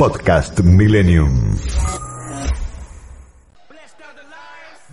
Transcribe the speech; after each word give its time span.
Podcast 0.00 0.60
Millennium. 0.60 1.54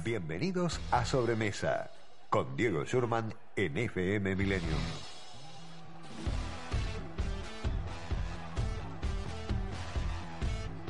Bienvenidos 0.04 0.82
a 0.92 1.06
Sobremesa 1.06 1.90
con 2.30 2.58
Diego 2.58 2.84
Schurman 2.84 3.34
en 3.56 3.78
FM 3.78 4.36
Millennium. 4.36 4.82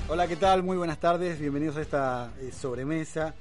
Hola, 0.10 0.28
¿qué 0.28 0.36
tal? 0.36 0.64
Muy 0.64 0.78
buenas 0.78 1.00
tardes, 1.00 1.40
bienvenidos 1.40 1.78
a 1.78 1.82
esta 1.82 2.32
eh, 2.42 2.52
sobremesa. 2.52 3.36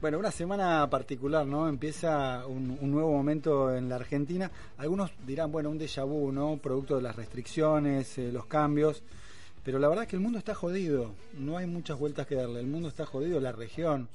Bueno, 0.00 0.18
una 0.18 0.30
semana 0.30 0.88
particular, 0.88 1.46
¿no? 1.46 1.68
Empieza 1.68 2.46
un, 2.46 2.78
un, 2.80 2.90
nuevo 2.90 3.12
momento 3.12 3.76
en 3.76 3.90
la 3.90 3.96
Argentina. 3.96 4.50
Algunos 4.78 5.10
dirán, 5.26 5.52
bueno, 5.52 5.68
un 5.68 5.78
déjà 5.78 6.06
vu, 6.06 6.32
¿no? 6.32 6.56
Producto 6.56 6.96
de 6.96 7.02
las 7.02 7.14
restricciones, 7.14 8.16
eh, 8.16 8.32
los 8.32 8.46
cambios. 8.46 9.02
Pero 9.64 9.78
la 9.78 9.88
verdad 9.88 10.04
es 10.04 10.10
que 10.10 10.16
el 10.16 10.22
mundo 10.22 10.38
está 10.38 10.54
jodido, 10.54 11.14
no 11.38 11.56
hay 11.56 11.66
muchas 11.66 11.98
vueltas 11.98 12.26
que 12.26 12.34
darle. 12.34 12.60
El 12.60 12.66
mundo 12.66 12.88
está 12.88 13.06
jodido, 13.06 13.40
la 13.40 13.52
región 13.52 14.08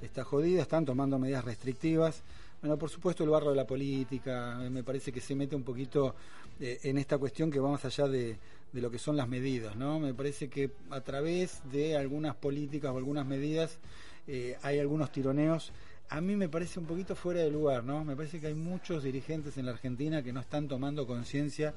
está 0.00 0.24
jodida, 0.24 0.62
están 0.62 0.84
tomando 0.84 1.18
medidas 1.18 1.44
restrictivas. 1.44 2.22
Bueno, 2.62 2.78
por 2.78 2.88
supuesto 2.88 3.22
el 3.22 3.30
barro 3.30 3.50
de 3.50 3.56
la 3.56 3.66
política, 3.66 4.58
me 4.70 4.82
parece 4.82 5.12
que 5.12 5.20
se 5.20 5.34
mete 5.34 5.54
un 5.54 5.62
poquito 5.62 6.14
eh, 6.58 6.80
en 6.84 6.96
esta 6.96 7.18
cuestión 7.18 7.50
que 7.50 7.60
va 7.60 7.70
más 7.70 7.84
allá 7.84 8.08
de, 8.08 8.38
de, 8.72 8.80
lo 8.80 8.90
que 8.90 8.98
son 8.98 9.16
las 9.16 9.28
medidas, 9.28 9.76
¿no? 9.76 10.00
Me 10.00 10.14
parece 10.14 10.48
que 10.48 10.70
a 10.90 11.02
través 11.02 11.60
de 11.70 11.96
algunas 11.96 12.34
políticas 12.34 12.90
o 12.90 12.96
algunas 12.96 13.26
medidas 13.26 13.78
eh, 14.26 14.56
hay 14.62 14.78
algunos 14.78 15.12
tironeos. 15.12 15.72
A 16.08 16.20
mí 16.20 16.36
me 16.36 16.48
parece 16.48 16.78
un 16.78 16.86
poquito 16.86 17.14
fuera 17.14 17.40
de 17.40 17.50
lugar, 17.50 17.84
¿no? 17.84 18.04
Me 18.04 18.16
parece 18.16 18.40
que 18.40 18.46
hay 18.46 18.54
muchos 18.54 19.02
dirigentes 19.02 19.58
en 19.58 19.66
la 19.66 19.72
Argentina 19.72 20.22
que 20.22 20.32
no 20.32 20.40
están 20.40 20.68
tomando 20.68 21.06
conciencia 21.06 21.74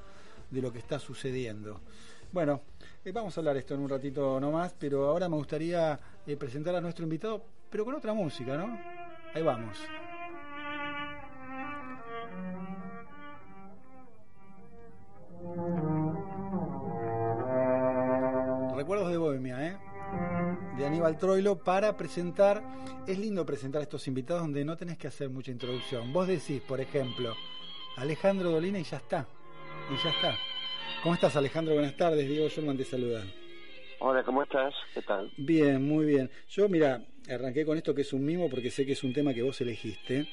de 0.50 0.62
lo 0.62 0.72
que 0.72 0.80
está 0.80 1.00
sucediendo. 1.00 1.82
Bueno, 2.32 2.62
eh, 3.10 3.12
vamos 3.12 3.36
a 3.36 3.42
hablar 3.42 3.58
esto 3.58 3.74
en 3.74 3.82
un 3.82 3.90
ratito 3.90 4.40
nomás, 4.40 4.74
pero 4.78 5.08
ahora 5.08 5.28
me 5.28 5.36
gustaría 5.36 6.00
eh, 6.26 6.38
presentar 6.38 6.76
a 6.76 6.82
nuestro 6.82 7.04
invitado, 7.04 7.44
pero 7.70 7.84
con 7.84 7.96
otra 7.96 8.14
música, 8.14 8.56
¿no? 8.56 8.78
Ahí 9.34 9.42
vamos. 9.42 9.78
Recuerdos 18.76 19.12
de 19.12 19.18
Bohemia, 19.18 19.68
¿eh? 19.68 19.78
De 20.78 20.86
Aníbal 20.86 21.18
Troilo 21.18 21.58
para 21.58 21.98
presentar. 21.98 22.64
Es 23.08 23.18
lindo 23.18 23.46
presentar 23.46 23.82
a 23.82 23.84
estos 23.84 24.08
invitados 24.08 24.44
donde 24.44 24.64
no 24.64 24.78
tenés 24.78 24.98
que 24.98 25.08
hacer 25.08 25.30
mucha 25.30 25.52
introducción. 25.52 26.14
Vos 26.14 26.28
decís, 26.28 26.62
por 26.62 26.80
ejemplo, 26.80 27.34
Alejandro 27.98 28.52
Dolina 28.52 28.80
y 28.80 28.84
ya 28.84 28.98
está. 28.98 29.26
Y 29.92 30.04
ya 30.04 30.10
está. 30.12 30.49
¿Cómo 31.02 31.16
estás, 31.16 31.38
Alejandro? 31.38 31.76
Buenas 31.76 31.96
tardes. 31.96 32.28
Diego 32.28 32.50
Sherman 32.50 32.76
te 32.76 32.84
saluda. 32.84 33.24
Hola, 34.00 34.22
¿cómo 34.24 34.44
estás? 34.44 34.74
¿Qué 34.94 35.02
tal? 35.02 35.32
Bien, 35.38 35.82
muy 35.82 36.06
bien. 36.06 36.30
Yo, 36.50 36.68
mira, 36.68 37.02
arranqué 37.30 37.66
con 37.66 37.78
esto 37.78 37.96
que 37.96 38.02
es 38.02 38.12
un 38.12 38.26
mimo 38.26 38.50
porque 38.50 38.70
sé 38.70 38.86
que 38.86 38.92
es 38.92 39.04
un 39.04 39.14
tema 39.14 39.34
que 39.34 39.42
vos 39.42 39.62
elegiste, 39.62 40.28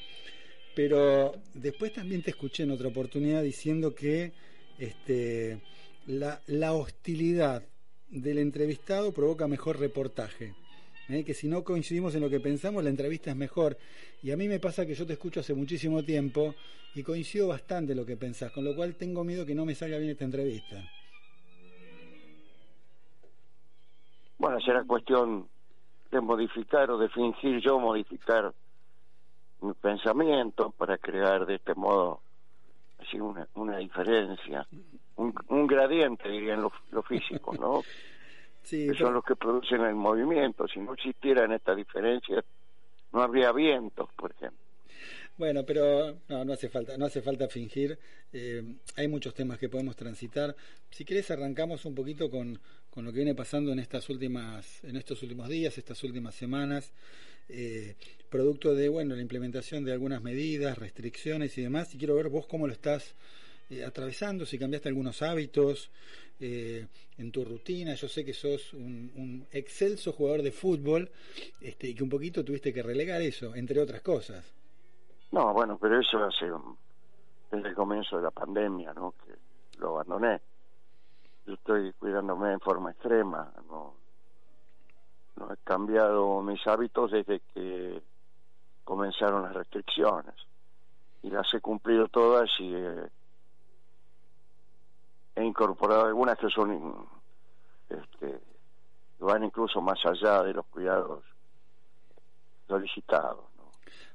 pero 0.75 1.33
después 1.55 1.93
también 1.93 2.23
te 2.23 2.31
escuché 2.31 2.65
en 2.65 2.73
otra 2.73 2.89
oportunidad 2.89 3.43
diciendo 3.43 3.95
que 3.95 4.33
este, 4.79 5.61
la, 6.07 6.41
la 6.47 6.73
hostilidad 6.73 7.63
del 8.09 8.39
entrevistado 8.39 9.13
provoca 9.13 9.47
mejor 9.47 9.79
reportaje. 9.79 10.55
¿Eh? 11.09 11.25
que 11.25 11.35
si 11.35 11.49
no 11.49 11.63
coincidimos 11.65 12.15
en 12.15 12.23
lo 12.23 12.31
que 12.31 12.41
pensamos, 12.41 12.83
la 12.83 12.91
entrevista 12.91 13.31
es 13.31 13.37
mejor. 13.37 13.77
Y 14.23 14.31
a 14.31 14.37
mí 14.37 14.49
me 14.49 14.61
pasa 14.61 14.87
que 14.87 14.95
yo 14.95 15.07
te 15.07 15.15
escucho 15.15 15.41
hace 15.41 15.55
muchísimo 15.55 16.03
tiempo 16.03 16.55
y 16.95 17.03
coincido 17.03 17.49
bastante 17.49 17.93
en 17.93 17.99
lo 17.99 18.07
que 18.07 18.17
pensás, 18.17 18.53
con 18.53 18.65
lo 18.65 18.75
cual 18.75 18.95
tengo 18.95 19.25
miedo 19.25 19.45
que 19.45 19.55
no 19.55 19.65
me 19.65 19.75
salga 19.75 19.99
bien 19.99 20.11
esta 20.11 20.25
entrevista. 20.25 20.83
Bueno, 24.39 24.61
será 24.61 24.85
cuestión 24.85 25.49
de 26.11 26.21
modificar 26.21 26.91
o 26.91 26.99
de 26.99 27.09
fingir 27.09 27.61
yo 27.61 27.79
modificar 27.79 28.53
mi 29.61 29.73
pensamiento 29.75 30.71
para 30.71 30.99
crear 30.99 31.47
de 31.47 31.57
este 31.57 31.75
modo 31.75 32.21
así 32.99 33.19
una, 33.19 33.47
una 33.55 33.79
diferencia, 33.79 34.67
un, 35.17 35.35
un 35.49 35.67
gradiente 35.67 36.29
dirían 36.29 36.63
los 36.63 36.73
lo 36.91 37.03
físicos, 37.03 37.59
¿no? 37.59 37.83
Sí, 38.67 38.89
que 38.89 38.95
son 38.95 39.15
los 39.15 39.25
que 39.25 39.37
producen 39.37 39.81
el 39.83 39.95
movimiento. 39.95 40.67
Si 40.67 40.81
no 40.81 40.95
existieran 40.95 41.53
estas 41.53 41.77
diferencias, 41.77 42.45
no 43.13 43.23
habría 43.23 43.53
vientos, 43.53 44.09
por 44.17 44.33
ejemplo. 44.33 44.59
Bueno, 45.39 45.65
pero 45.65 46.17
no, 46.29 46.45
no 46.45 46.53
hace 46.53 46.69
falta, 46.69 46.99
no 46.99 47.07
hace 47.07 47.23
falta 47.23 47.47
fingir. 47.47 47.97
Eh, 48.33 48.65
hay 48.97 49.07
muchos 49.07 49.35
temas 49.35 49.59
que 49.59 49.69
podemos 49.69 49.95
transitar. 49.95 50.57
Si 50.91 51.05
querés 51.05 51.31
arrancamos 51.31 51.85
un 51.85 51.95
poquito 51.95 52.29
con, 52.29 52.59
con 52.91 53.05
lo 53.05 53.13
que 53.13 53.19
viene 53.19 53.37
pasando 53.37 53.71
en 53.71 53.79
estas 53.79 54.09
últimas, 54.09 54.83
en 54.83 54.97
estos 54.97 55.23
últimos 55.23 55.49
días, 55.49 55.79
estas 55.79 56.03
últimas 56.03 56.35
semanas, 56.35 56.93
eh, 57.49 57.95
producto 58.29 58.75
de 58.75 58.89
bueno 58.89 59.15
la 59.15 59.23
implementación 59.23 59.85
de 59.85 59.93
algunas 59.93 60.23
medidas, 60.23 60.77
restricciones 60.77 61.57
y 61.57 61.63
demás. 61.63 61.95
Y 61.95 61.99
quiero 61.99 62.17
ver 62.17 62.31
vos 62.31 62.49
cómo 62.49 62.67
lo 62.67 62.73
estás 62.73 63.15
eh, 63.71 63.85
atravesando, 63.85 64.47
si 64.47 64.59
cambiaste 64.59 64.89
algunos 64.89 65.23
hábitos 65.23 65.91
eh, 66.39 66.87
en 67.19 67.33
tu 67.33 67.45
rutina. 67.45 67.95
Yo 67.95 68.09
sé 68.09 68.25
que 68.25 68.33
sos 68.33 68.73
un, 68.75 69.47
excelso 69.51 70.13
jugador 70.13 70.43
de 70.43 70.53
fútbol 70.53 71.11
este, 71.61 71.89
y 71.89 71.95
que 71.95 72.03
un 72.03 72.11
poquito 72.11 72.45
tuviste 72.45 72.73
que 72.73 72.83
relegar 72.83 73.23
eso, 73.23 73.55
entre 73.55 73.81
otras 73.81 74.03
cosas. 74.03 74.45
No, 75.33 75.53
bueno, 75.53 75.79
pero 75.81 76.01
eso 76.01 76.23
hace 76.25 76.47
desde 77.51 77.69
el 77.69 77.75
comienzo 77.75 78.17
de 78.17 78.23
la 78.23 78.31
pandemia, 78.31 78.93
¿no? 78.95 79.15
Que 79.25 79.33
lo 79.79 79.91
abandoné. 79.91 80.41
Yo 81.47 81.55
estoy 81.55 81.93
cuidándome 81.95 82.53
en 82.53 82.61
forma 82.61 82.91
extrema, 82.91 83.53
no, 83.69 83.95
no 85.37 85.53
he 85.53 85.57
cambiado 85.65 86.43
mis 86.43 86.65
hábitos 86.67 87.11
desde 87.13 87.41
que 87.55 88.03
comenzaron 88.85 89.43
las 89.43 89.55
restricciones 89.55 90.35
y 91.23 91.31
las 91.31 91.53
he 91.55 91.61
cumplido 91.61 92.09
todas 92.09 92.49
y 92.59 92.73
eh, 92.75 93.09
he 95.37 95.45
incorporado 95.45 96.07
algunas 96.07 96.39
que 96.39 96.49
son 96.49 97.07
este, 97.89 98.41
van 99.21 99.45
incluso 99.45 99.81
más 99.81 99.99
allá 100.05 100.43
de 100.43 100.55
los 100.55 100.67
cuidados 100.67 101.23
solicitados. 102.67 103.45
¿no? 103.57 103.71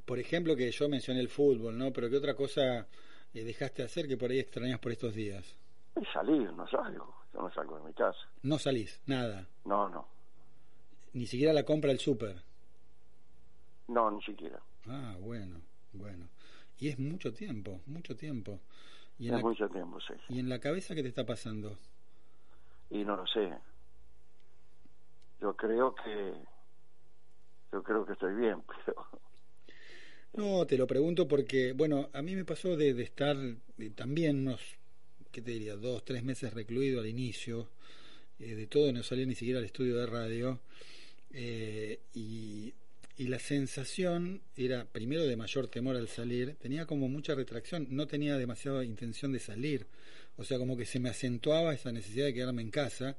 Por 0.05 0.19
ejemplo, 0.19 0.55
que 0.55 0.69
yo 0.71 0.89
mencioné 0.89 1.21
el 1.21 1.29
fútbol, 1.29 1.77
¿no? 1.77 1.93
Pero 1.93 2.09
¿qué 2.09 2.17
otra 2.17 2.35
cosa 2.35 2.87
eh, 3.33 3.43
dejaste 3.43 3.83
de 3.83 3.85
hacer 3.85 4.07
que 4.07 4.17
por 4.17 4.31
ahí 4.31 4.39
extrañas 4.39 4.79
por 4.79 4.91
estos 4.91 5.13
días? 5.13 5.57
Salir, 6.11 6.51
no 6.53 6.67
salgo. 6.67 7.21
Yo 7.33 7.41
no 7.41 7.51
salgo 7.53 7.77
de 7.77 7.85
mi 7.85 7.93
casa. 7.93 8.19
No 8.41 8.57
salís, 8.57 9.01
nada. 9.05 9.47
No, 9.63 9.87
no. 9.87 10.07
Ni 11.13 11.27
siquiera 11.27 11.53
la 11.53 11.63
compra 11.63 11.91
al 11.91 11.99
súper. 11.99 12.41
No, 13.87 14.09
ni 14.09 14.21
siquiera. 14.21 14.59
Ah, 14.87 15.15
bueno, 15.19 15.61
bueno. 15.93 16.29
Y 16.79 16.89
es 16.89 16.97
mucho 16.97 17.33
tiempo, 17.33 17.81
mucho 17.85 18.15
tiempo. 18.15 18.59
Y 19.21 19.27
en 19.27 19.35
es 19.35 19.41
la, 19.41 19.47
mucho 19.47 19.69
tiempo, 19.69 19.99
sí. 20.01 20.13
¿Y 20.29 20.39
en 20.39 20.49
la 20.49 20.59
cabeza 20.59 20.95
qué 20.95 21.03
te 21.03 21.09
está 21.09 21.25
pasando? 21.25 21.77
Y 22.89 23.05
no 23.05 23.15
lo 23.15 23.27
sé. 23.27 23.53
Yo 25.39 25.55
creo 25.55 25.95
que 25.95 26.33
yo 27.71 27.83
creo 27.83 28.05
que 28.05 28.13
estoy 28.13 28.35
bien, 28.35 28.61
pero 28.85 29.07
no, 30.33 30.65
te 30.65 30.77
lo 30.77 30.87
pregunto 30.87 31.27
porque, 31.27 31.73
bueno, 31.73 32.09
a 32.13 32.21
mí 32.21 32.35
me 32.35 32.45
pasó 32.45 32.77
de, 32.77 32.93
de 32.93 33.03
estar 33.03 33.35
de, 33.37 33.89
también 33.89 34.39
unos, 34.39 34.61
¿qué 35.31 35.41
te 35.41 35.51
diría? 35.51 35.75
Dos, 35.75 36.05
tres 36.05 36.23
meses 36.23 36.53
recluido 36.53 37.01
al 37.01 37.07
inicio, 37.07 37.67
eh, 38.39 38.55
de 38.55 38.67
todo, 38.67 38.93
no 38.93 39.03
salía 39.03 39.25
ni 39.25 39.35
siquiera 39.35 39.59
al 39.59 39.65
estudio 39.65 39.97
de 39.97 40.05
radio, 40.05 40.59
eh, 41.31 41.99
y, 42.13 42.73
y 43.21 43.27
la 43.27 43.37
sensación 43.37 44.41
era, 44.57 44.83
primero, 44.85 45.27
de 45.27 45.37
mayor 45.37 45.67
temor 45.67 45.95
al 45.95 46.07
salir, 46.07 46.55
tenía 46.55 46.87
como 46.87 47.07
mucha 47.07 47.35
retracción, 47.35 47.85
no 47.91 48.07
tenía 48.07 48.35
demasiada 48.35 48.83
intención 48.83 49.31
de 49.31 49.37
salir, 49.37 49.85
o 50.37 50.43
sea, 50.43 50.57
como 50.57 50.75
que 50.75 50.87
se 50.87 50.99
me 50.99 51.09
acentuaba 51.09 51.71
esa 51.71 51.91
necesidad 51.91 52.25
de 52.25 52.33
quedarme 52.33 52.63
en 52.63 52.71
casa, 52.71 53.15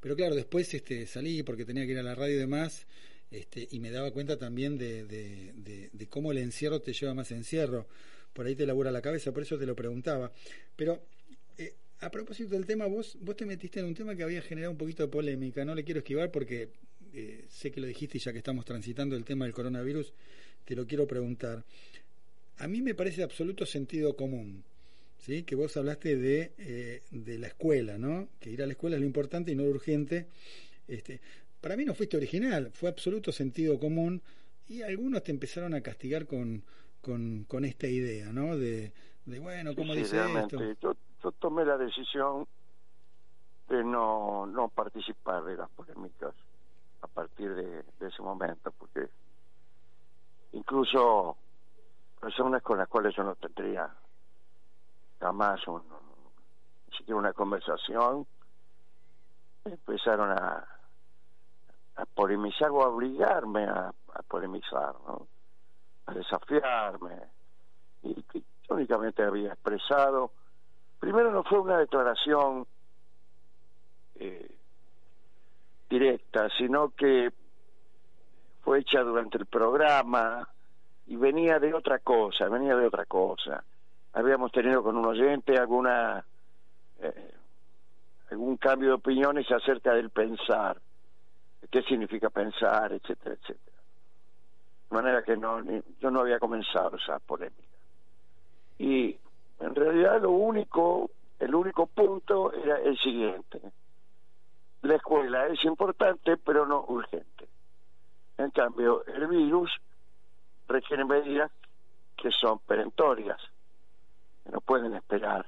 pero 0.00 0.16
claro, 0.16 0.34
después 0.34 0.74
este, 0.74 1.06
salí 1.06 1.44
porque 1.44 1.64
tenía 1.64 1.86
que 1.86 1.92
ir 1.92 1.98
a 1.98 2.02
la 2.02 2.16
radio 2.16 2.34
y 2.34 2.38
demás, 2.38 2.88
este, 3.30 3.68
y 3.70 3.78
me 3.78 3.92
daba 3.92 4.10
cuenta 4.10 4.36
también 4.36 4.78
de, 4.78 5.04
de, 5.04 5.52
de, 5.54 5.90
de, 5.92 6.08
cómo 6.08 6.32
el 6.32 6.38
encierro 6.38 6.80
te 6.80 6.92
lleva 6.92 7.14
más 7.14 7.30
encierro. 7.30 7.86
Por 8.32 8.46
ahí 8.46 8.56
te 8.56 8.66
labura 8.66 8.90
la 8.90 9.00
cabeza, 9.00 9.32
por 9.32 9.44
eso 9.44 9.56
te 9.56 9.66
lo 9.66 9.76
preguntaba. 9.76 10.32
Pero 10.74 11.06
eh, 11.56 11.74
a 12.00 12.10
propósito 12.10 12.50
del 12.50 12.66
tema, 12.66 12.86
vos, 12.86 13.16
vos 13.20 13.36
te 13.36 13.46
metiste 13.46 13.78
en 13.78 13.86
un 13.86 13.94
tema 13.94 14.16
que 14.16 14.24
había 14.24 14.42
generado 14.42 14.72
un 14.72 14.78
poquito 14.78 15.04
de 15.04 15.08
polémica. 15.08 15.64
No 15.64 15.74
le 15.74 15.84
quiero 15.84 15.98
esquivar 15.98 16.32
porque 16.32 16.70
eh, 17.12 17.44
sé 17.48 17.70
que 17.70 17.80
lo 17.80 17.86
dijiste 17.86 18.18
y 18.18 18.20
ya 18.20 18.32
que 18.32 18.38
estamos 18.38 18.64
transitando 18.64 19.16
el 19.16 19.24
tema 19.24 19.44
del 19.44 19.54
coronavirus, 19.54 20.12
te 20.64 20.74
lo 20.74 20.86
quiero 20.86 21.06
preguntar. 21.06 21.64
A 22.58 22.68
mí 22.68 22.80
me 22.82 22.94
parece 22.94 23.18
de 23.18 23.24
absoluto 23.24 23.66
sentido 23.66 24.16
común, 24.16 24.64
¿sí? 25.18 25.42
Que 25.42 25.54
vos 25.54 25.76
hablaste 25.76 26.16
de, 26.16 26.52
eh, 26.58 27.02
de 27.10 27.38
la 27.38 27.48
escuela, 27.48 27.98
¿no? 27.98 28.28
Que 28.40 28.50
ir 28.50 28.62
a 28.62 28.66
la 28.66 28.72
escuela 28.72 28.96
es 28.96 29.00
lo 29.00 29.06
importante 29.06 29.52
y 29.52 29.54
no 29.54 29.64
lo 29.64 29.70
urgente. 29.70 30.26
Este, 30.88 31.20
para 31.60 31.76
mí 31.76 31.84
no 31.84 31.94
fuiste 31.94 32.16
original, 32.16 32.70
fue 32.72 32.88
absoluto 32.88 33.32
sentido 33.32 33.78
común 33.78 34.22
y 34.68 34.82
algunos 34.82 35.22
te 35.22 35.32
empezaron 35.32 35.74
a 35.74 35.80
castigar 35.80 36.26
con, 36.26 36.62
con, 37.00 37.44
con 37.44 37.64
esta 37.64 37.86
idea, 37.86 38.32
¿no? 38.32 38.56
De, 38.56 38.92
de 39.26 39.38
bueno, 39.38 39.74
¿cómo 39.74 39.92
Sí, 39.94 40.00
dice 40.00 40.18
esto? 40.40 40.58
Yo, 40.80 40.96
yo 41.22 41.32
tomé 41.32 41.64
la 41.64 41.76
decisión 41.76 42.46
de 43.68 43.82
no, 43.84 44.46
no 44.46 44.68
participar 44.68 45.44
de 45.44 45.56
las 45.56 45.68
polémicas 45.70 46.34
a 47.06 47.08
partir 47.08 47.54
de, 47.54 47.84
ese 48.00 48.22
momento, 48.22 48.72
porque 48.72 49.08
incluso 50.52 51.36
personas 52.20 52.62
con 52.62 52.78
las 52.78 52.88
cuales 52.88 53.14
yo 53.14 53.22
no 53.22 53.34
tendría 53.36 53.88
jamás 55.20 55.60
siquiera 56.90 57.18
una 57.18 57.32
conversación 57.32 58.26
empezaron 59.64 60.30
a, 60.30 60.66
a 61.96 62.06
polemizar 62.06 62.70
o 62.70 62.82
a 62.82 62.88
obligarme 62.88 63.64
a, 63.64 63.88
a 63.88 64.22
polemizar, 64.22 64.94
a 66.06 66.14
desafiarme. 66.14 67.22
Y 68.02 68.14
yo 68.32 68.74
únicamente 68.74 69.22
había 69.22 69.52
expresado, 69.52 70.32
primero 71.00 71.32
no 71.32 71.42
fue 71.44 71.58
una 71.60 71.78
declaración 71.78 72.66
eh, 74.16 74.56
directa, 75.88 76.48
sino 76.56 76.90
que 76.90 77.30
fue 78.62 78.80
hecha 78.80 79.02
durante 79.02 79.38
el 79.38 79.46
programa 79.46 80.48
y 81.06 81.16
venía 81.16 81.58
de 81.58 81.72
otra 81.72 82.00
cosa, 82.00 82.48
venía 82.48 82.74
de 82.74 82.86
otra 82.86 83.06
cosa. 83.06 83.62
Habíamos 84.12 84.50
tenido 84.50 84.82
con 84.82 84.96
un 84.96 85.04
oyente 85.06 85.56
alguna 85.56 86.24
eh, 87.00 87.34
algún 88.30 88.56
cambio 88.56 88.88
de 88.88 88.94
opiniones 88.94 89.50
acerca 89.52 89.92
del 89.94 90.10
pensar, 90.10 90.80
qué 91.70 91.82
significa 91.82 92.28
pensar, 92.30 92.92
etcétera, 92.92 93.34
etcétera. 93.36 93.76
De 94.90 94.96
manera 94.96 95.22
que 95.22 95.36
no, 95.36 95.60
ni- 95.62 95.82
yo 96.00 96.10
no 96.10 96.20
había 96.20 96.38
comenzado 96.40 96.96
esa 96.96 97.18
polémica. 97.20 97.62
Y 98.78 99.16
en 99.60 99.74
realidad 99.74 100.20
lo 100.22 100.30
único, 100.30 101.10
el 101.38 101.54
único 101.54 101.86
punto 101.86 102.52
era 102.52 102.78
el 102.78 102.98
siguiente. 102.98 103.60
La 104.86 104.94
escuela 104.94 105.48
es 105.48 105.64
importante, 105.64 106.36
pero 106.36 106.64
no 106.64 106.84
urgente. 106.86 107.48
En 108.38 108.52
cambio, 108.52 109.04
el 109.06 109.26
virus 109.26 109.68
requiere 110.68 111.04
medidas 111.04 111.50
que 112.16 112.30
son 112.30 112.60
perentorias, 112.60 113.40
que 114.44 114.52
no 114.52 114.60
pueden 114.60 114.94
esperar. 114.94 115.44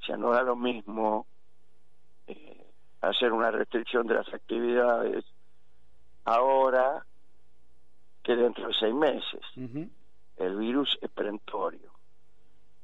O 0.00 0.04
sea, 0.06 0.16
no 0.16 0.30
da 0.30 0.42
lo 0.42 0.56
mismo 0.56 1.26
eh, 2.26 2.66
hacer 3.02 3.34
una 3.34 3.50
restricción 3.50 4.06
de 4.06 4.14
las 4.14 4.32
actividades 4.32 5.26
ahora 6.24 7.04
que 8.22 8.36
dentro 8.36 8.68
de 8.68 8.74
seis 8.80 8.94
meses. 8.94 9.42
El 10.38 10.56
virus 10.56 10.96
es 11.02 11.10
perentorio. 11.10 11.90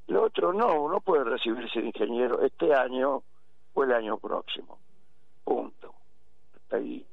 Lo 0.08 0.24
otro 0.24 0.52
no, 0.52 0.82
uno 0.82 1.00
puede 1.00 1.24
recibirse 1.24 1.80
de 1.80 1.86
ingeniero 1.86 2.42
este 2.42 2.74
año 2.74 3.22
o 3.72 3.84
el 3.84 3.92
año 3.92 4.18
próximo. 4.18 4.78
Punto. 5.44 5.94
Hasta 6.54 6.76
ahí 6.76 7.06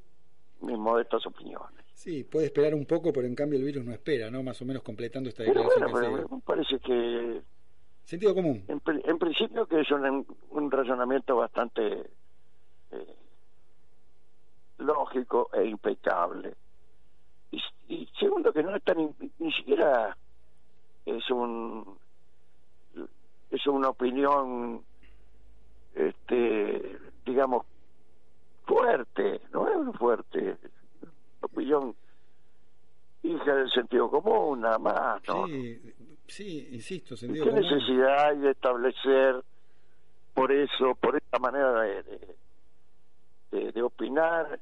mis 0.62 0.78
modestas 0.78 1.26
opiniones. 1.26 1.86
Sí, 1.94 2.24
puede 2.24 2.46
esperar 2.48 2.74
un 2.76 2.86
poco, 2.86 3.12
pero 3.12 3.28
en 3.28 3.36
cambio 3.36 3.60
el 3.60 3.66
virus 3.66 3.84
no 3.86 3.92
espera, 3.94 4.30
¿no? 4.32 4.42
Más 4.44 4.62
o 4.62 4.66
menos 4.66 4.84
completando 4.84 5.30
esta 5.30 5.44
Pero 5.44 5.62
declaración 5.64 5.92
bueno, 5.92 6.00
que 6.00 6.06
pero 6.08 6.24
hacía. 6.26 6.36
me 6.36 6.42
parece 6.42 6.80
que 6.80 7.42
Sentido 8.06 8.34
común. 8.34 8.64
en, 8.68 8.80
pri- 8.80 9.02
en 9.06 9.20
principio 9.20 9.68
que 9.68 9.82
es 9.82 9.92
un, 9.92 10.26
un 10.50 10.72
razonamiento 10.72 11.36
bastante 11.36 12.10
eh, 12.92 13.16
lógico 14.78 15.50
e 15.54 15.66
impecable. 15.66 16.56
Y, 17.52 17.62
y 17.88 18.10
segundo 18.20 18.54
que 18.54 18.64
no 18.64 18.76
es 18.76 18.84
tan 18.84 19.16
ni 19.40 19.52
siquiera 19.54 20.16
es 21.06 21.30
un 21.32 21.98
es 23.52 23.66
una 23.68 23.90
opinión 23.90 24.84
este 25.96 26.98
digamos 27.26 27.66
fuerte, 28.70 29.42
no 29.52 29.68
es 29.92 29.98
fuerte, 29.98 30.58
opinión 31.42 31.96
hija 33.24 33.56
del 33.56 33.70
sentido 33.72 34.10
común 34.12 34.62
nada 34.62 34.78
más, 34.78 35.22
¿no? 35.28 35.48
Sí, 35.48 35.82
sí, 36.28 36.68
insisto, 36.72 37.18
sentido 37.18 37.46
¿Qué 37.46 37.52
común. 37.52 37.66
necesidad 37.66 38.28
hay 38.28 38.38
de 38.38 38.52
establecer 38.52 39.44
por 40.34 40.52
eso, 40.52 40.94
por 40.96 41.16
esta 41.16 41.40
manera 41.40 41.82
de, 41.82 42.04
de, 42.04 42.38
de- 43.52 43.72
de 43.72 43.82
opinar, 43.82 44.60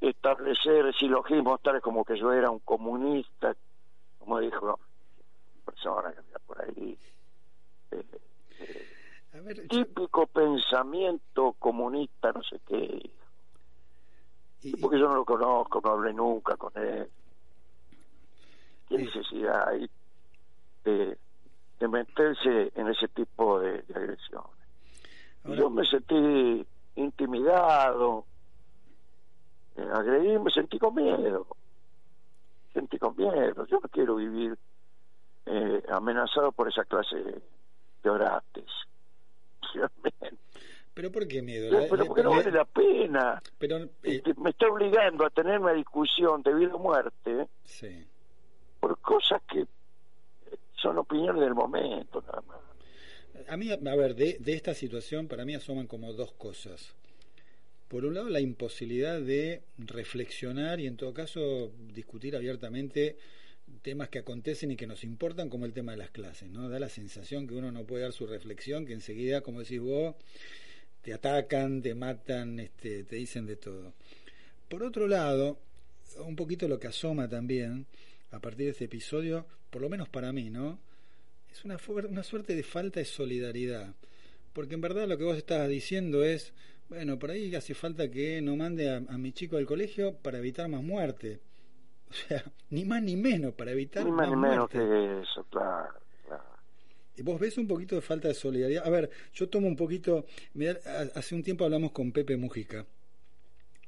establecer 0.00 0.94
silogismos 0.94 1.60
tales 1.60 1.82
como 1.82 2.04
que 2.04 2.18
yo 2.18 2.32
era 2.32 2.50
un 2.50 2.60
comunista, 2.60 3.54
como 4.18 4.40
dijo 4.40 4.64
una 4.64 4.74
persona 5.64 6.12
que 6.12 6.18
había 6.18 6.38
por 6.46 6.64
ahí, 6.64 6.98
eh, 7.90 8.04
eh, 8.60 8.89
Yo- 9.44 9.84
típico 9.84 10.26
pensamiento 10.26 11.54
comunista, 11.58 12.32
no 12.32 12.42
sé 12.42 12.60
qué, 12.66 13.10
y- 14.62 14.76
porque 14.76 14.98
yo 14.98 15.08
no 15.08 15.14
lo 15.16 15.24
conozco, 15.24 15.80
no 15.82 15.90
hablé 15.90 16.12
nunca 16.12 16.56
con 16.56 16.72
él. 16.76 17.08
¿Qué 18.88 18.98
necesidad 18.98 19.68
hay 19.68 19.88
de, 20.84 21.16
de 21.78 21.88
meterse 21.88 22.72
en 22.74 22.88
ese 22.88 23.08
tipo 23.08 23.60
de, 23.60 23.82
de 23.82 23.94
agresiones? 23.94 24.50
Ahora- 25.44 25.56
yo 25.60 25.70
me 25.70 25.84
sentí 25.86 26.66
intimidado, 26.96 28.26
eh, 29.76 29.88
agredido, 29.92 30.42
me 30.42 30.50
sentí 30.50 30.78
con 30.78 30.94
miedo. 30.94 31.46
Sentí 32.74 32.98
con 32.98 33.16
miedo. 33.16 33.64
Yo 33.66 33.78
no 33.80 33.88
quiero 33.88 34.16
vivir 34.16 34.56
eh, 35.46 35.82
amenazado 35.88 36.52
por 36.52 36.68
esa 36.68 36.84
clase 36.84 37.16
de 38.02 38.10
orates. 38.10 38.66
Pero 40.94 41.12
¿por 41.12 41.26
qué 41.28 41.40
miedo? 41.40 41.70
Pero, 41.88 42.04
porque 42.06 42.22
no 42.22 42.30
le- 42.30 42.36
vale 42.36 42.50
la 42.50 42.64
pena. 42.64 43.42
pero, 43.58 43.78
eh, 43.78 43.88
Este, 44.02 44.34
me 44.34 44.50
está 44.50 44.66
obligando 44.68 45.24
a 45.24 45.30
tener 45.30 45.58
una 45.60 45.72
discusión 45.72 46.42
de 46.42 46.52
vida 46.54 46.74
o 46.74 46.78
muerte 46.78 47.46
sí. 47.64 48.04
por 48.80 48.98
cosas 49.00 49.40
que 49.48 49.66
son 50.74 50.98
opiniones 50.98 51.42
del 51.42 51.54
momento 51.54 52.20
nada 52.22 52.42
más. 52.46 52.58
A 53.48 53.56
mí, 53.56 53.70
a 53.70 53.76
ver, 53.96 54.14
de, 54.16 54.36
de 54.40 54.52
esta 54.54 54.74
situación 54.74 55.28
para 55.28 55.44
mí 55.44 55.54
asoman 55.54 55.86
como 55.86 56.12
dos 56.12 56.32
cosas. 56.32 56.94
Por 57.88 58.04
un 58.04 58.14
lado, 58.14 58.28
la 58.28 58.40
imposibilidad 58.40 59.20
de 59.20 59.62
reflexionar 59.78 60.80
y 60.80 60.86
en 60.86 60.96
todo 60.96 61.14
caso 61.14 61.70
discutir 61.92 62.36
abiertamente 62.36 63.16
temas 63.82 64.08
que 64.08 64.18
acontecen 64.18 64.70
y 64.70 64.76
que 64.76 64.86
nos 64.86 65.04
importan, 65.04 65.48
como 65.48 65.66
el 65.66 65.72
tema 65.72 65.92
de 65.92 65.98
las 65.98 66.10
clases, 66.10 66.50
¿no? 66.50 66.68
Da 66.68 66.78
la 66.78 66.88
sensación 66.88 67.46
que 67.46 67.54
uno 67.54 67.72
no 67.72 67.84
puede 67.84 68.02
dar 68.02 68.12
su 68.12 68.26
reflexión, 68.26 68.86
que 68.86 68.92
enseguida, 68.92 69.40
como 69.40 69.60
decís 69.60 69.80
vos, 69.80 70.14
te 71.02 71.12
atacan, 71.12 71.82
te 71.82 71.94
matan, 71.94 72.60
este, 72.60 73.04
te 73.04 73.16
dicen 73.16 73.46
de 73.46 73.56
todo. 73.56 73.94
Por 74.68 74.82
otro 74.82 75.08
lado, 75.08 75.58
un 76.18 76.36
poquito 76.36 76.68
lo 76.68 76.78
que 76.78 76.88
asoma 76.88 77.28
también 77.28 77.86
a 78.30 78.40
partir 78.40 78.66
de 78.66 78.72
este 78.72 78.84
episodio, 78.84 79.46
por 79.70 79.82
lo 79.82 79.88
menos 79.88 80.08
para 80.08 80.32
mí, 80.32 80.50
¿no? 80.50 80.78
Es 81.50 81.64
una, 81.64 81.78
una 82.08 82.22
suerte 82.22 82.54
de 82.54 82.62
falta 82.62 83.00
de 83.00 83.06
solidaridad. 83.06 83.94
Porque 84.52 84.74
en 84.74 84.80
verdad 84.80 85.08
lo 85.08 85.16
que 85.16 85.24
vos 85.24 85.36
estabas 85.36 85.68
diciendo 85.68 86.24
es, 86.24 86.52
bueno, 86.88 87.18
por 87.18 87.30
ahí 87.30 87.54
hace 87.54 87.74
falta 87.74 88.10
que 88.10 88.40
no 88.40 88.56
mande 88.56 88.90
a, 88.90 88.96
a 88.96 89.18
mi 89.18 89.32
chico 89.32 89.56
al 89.56 89.66
colegio 89.66 90.14
para 90.14 90.38
evitar 90.38 90.68
más 90.68 90.82
muerte. 90.82 91.40
O 92.24 92.28
sea, 92.28 92.44
ni 92.70 92.84
más 92.84 93.02
ni 93.02 93.16
menos, 93.16 93.54
para 93.54 93.70
evitar 93.72 94.04
Ni 94.04 94.10
más 94.12 94.28
ni 94.28 94.36
menos 94.36 94.68
muerte. 94.72 94.78
que 94.78 95.22
eso, 95.22 95.44
claro. 95.50 95.94
vos 97.22 97.38
ves 97.38 97.56
un 97.58 97.68
poquito 97.68 97.94
de 97.94 98.00
falta 98.00 98.28
de 98.28 98.34
solidaridad. 98.34 98.86
A 98.86 98.90
ver, 98.90 99.10
yo 99.34 99.48
tomo 99.48 99.68
un 99.68 99.76
poquito. 99.76 100.26
mirá, 100.54 100.78
ha- 100.86 101.18
hace 101.18 101.34
un 101.34 101.42
tiempo 101.42 101.64
hablamos 101.64 101.92
con 101.92 102.10
Pepe 102.12 102.36
Mujica. 102.36 102.86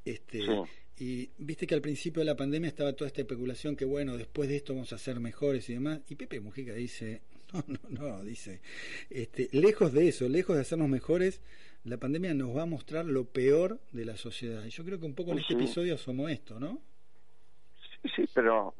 Este, 0.05 0.41
Sí. 0.43 0.52
Y 0.99 1.31
viste 1.38 1.67
que 1.67 1.75
al 1.75 1.81
principio 1.81 2.21
de 2.21 2.26
la 2.26 2.37
pandemia 2.37 2.69
estaba 2.69 2.93
toda 2.93 3.09
esta 3.09 3.23
especulación 3.23 3.75
que, 3.75 3.85
bueno, 3.85 4.17
después 4.17 4.49
de 4.49 4.57
esto 4.57 4.75
vamos 4.75 4.93
a 4.93 4.99
ser 4.99 5.19
mejores 5.21 5.69
y 5.71 5.75
demás. 5.75 6.00
Y 6.09 6.14
Pepe 6.14 6.38
Mujica 6.41 6.75
dice: 6.75 7.23
No, 7.52 7.64
no, 7.67 7.79
no, 7.88 8.23
dice. 8.25 8.61
Este, 9.11 9.49
lejos 9.52 9.93
de 9.93 10.09
eso, 10.09 10.29
lejos 10.29 10.55
de 10.55 10.62
hacernos 10.62 10.88
mejores, 10.88 11.41
la 11.85 11.97
pandemia 11.97 12.35
nos 12.35 12.55
va 12.57 12.62
a 12.62 12.67
mostrar 12.67 13.07
lo 13.07 13.25
peor 13.25 13.81
de 13.93 14.05
la 14.05 14.17
sociedad. 14.17 14.64
Y 14.64 14.71
yo 14.71 14.85
creo 14.85 15.00
que 15.00 15.07
un 15.07 15.14
poco 15.14 15.33
en 15.33 15.38
Sí, 15.38 15.45
este 15.49 15.55
episodio 15.55 15.95
asomó 15.95 16.29
esto, 16.29 16.61
¿no? 16.61 16.81
Sí, 18.04 18.28
pero 18.35 18.75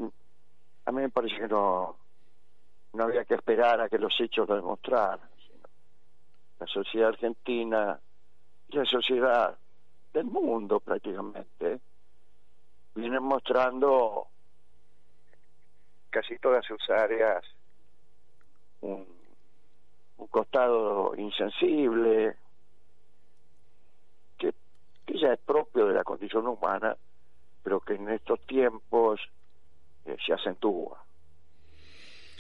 a 0.85 0.93
mí 0.93 1.01
me 1.01 1.09
parece 1.09 1.37
que 1.37 1.49
no, 1.49 1.97
no 2.93 3.05
había 3.05 3.25
que 3.25 3.35
esperar 3.35 3.81
a 3.81 3.89
que 3.89 3.99
los 3.99 4.15
hechos 4.21 4.49
lo 4.49 4.57
demostraran. 4.57 5.21
la 6.59 6.67
sociedad 6.67 7.09
argentina 7.11 7.99
y 8.69 8.77
la 8.77 8.85
sociedad 8.85 9.57
del 10.13 10.25
mundo 10.25 10.81
prácticamente 10.81 11.81
vienen 12.95 13.23
mostrando 13.23 14.27
casi 16.11 16.39
todas 16.39 16.65
sus 16.67 16.91
áreas 16.91 17.43
un, 18.83 19.07
un 20.19 20.27
costado 20.27 21.15
insensible 21.17 22.37
que, 24.37 24.53
que 25.07 25.19
ya 25.19 25.33
es 25.33 25.39
propio 25.41 25.87
de 25.87 25.95
la 25.95 26.05
condición 26.05 26.47
humana 26.47 26.97
pero 27.63 27.81
que 27.81 27.95
en 27.95 28.09
estos 28.11 28.41
tiempos 28.47 29.21
eh, 30.05 30.17
se 30.25 30.33
acentúa 30.33 31.03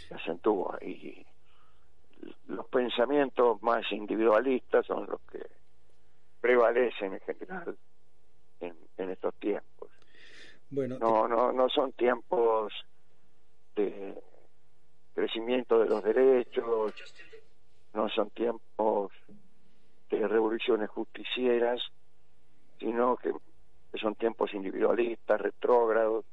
se 0.09 0.15
acentúa. 0.15 0.79
Y 0.83 1.25
los 2.49 2.67
pensamientos 2.67 3.63
más 3.63 3.91
individualistas 3.93 4.87
son 4.87 5.07
los 5.07 5.21
que 5.23 5.41
prevalecen 6.41 7.15
en 7.15 7.21
general 7.21 7.77
en, 8.61 8.77
en 8.99 9.11
estos 9.11 9.35
tiempos. 9.35 9.91
Bueno, 10.71 10.99
no 10.99 11.29
no 11.29 11.53
no 11.53 11.69
son 11.69 11.93
tiempos 11.93 12.73
de 13.77 14.15
crecimiento 15.15 15.79
de 15.79 15.89
los 15.89 16.03
derechos 16.03 16.95
no 17.93 18.09
son 18.09 18.31
tiempos 18.31 19.13
de 20.11 20.27
revoluciones 20.27 20.89
justicieras 20.89 21.81
sino 22.79 23.17
que 23.17 23.33
que 23.93 23.99
son 23.99 24.15
tiempos 24.15 24.53
individualistas, 24.55 25.41
retrógrados, 25.41 26.25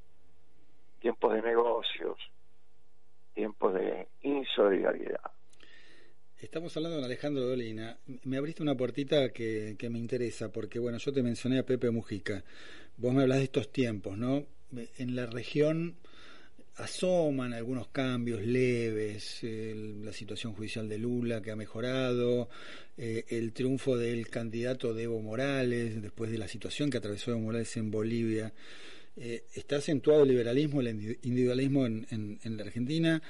tiempos 1.02 1.34
de 1.34 1.42
negocios, 1.42 2.18
tiempos 3.34 3.74
de 3.74 4.08
insolidaridad. 4.22 5.32
Estamos 6.40 6.76
hablando 6.78 6.98
con 6.98 7.06
Alejandro 7.06 7.46
Dolina. 7.46 7.98
Me 8.24 8.38
abriste 8.38 8.64
una 8.64 8.76
puertita 8.76 9.34
que, 9.34 9.76
que, 9.78 9.90
me 9.90 10.00
interesa, 10.00 10.54
porque 10.54 10.80
bueno, 10.80 10.98
yo 10.98 11.12
te 11.12 11.22
mencioné 11.22 11.60
a 11.60 11.66
Pepe 11.66 11.92
Mujica. 11.92 12.46
Vos 12.96 13.14
me 13.14 13.24
hablas 13.24 13.40
de 13.40 13.44
estos 13.44 13.70
tiempos, 13.74 14.18
¿no? 14.18 14.46
En 14.98 15.16
la 15.16 15.26
región 15.26 15.98
asoman 16.80 17.54
algunos 17.54 17.90
cambios 17.90 18.42
leves, 18.42 19.42
la 19.44 20.14
situación 20.14 20.54
judicial 20.54 20.88
de 20.88 20.98
Lula 20.98 21.42
que 21.42 21.52
ha 21.52 21.56
mejorado, 21.56 22.50
eh, 22.98 23.26
el 23.30 23.52
triunfo 23.54 23.98
del 23.98 24.28
candidato 24.30 24.94
de 24.94 25.04
Evo 25.04 25.22
Morales 25.22 26.02
después 26.02 26.32
de 26.32 26.38
la 26.38 26.48
situación 26.48 26.90
que 26.90 26.98
atravesó 26.98 27.32
Evo 27.32 27.42
Morales 27.42 27.76
en 27.78 27.92
Bolivia. 27.92 28.54
Eh, 29.18 29.44
está 29.54 29.78
acentuado 29.78 30.24
el 30.24 30.30
liberalismo, 30.30 30.80
el 30.80 31.18
individualismo 31.24 31.86
en, 31.86 32.08
en, 32.10 32.40
en, 32.44 32.58
la 32.58 32.64
Argentina 32.64 33.22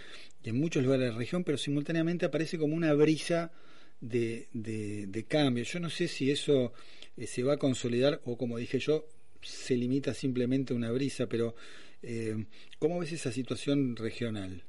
y 0.44 0.50
en 0.50 0.60
muchos 0.60 0.84
lugares 0.84 1.06
de 1.08 1.12
la 1.14 1.18
región, 1.18 1.44
pero 1.44 1.58
simultáneamente 1.58 2.28
aparece 2.28 2.60
como 2.60 2.76
una 2.76 2.94
brisa 2.94 3.52
de, 4.00 4.48
de, 4.54 5.08
de 5.08 5.24
cambio. 5.24 5.64
Yo 5.64 5.80
no 5.80 5.90
sé 5.90 6.08
si 6.08 6.30
eso 6.30 6.74
eh, 7.18 7.26
se 7.26 7.44
va 7.44 7.54
a 7.54 7.58
consolidar 7.58 8.22
o, 8.26 8.38
como 8.38 8.58
dije 8.58 8.80
yo, 8.80 9.06
se 9.42 9.76
limita 9.76 10.14
simplemente 10.14 10.74
a 10.74 10.76
una 10.76 10.92
brisa, 10.92 11.28
pero 11.28 11.56
eh, 12.02 12.46
¿cómo 12.80 13.00
ves 13.00 13.12
esa 13.12 13.32
situación 13.32 13.96
regional? 13.96 14.64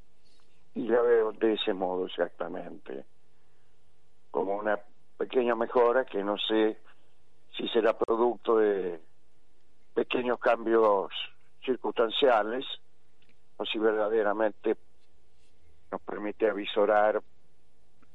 Ya 0.74 1.00
veo 1.00 1.32
de 1.32 1.54
ese 1.54 1.72
modo 1.72 2.06
exactamente, 2.06 3.04
como 4.30 4.56
una 4.56 4.78
pequeña 5.18 5.54
mejora 5.54 6.04
que 6.04 6.22
no 6.22 6.36
sé 6.38 6.78
si 7.56 7.68
será 7.68 7.96
producto 7.96 8.58
de 8.58 9.00
pequeños 9.94 10.38
cambios 10.38 11.10
circunstanciales 11.64 12.64
o 13.56 13.64
si 13.66 13.78
verdaderamente 13.78 14.76
nos 15.90 16.00
permite 16.02 16.48
avisorar 16.48 17.20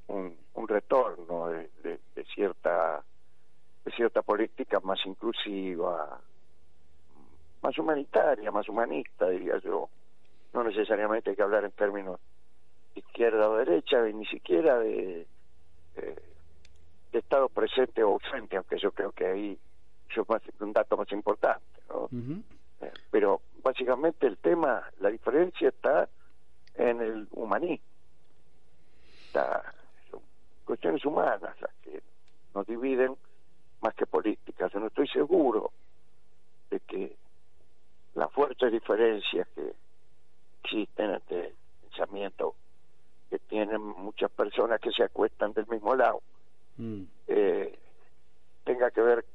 un, 0.08 0.36
un 0.54 0.68
retorno 0.68 1.50
de, 1.50 1.70
de, 1.84 2.00
de, 2.16 2.26
cierta 2.34 3.04
de 3.84 3.92
cierta 3.92 4.22
política 4.22 4.80
más 4.80 5.00
inclusiva 5.06 6.20
más 7.62 7.78
humanitaria 7.78 8.52
más 8.52 8.68
humanista 8.70 9.30
diría 9.30 9.58
yo 9.60 9.90
no 10.54 10.64
necesariamente 10.64 11.30
hay 11.30 11.36
que 11.36 11.42
hablar 11.42 11.66
en 11.66 11.72
términos 11.72 12.20
de 12.94 13.02
izquierda 13.02 13.50
o 13.50 13.58
derecha 13.58 14.02
ni 14.04 14.26
siquiera 14.26 14.80
de, 14.80 15.28
de, 15.96 16.22
de 17.12 17.20
estado 17.20 17.50
presente 17.50 18.04
o 18.04 18.14
ausente 18.14 18.58
aunque 18.58 18.78
yo 18.78 18.92
creo 18.92 19.12
que 19.12 19.26
ahí 19.26 19.60
es 20.10 20.30
más, 20.30 20.42
un 20.60 20.74
dato 20.74 20.98
más 20.98 21.12
importante 21.12 21.66
¿no? 21.90 22.04
Uh 22.04 22.10
-huh. 22.10 22.44
eh, 22.82 22.92
pero 23.12 23.42
básicamente 23.64 24.28
el 24.28 24.38
tema 24.38 24.84
la 25.00 25.10
diferencia 25.10 25.70
está 25.70 26.08
en 26.76 27.02
el 27.02 27.28
humanismo 27.32 27.86
está, 29.28 29.74
son 30.10 30.22
cuestiones 30.66 31.04
humanas 31.06 31.60
las 31.60 31.74
que 31.82 32.02
nos 32.54 32.66
dividen 32.68 33.16
más 33.82 33.94
que 33.96 34.06
políticas 34.06 34.72
yo 34.72 34.80
no 34.80 34.88
estoy 34.88 35.08
seguro 35.08 35.72
de 36.70 36.80
que 36.80 37.16
las 38.16 38.32
fuertes 38.32 38.72
diferencias 38.72 39.48
que 39.56 39.74
existen 40.64 41.12
entre 41.12 41.48
el 41.48 41.54
pensamiento 41.82 42.56
que 43.30 43.40
tienen 43.40 43.82
muchas 43.82 44.32
personas 44.32 44.80
que 44.80 44.92
se 44.92 45.04
acuestan 45.04 45.54
del 45.54 45.68
mismo 45.68 45.96
lado 45.96 46.22
mm. 46.78 47.02
eh, 47.28 47.78
tenga 48.64 48.90
que 48.92 49.02
ver 49.02 49.26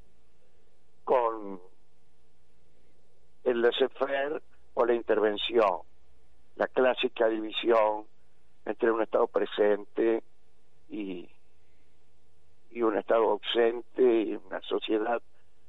con 1.04 1.60
el 3.44 3.62
laissez-faire 3.62 4.42
o 4.74 4.84
la 4.84 4.94
intervención, 4.94 5.80
la 6.56 6.68
clásica 6.68 7.28
división 7.28 8.04
entre 8.64 8.90
un 8.90 9.02
Estado 9.02 9.26
presente 9.26 10.22
y, 10.88 11.28
y 12.70 12.82
un 12.82 12.96
Estado 12.96 13.30
ausente 13.30 14.02
y 14.02 14.34
una 14.34 14.60
sociedad 14.62 15.20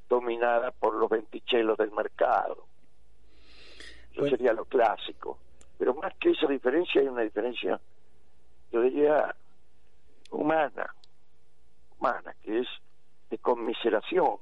dominada 0.09 0.71
por 0.71 0.95
los 0.95 1.09
ventichelos 1.09 1.77
del 1.77 1.91
mercado. 1.91 2.65
Eso 4.11 4.21
bueno. 4.21 4.37
sería 4.37 4.53
lo 4.53 4.65
clásico. 4.65 5.37
Pero 5.77 5.95
más 5.95 6.13
que 6.17 6.31
esa 6.31 6.47
diferencia 6.47 7.01
hay 7.01 7.07
una 7.07 7.21
diferencia, 7.21 7.79
yo 8.71 8.81
diría, 8.81 9.35
humana, 10.29 10.93
humana, 11.97 12.35
que 12.43 12.59
es 12.59 12.67
de 13.29 13.37
conmiseración 13.37 14.37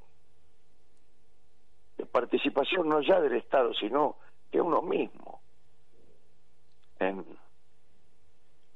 de 1.99 2.05
participación 2.05 2.87
no 2.87 3.01
ya 3.01 3.19
del 3.19 3.35
Estado, 3.35 3.73
sino 3.73 4.15
de 4.53 4.61
uno 4.61 4.81
mismo 4.81 5.41
en, 6.97 7.25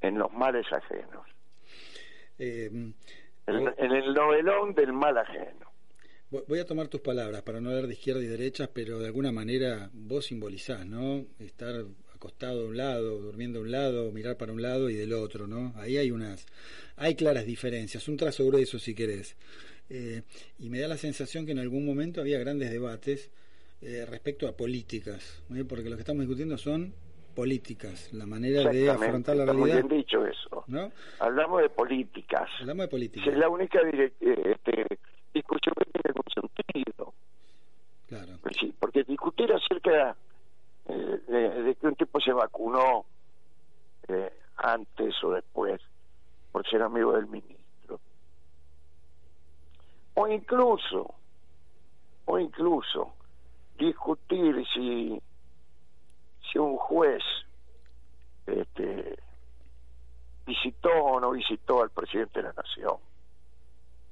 en 0.02 0.20
los 0.20 0.32
males 0.34 0.66
ajenos. 0.72 1.26
Eh, 2.38 2.70
en, 2.70 2.96
en, 3.48 3.92
el 3.92 4.14
novelón 4.14 4.74
del 4.74 4.92
mal 4.92 5.18
ajeno. 5.18 5.72
Voy 6.48 6.58
a 6.58 6.66
tomar 6.66 6.88
tus 6.88 7.02
palabras 7.02 7.44
para 7.44 7.62
no 7.62 7.70
hablar 7.70 7.86
de 7.86 7.94
izquierda 7.94 8.24
y 8.24 8.26
derecha, 8.26 8.68
pero 8.74 8.98
de 8.98 9.06
alguna 9.06 9.32
manera 9.32 9.92
vos 9.94 10.26
simbolizás, 10.26 10.84
¿no? 10.84 11.26
Estar 11.38 11.86
acostado 12.16 12.62
a 12.62 12.70
un 12.70 12.76
lado, 12.76 13.20
durmiendo 13.20 13.60
a 13.60 13.62
un 13.62 13.70
lado, 13.70 14.12
mirar 14.12 14.36
para 14.36 14.52
un 14.52 14.62
lado 14.62 14.90
y 14.90 14.96
del 14.96 15.14
otro, 15.14 15.46
¿no? 15.46 15.74
Ahí 15.76 15.98
hay 15.98 16.10
unas, 16.10 16.48
hay 16.96 17.14
claras 17.14 17.46
diferencias, 17.46 18.08
un 18.08 18.18
trazo 18.18 18.48
grueso 18.48 18.80
si 18.80 18.96
querés. 18.96 19.38
Eh, 19.92 20.24
y 20.58 20.70
me 20.70 20.80
da 20.80 20.88
la 20.88 20.98
sensación 20.98 21.46
que 21.46 21.52
en 21.52 21.60
algún 21.60 21.86
momento 21.86 22.20
había 22.20 22.40
grandes 22.40 22.72
debates 22.72 23.30
eh, 23.82 24.04
respecto 24.10 24.48
a 24.48 24.58
políticas, 24.58 25.44
¿eh? 25.56 25.66
porque 25.70 25.88
lo 25.88 25.98
que 25.98 26.02
estamos 26.02 26.22
discutiendo 26.22 26.58
son 26.58 26.96
políticas, 27.36 28.12
la 28.12 28.26
manera 28.26 28.72
de 28.72 28.90
afrontar 28.90 29.36
la 29.36 29.46
realidad. 29.46 29.82
Muy 29.82 29.90
bien 29.90 30.00
dicho 30.00 30.26
eso. 30.26 30.64
¿no? 30.68 30.92
Hablamos 31.20 31.62
de 31.62 31.70
políticas. 31.70 32.50
Hablamos 32.60 32.86
de 32.86 32.88
políticas. 32.90 33.28
Es 33.28 33.38
la 33.38 33.50
única 33.50 33.80
este, 33.90 34.86
discusión 35.34 35.74
que 35.78 35.86
tiene 35.86 36.10
algún 36.10 36.24
sentido. 36.34 37.14
Claro. 38.08 38.40
Pues 38.42 38.56
sí, 38.60 38.74
porque 38.80 39.04
discutir 39.04 39.52
acerca 39.52 40.16
eh, 40.86 41.20
de, 41.28 41.64
de, 41.64 41.76
que 41.76 41.88
un 41.88 41.96
tipo 41.96 42.20
se 42.20 42.32
vacunó 42.32 43.06
eh, 44.08 44.32
antes 44.58 45.16
o 45.24 45.32
después 45.32 45.82
por 46.52 46.68
ser 46.70 46.82
amigo 46.84 47.14
del 47.14 47.28
ministro. 47.28 48.00
O 50.16 50.28
incluso, 50.28 51.16
o 52.26 52.40
incluso 52.40 53.14
discutir 53.78 54.64
si 54.74 55.20
si 56.52 56.60
un 56.60 56.78
juez 56.78 57.24
este 58.46 59.18
visitó 60.46 60.90
o 60.90 61.20
no 61.20 61.32
visitó 61.32 61.82
al 61.82 61.90
presidente 61.90 62.42
de 62.42 62.50
la 62.50 62.54
nación 62.54 62.98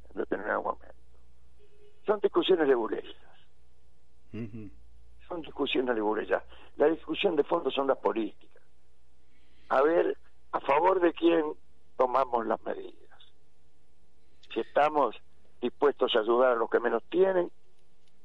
en 0.09 0.21
determinado 0.21 0.63
momento 0.63 1.00
son 2.05 2.19
discusiones 2.19 2.67
legulesas 2.67 3.15
uh 4.33 4.37
-huh. 4.37 4.71
son 5.27 5.41
discusiones 5.41 5.95
legulesas 5.95 6.43
la 6.77 6.87
discusión 6.87 7.35
de 7.35 7.43
fondo 7.43 7.71
son 7.71 7.87
las 7.87 7.97
políticas 7.97 8.63
a 9.69 9.81
ver 9.81 10.17
a 10.51 10.59
favor 10.59 10.99
de 10.99 11.13
quién 11.13 11.43
tomamos 11.97 12.45
las 12.45 12.61
medidas 12.63 13.19
si 14.53 14.59
estamos 14.59 15.15
dispuestos 15.61 16.15
a 16.15 16.19
ayudar 16.19 16.53
a 16.53 16.55
los 16.55 16.69
que 16.69 16.79
menos 16.79 17.03
tienen 17.09 17.51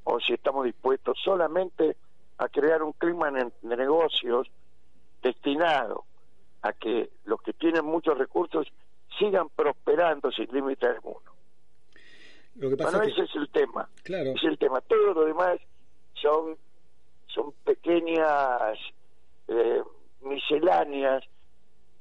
o 0.05 0.21
si 0.21 0.35
estamos 0.35 0.65
dispuestos 0.65 1.19
solamente 1.23 1.97
a 2.39 2.49
crear 2.49 2.83
un 2.83 2.93
clima 2.93 3.31
de 3.31 3.77
negocios 3.77 4.49
destinado 5.23 6.05
a 6.63 6.73
que 6.73 7.11
los 7.25 7.41
que 7.43 7.53
tienen 7.53 7.85
muchos 7.85 8.17
recursos 8.19 8.67
sigan 9.19 9.49
prosperando 9.49 10.31
sin 10.31 10.47
límite 10.53 10.87
alguno. 10.87 11.36
Lo 12.59 12.71
que 12.71 12.77
pasa 12.77 12.99
Bueno, 12.99 13.15
que, 13.15 13.23
ese 13.23 13.31
es 13.31 13.37
el 13.37 13.49
tema. 13.51 13.89
claro, 14.03 14.31
Es 14.31 14.45
el 14.45 14.59
tema. 14.59 14.81
Todo 14.83 15.15
lo 15.15 15.25
demás 15.25 15.59
son, 16.15 16.57
son 17.27 17.53
pequeñas 17.65 18.79
eh, 19.49 19.83
misceláneas 20.23 21.23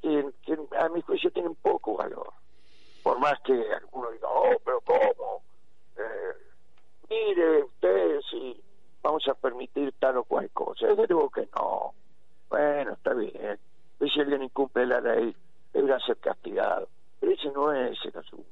que, 0.02 0.26
que 0.46 0.58
a 0.80 0.90
mi 0.90 1.02
juicio 1.02 1.32
tienen 1.32 1.56
poco 1.56 1.98
valor. 1.98 2.32
Por 3.04 3.20
más 3.20 3.40
que 3.42 3.54
alguno 3.74 4.12
diga, 4.12 4.28
oh, 4.30 4.56
pero 4.64 4.82
¿cómo? 4.82 5.44
Eh, 5.98 6.34
mire 7.10 7.64
usted 7.64 8.20
si 8.32 8.62
vamos 9.04 9.28
a 9.28 9.34
permitir 9.36 9.94
tal 10.00 10.18
o 10.18 10.24
cual 10.24 10.50
cosa. 10.52 10.88
Yo 10.88 11.06
digo 11.06 11.30
que 11.30 11.48
no. 11.56 11.94
Bueno, 12.50 12.94
está 12.94 13.14
bien. 13.14 13.60
Si 14.00 14.20
alguien 14.20 14.44
incumple 14.44 14.86
la 14.86 15.02
ley, 15.02 15.36
deberá 15.74 16.00
ser 16.00 16.18
castigado. 16.18 16.88
Pero 17.20 17.32
ese 17.34 17.52
no 17.52 17.72
es 17.74 17.98
el 18.06 18.18
asunto. 18.18 18.50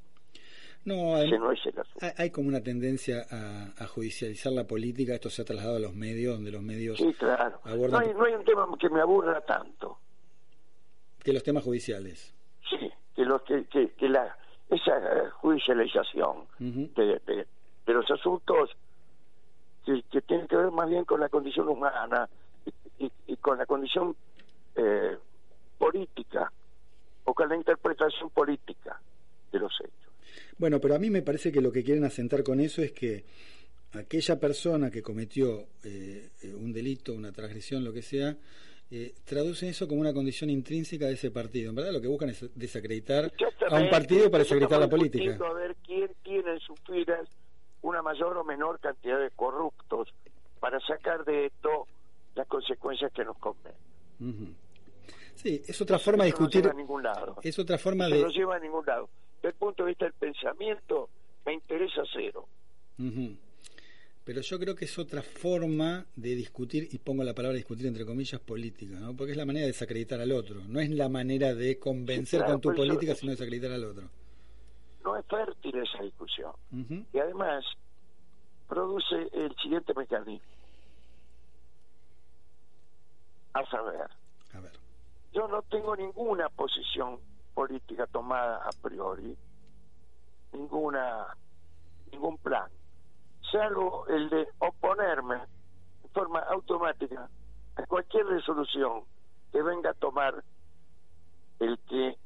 No, 0.85 1.17
Ese 1.17 1.35
adem- 1.35 1.39
no 1.39 1.51
es 1.51 1.65
el 1.65 1.79
asunto. 1.79 1.99
hay, 2.05 2.11
hay 2.17 2.29
como 2.31 2.47
una 2.49 2.61
tendencia 2.61 3.25
a, 3.29 3.83
a 3.83 3.87
judicializar 3.87 4.51
la 4.53 4.65
política, 4.65 5.13
esto 5.13 5.29
se 5.29 5.41
ha 5.41 5.45
trasladado 5.45 5.77
a 5.77 5.79
los 5.79 5.93
medios, 5.95 6.35
donde 6.35 6.51
los 6.51 6.61
medios 6.61 6.97
Sí, 6.97 7.13
claro. 7.13 7.59
No 7.65 7.97
hay, 7.99 8.13
no 8.13 8.25
hay 8.25 8.33
un 8.33 8.43
tema 8.45 8.67
que 8.79 8.89
me 8.89 8.99
aburra 9.01 9.41
tanto. 9.41 9.97
que 11.23 11.31
los 11.33 11.43
temas 11.43 11.63
judiciales. 11.63 12.33
Sí, 12.69 12.91
que, 13.15 13.23
los, 13.25 13.41
que, 13.43 13.65
que, 13.65 13.91
que 13.93 14.09
la, 14.09 14.37
esa 14.69 15.29
judicialización 15.31 16.47
de, 16.59 17.21
de, 17.25 17.47
de 17.85 17.93
los 17.93 18.09
asuntos 18.11 18.71
que, 19.85 20.01
que 20.11 20.21
tienen 20.21 20.47
que 20.47 20.55
ver 20.57 20.71
más 20.71 20.89
bien 20.89 21.05
con 21.05 21.19
la 21.19 21.29
condición 21.29 21.67
humana 21.69 22.27
y 23.27 23.35
con 23.37 23.57
la 23.57 23.65
condición 23.65 24.15
eh, 24.75 25.17
política 25.77 26.51
o 27.25 27.33
con 27.33 27.49
la 27.49 27.55
interpretación 27.55 28.29
política 28.29 28.99
de 29.51 29.59
los 29.59 29.73
hechos. 29.81 30.02
Bueno, 30.57 30.79
pero 30.79 30.95
a 30.95 30.99
mí 30.99 31.09
me 31.09 31.21
parece 31.21 31.51
que 31.51 31.61
lo 31.61 31.71
que 31.71 31.83
quieren 31.83 32.03
asentar 32.03 32.43
con 32.43 32.59
eso 32.59 32.81
es 32.81 32.91
que 32.91 33.25
aquella 33.93 34.39
persona 34.39 34.89
que 34.89 35.01
cometió 35.01 35.67
eh, 35.83 36.29
eh, 36.41 36.53
un 36.53 36.73
delito, 36.73 37.13
una 37.13 37.31
transgresión, 37.31 37.83
lo 37.83 37.93
que 37.93 38.01
sea, 38.01 38.35
eh, 38.91 39.13
traducen 39.25 39.69
eso 39.69 39.87
como 39.87 40.01
una 40.01 40.13
condición 40.13 40.49
intrínseca 40.49 41.07
de 41.07 41.13
ese 41.13 41.31
partido. 41.31 41.69
En 41.69 41.75
verdad 41.75 41.91
lo 41.91 42.01
que 42.01 42.07
buscan 42.07 42.29
es 42.29 42.45
desacreditar 42.55 43.31
a 43.69 43.79
un 43.79 43.89
partido 43.89 44.29
para 44.29 44.43
desacreditar 44.43 44.79
la 44.79 44.89
política. 44.89 45.37
A 45.43 45.53
ver 45.53 45.75
quién 45.83 46.11
tiene 46.23 46.51
en 46.51 46.59
sus 46.59 46.79
filas 46.81 47.27
una 47.81 48.01
mayor 48.01 48.37
o 48.37 48.43
menor 48.43 48.79
cantidad 48.79 49.19
de 49.19 49.29
corruptos 49.31 50.13
para 50.59 50.79
sacar 50.81 51.25
de 51.25 51.47
esto 51.47 51.87
las 52.35 52.47
consecuencias 52.47 53.11
que 53.13 53.25
nos 53.25 53.37
convienen. 53.37 53.79
Ujú. 54.19 54.53
Sí, 55.35 55.61
es 55.67 55.81
otra 55.81 55.99
forma 55.99 56.23
de 56.23 56.29
Eso 56.29 56.39
no 56.39 56.47
discutir, 56.47 56.61
lleva 56.61 56.73
a 56.73 56.77
ningún 56.77 57.03
lado. 57.03 57.35
es 57.41 57.59
otra 57.59 57.77
forma 57.77 58.07
de... 58.07 58.21
no 58.21 58.29
lleva 58.29 58.55
a 58.55 58.59
ningún 58.59 58.85
lado. 58.85 59.09
Desde 59.43 59.49
el 59.55 59.59
punto 59.59 59.83
de 59.83 59.89
vista 59.89 60.05
del 60.05 60.13
pensamiento, 60.13 61.09
me 61.45 61.53
interesa 61.53 62.01
cero. 62.13 62.47
Pero 64.23 64.39
yo 64.39 64.57
creo 64.57 64.73
que 64.73 64.85
es 64.85 64.97
otra 64.97 65.21
forma 65.21 66.05
de 66.15 66.33
discutir, 66.33 66.87
y 66.93 66.97
pongo 66.99 67.25
la 67.25 67.33
palabra 67.33 67.57
discutir 67.57 67.85
entre 67.87 68.05
comillas, 68.05 68.39
política, 68.39 68.97
¿no? 68.97 69.13
porque 69.17 69.33
es 69.33 69.37
la 69.37 69.43
manera 69.45 69.65
de 69.65 69.73
desacreditar 69.73 70.21
al 70.21 70.31
otro. 70.31 70.61
No 70.65 70.79
es 70.79 70.89
la 70.91 71.09
manera 71.09 71.53
de 71.53 71.77
convencer 71.77 72.25
Sí, 72.25 72.37
claro, 72.37 72.53
con 72.53 72.61
tu 72.61 72.69
por 72.69 72.75
eso- 72.75 72.83
política, 72.87 73.15
sino 73.15 73.31
desacreditar 73.33 73.71
al 73.73 73.83
otro. 73.83 74.09
No 75.03 75.17
es 75.17 75.25
fértil 75.25 75.75
esa 75.75 76.01
discusión. 76.03 76.53
Y 77.11 77.19
además, 77.19 77.65
produce 78.69 79.27
el 79.33 79.53
siguiente 79.61 79.93
mecanismo. 79.93 80.47
A 83.55 83.65
saber, 83.69 84.07
A 84.53 84.59
ver. 84.61 84.71
yo 85.33 85.49
no 85.49 85.61
tengo 85.63 85.97
ninguna 85.97 86.47
posición 86.47 87.19
política 87.53 88.07
tomada 88.07 88.57
a 88.57 88.71
priori, 88.81 89.37
ninguna, 90.51 91.27
ningún 92.11 92.37
plan, 92.37 92.69
salvo 93.51 94.07
el 94.07 94.29
de 94.29 94.47
oponerme 94.59 95.35
en 96.03 96.09
forma 96.11 96.39
automática 96.39 97.29
a 97.75 97.85
cualquier 97.85 98.25
resolución 98.27 99.03
que 99.51 99.61
venga 99.61 99.91
a 99.91 99.93
tomar 99.93 100.43
el 101.59 101.79
que 101.87 102.17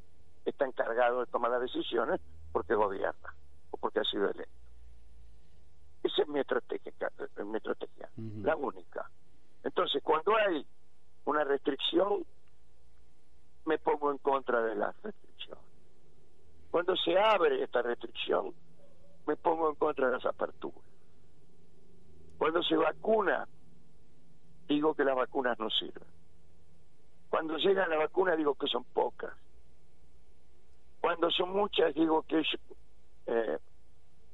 está 0.44 0.64
encargado 0.64 1.20
de 1.20 1.26
tomar 1.26 1.50
las 1.50 1.60
decisiones 1.60 2.20
porque 2.52 2.74
gobierna 2.74 3.34
o 3.70 3.76
porque 3.76 4.00
ha 4.00 4.04
sido 4.04 4.30
electo. 4.30 4.52
Esa 6.02 6.22
es 6.22 6.28
mi 6.28 6.40
estrategia, 6.40 6.92
mi 7.44 7.56
estrategia 7.56 8.08
la 8.16 8.56
única. 8.56 9.08
Entonces, 9.64 10.02
cuando 10.02 10.36
hay 10.36 10.66
una 11.24 11.44
restricción, 11.44 12.24
me 13.68 13.78
pongo 13.78 14.10
en 14.10 14.18
contra 14.18 14.62
de 14.62 14.74
la 14.74 14.94
restricción. 15.02 15.58
Cuando 16.70 16.96
se 16.96 17.18
abre 17.18 17.62
esta 17.62 17.82
restricción, 17.82 18.54
me 19.26 19.36
pongo 19.36 19.68
en 19.68 19.74
contra 19.74 20.06
de 20.06 20.14
las 20.14 20.24
aperturas. 20.24 20.80
Cuando 22.38 22.62
se 22.62 22.76
vacuna, 22.76 23.46
digo 24.66 24.94
que 24.94 25.04
las 25.04 25.14
vacunas 25.14 25.58
no 25.58 25.68
sirven. 25.68 26.08
Cuando 27.28 27.58
llega 27.58 27.86
la 27.88 27.98
vacuna, 27.98 28.36
digo 28.36 28.54
que 28.54 28.68
son 28.68 28.84
pocas. 28.84 29.34
Cuando 31.02 31.30
son 31.30 31.52
muchas, 31.52 31.94
digo 31.94 32.22
que 32.22 32.40
es 32.40 32.46
eh, 33.26 33.58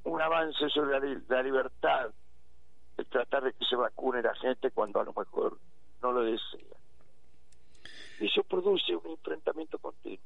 un 0.05 0.21
avance 0.21 0.69
sobre 0.69 0.97
la, 0.97 1.21
la 1.27 1.43
libertad 1.43 2.11
el 2.95 3.05
tratar 3.07 3.43
de 3.43 3.51
que 3.51 3.65
se 3.65 3.75
vacune 3.75 4.21
la 4.21 4.33
gente 4.35 4.71
cuando 4.71 5.01
a 5.01 5.03
lo 5.03 5.11
mejor 5.11 5.57
no 6.01 6.13
lo 6.13 6.21
desea. 6.21 6.77
Y 8.19 8.25
eso 8.27 8.43
produce 8.43 8.95
un 8.95 9.11
enfrentamiento 9.11 9.77
continuo. 9.79 10.19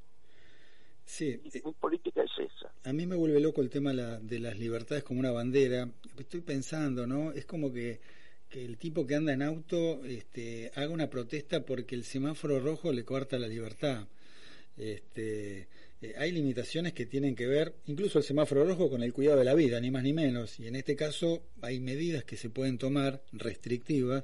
Sí, 1.05 1.39
Y 1.43 1.57
eh, 1.57 1.61
mi 1.65 1.71
política 1.73 2.21
es 2.23 2.31
esa. 2.37 2.71
a 2.83 2.93
mí 2.93 3.07
me 3.07 3.15
vuelve 3.15 3.39
loco 3.39 3.61
el 3.61 3.69
tema 3.69 3.93
la- 3.93 4.19
de 4.19 4.39
las 4.39 4.57
libertades 4.59 5.03
como 5.03 5.19
una 5.19 5.31
bandera. 5.31 5.89
Estoy 6.19 6.41
pensando, 6.41 7.07
¿no? 7.07 7.31
Es 7.31 7.45
como 7.45 7.73
que, 7.73 7.99
que 8.47 8.63
el 8.63 8.77
tipo 8.77 9.07
que 9.07 9.15
anda 9.15 9.33
en 9.33 9.41
auto 9.41 10.05
este, 10.05 10.71
haga 10.75 10.89
una 10.89 11.09
protesta 11.09 11.65
porque 11.65 11.95
el 11.95 12.03
semáforo 12.03 12.59
rojo 12.59 12.91
le 12.93 13.03
corta 13.05 13.39
la 13.39 13.47
libertad. 13.47 14.07
Este, 14.77 15.67
eh, 16.01 16.13
hay 16.17 16.31
limitaciones 16.31 16.93
que 16.93 17.05
tienen 17.07 17.35
que 17.35 17.47
ver, 17.47 17.73
incluso 17.87 18.19
el 18.19 18.23
semáforo 18.23 18.63
rojo, 18.65 18.89
con 18.89 19.01
el 19.03 19.11
cuidado 19.11 19.39
de 19.39 19.45
la 19.45 19.55
vida, 19.55 19.79
ni 19.81 19.89
más 19.91 20.03
ni 20.03 20.13
menos. 20.13 20.59
Y 20.59 20.67
en 20.67 20.75
este 20.75 20.95
caso 20.95 21.41
hay 21.61 21.79
medidas 21.79 22.23
que 22.23 22.37
se 22.37 22.49
pueden 22.51 22.77
tomar 22.77 23.21
restrictivas 23.31 24.23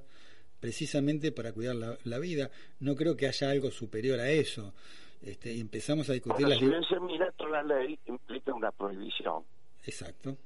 precisamente 0.59 1.31
para 1.31 1.53
cuidar 1.53 1.75
la, 1.75 1.97
la 2.03 2.19
vida. 2.19 2.49
No 2.79 2.95
creo 2.95 3.15
que 3.15 3.27
haya 3.27 3.49
algo 3.51 3.71
superior 3.71 4.19
a 4.19 4.29
eso. 4.29 4.73
Este, 5.21 5.51
y 5.53 5.61
empezamos 5.61 6.09
a 6.09 6.13
discutir 6.13 6.47
las 6.47 6.59
si 6.59 6.65
mira, 7.01 7.31
toda 7.31 7.63
ley 7.63 7.97
implica 8.05 8.53
una 8.53 8.71
prohibición. 8.71 9.43
Exacto. 9.85 10.37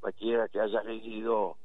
Cualquiera 0.00 0.48
que 0.48 0.60
haya 0.60 0.82
leído 0.84 1.56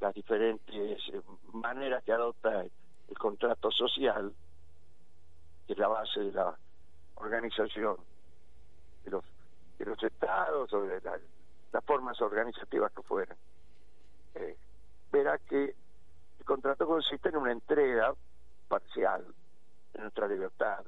las 0.00 0.12
diferentes 0.14 0.98
eh, 1.12 1.20
maneras 1.52 2.02
que 2.04 2.12
adopta 2.12 2.62
el 2.62 3.18
contrato 3.18 3.70
social, 3.70 4.32
que 5.66 5.72
es 5.74 5.78
la 5.78 5.88
base 5.88 6.20
de 6.20 6.32
la 6.32 6.56
organización 7.14 7.96
de 9.04 9.10
los, 9.12 9.24
de 9.78 9.84
los 9.86 10.02
estados 10.02 10.72
o 10.72 10.82
de 10.82 11.00
la- 11.02 11.20
las 11.72 11.84
formas 11.84 12.20
organizativas 12.20 12.90
que 12.92 13.02
fueran, 13.02 13.36
eh, 14.34 14.56
verá 15.12 15.38
que 15.38 15.74
el 16.38 16.44
contrato 16.44 16.86
consiste 16.86 17.28
en 17.28 17.36
una 17.36 17.52
entrega 17.52 18.14
parcial 18.68 19.24
de 19.92 20.00
nuestra 20.00 20.26
libertad, 20.26 20.84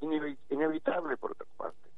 inevi- 0.00 0.36
inevitable 0.50 1.16
por 1.16 1.32
otra 1.32 1.46
parte, 1.56 1.88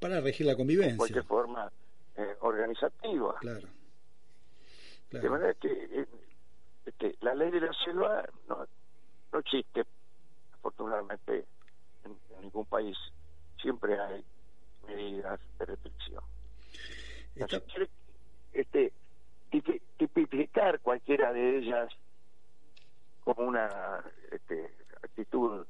Para 0.00 0.20
regir 0.20 0.46
la 0.46 0.52
de 0.52 0.56
convivencia. 0.56 0.96
cualquier 0.96 1.24
forma 1.24 1.70
eh, 2.16 2.36
organizativa. 2.40 3.34
Claro. 3.40 3.68
De 5.10 5.20
Claro. 5.20 5.30
manera 5.30 5.54
que 5.54 5.68
eh, 5.72 6.06
este, 6.86 7.16
la 7.20 7.34
ley 7.34 7.50
de 7.50 7.60
la 7.62 7.72
selva 7.84 8.24
no, 8.48 8.66
no 9.32 9.38
existe, 9.38 9.84
afortunadamente, 10.54 11.46
en, 12.04 12.18
en 12.36 12.40
ningún 12.42 12.66
país. 12.66 12.96
Siempre 13.60 13.98
hay 13.98 14.24
medidas 14.86 15.40
de 15.58 15.64
restricción. 15.64 16.22
Está- 17.34 17.60
quiere 17.60 17.88
este, 18.52 18.92
tipificar 19.50 20.80
cualquiera 20.80 21.32
de 21.32 21.58
ellas 21.58 21.88
como 23.24 23.48
una 23.48 24.02
este, 24.30 24.70
actitud 25.02 25.66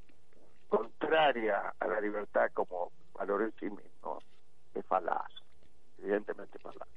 contraria 0.69 1.75
a 1.79 1.87
la 1.87 2.01
libertad 2.01 2.51
como 2.53 2.93
valor 3.15 3.43
en 3.43 3.53
sí 3.59 3.67
mismo, 3.67 4.19
es 4.75 4.85
falaz, 4.87 5.31
evidentemente 5.99 6.59
falaz. 6.59 6.89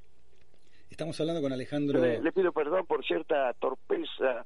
Estamos 0.90 1.18
hablando 1.20 1.40
con 1.40 1.52
Alejandro. 1.52 2.00
Le, 2.00 2.20
le 2.20 2.32
pido 2.32 2.52
perdón 2.52 2.86
por 2.86 3.04
cierta 3.04 3.52
torpeza 3.54 4.44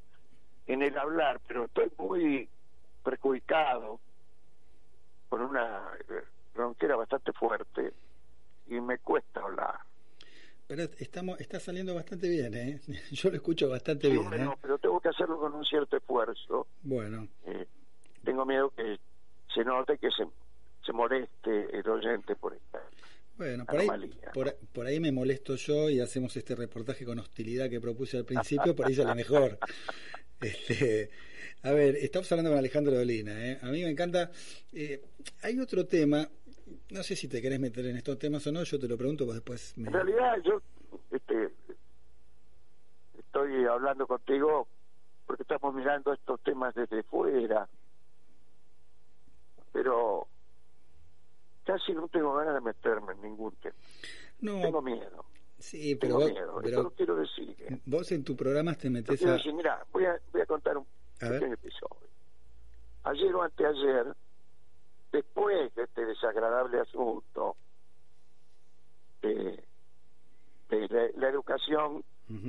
en 0.66 0.82
el 0.82 0.96
hablar, 0.96 1.40
pero 1.46 1.64
estoy 1.64 1.90
muy 1.98 2.48
perjudicado 3.04 4.00
por 5.28 5.42
una 5.42 5.82
eh, 6.08 6.22
ronquera 6.54 6.96
bastante 6.96 7.32
fuerte 7.32 7.92
y 8.68 8.80
me 8.80 8.98
cuesta 8.98 9.40
hablar. 9.40 9.80
Pero 10.66 10.82
estamos, 10.98 11.40
está 11.40 11.60
saliendo 11.60 11.94
bastante 11.94 12.28
bien, 12.28 12.54
¿eh? 12.54 12.80
Yo 13.12 13.30
lo 13.30 13.36
escucho 13.36 13.68
bastante 13.68 14.08
Sí, 14.08 14.12
bien, 14.14 14.28
bueno, 14.28 14.52
¿eh? 14.52 14.58
pero 14.62 14.78
tengo 14.78 15.00
que 15.00 15.08
hacerlo 15.08 15.38
con 15.38 15.54
un 15.54 15.64
cierto 15.64 15.96
esfuerzo. 15.96 16.66
Bueno, 16.82 17.28
Eh, 17.46 17.66
tengo 18.24 18.44
miedo 18.44 18.70
que 18.70 18.98
se 19.54 19.64
note 19.64 19.96
que 19.98 20.08
se, 20.10 20.24
se 20.84 20.92
moleste 20.92 21.78
el 21.78 21.88
oyente 21.88 22.34
por 22.34 22.52
esta 22.54 22.82
Bueno, 23.36 23.64
por 23.64 23.78
ahí, 23.80 23.88
por 24.72 24.86
ahí 24.86 24.98
me 24.98 25.12
molesto 25.12 25.54
yo 25.56 25.88
y 25.88 26.00
hacemos 26.00 26.36
este 26.36 26.56
reportaje 26.56 27.04
con 27.04 27.18
hostilidad 27.20 27.70
que 27.70 27.80
propuse 27.80 28.16
al 28.16 28.24
principio, 28.24 28.74
por 28.74 28.86
ahí 28.86 28.94
sale 28.94 29.14
mejor. 29.14 29.58
Este, 30.38 31.08
a 31.62 31.70
ver, 31.72 31.96
estamos 31.96 32.30
hablando 32.30 32.50
con 32.50 32.58
Alejandro 32.58 32.94
Dolina, 32.94 33.32
¿eh? 33.52 33.58
a 33.62 33.70
mí 33.70 33.82
me 33.82 33.88
encanta. 33.88 34.30
eh, 34.74 35.00
hay 35.42 35.58
otro 35.58 35.86
tema, 35.86 36.28
no 36.90 37.02
sé 37.02 37.16
si 37.16 37.28
te 37.28 37.40
querés 37.40 37.60
meter 37.60 37.86
en 37.86 37.96
estos 37.96 38.18
temas 38.18 38.46
o 38.46 38.52
no, 38.52 38.62
yo 38.62 38.78
te 38.78 38.88
lo 38.88 38.96
pregunto, 38.96 39.24
vos 39.24 39.34
después 39.34 39.76
me... 39.76 39.88
En 39.88 39.94
realidad 39.94 40.36
yo 40.44 40.60
este, 41.10 41.52
estoy 43.18 43.64
hablando 43.66 44.06
contigo 44.06 44.66
porque 45.26 45.42
estamos 45.42 45.74
mirando 45.74 46.12
estos 46.12 46.40
temas 46.42 46.74
desde 46.74 47.02
fuera, 47.04 47.68
pero 49.72 50.26
casi 51.64 51.92
no 51.92 52.08
tengo 52.08 52.34
ganas 52.34 52.54
de 52.54 52.60
meterme 52.60 53.12
en 53.12 53.22
ningún 53.22 53.52
tema. 53.56 53.74
No, 54.40 54.60
Tengo 54.60 54.82
miedo, 54.82 55.24
sí, 55.58 55.96
pero, 55.96 56.14
vos, 56.16 56.30
miedo. 56.30 56.60
Pero 56.62 56.82
lo 56.84 56.90
quiero 56.90 57.16
decir. 57.16 57.56
¿eh? 57.58 57.80
vos 57.84 58.10
en 58.12 58.22
tu 58.22 58.36
programa 58.36 58.74
te 58.74 58.88
metes 58.90 59.24
a... 59.24 59.32
decir, 59.32 59.52
mira, 59.54 59.84
voy 59.92 60.04
a, 60.04 60.18
voy 60.32 60.42
a 60.42 60.46
contar 60.46 60.76
un 60.76 60.86
A 61.20 61.28
ver. 61.28 61.40
pequeño 61.40 61.54
episodio. 61.54 62.06
Ayer 63.04 63.34
o 63.34 63.42
anteayer, 63.42 64.14
después 65.16 65.74
de 65.74 65.84
este 65.84 66.04
desagradable 66.04 66.80
asunto 66.80 67.56
de, 69.22 69.64
de 70.68 70.88
la, 70.88 71.08
la 71.16 71.28
educación 71.28 72.04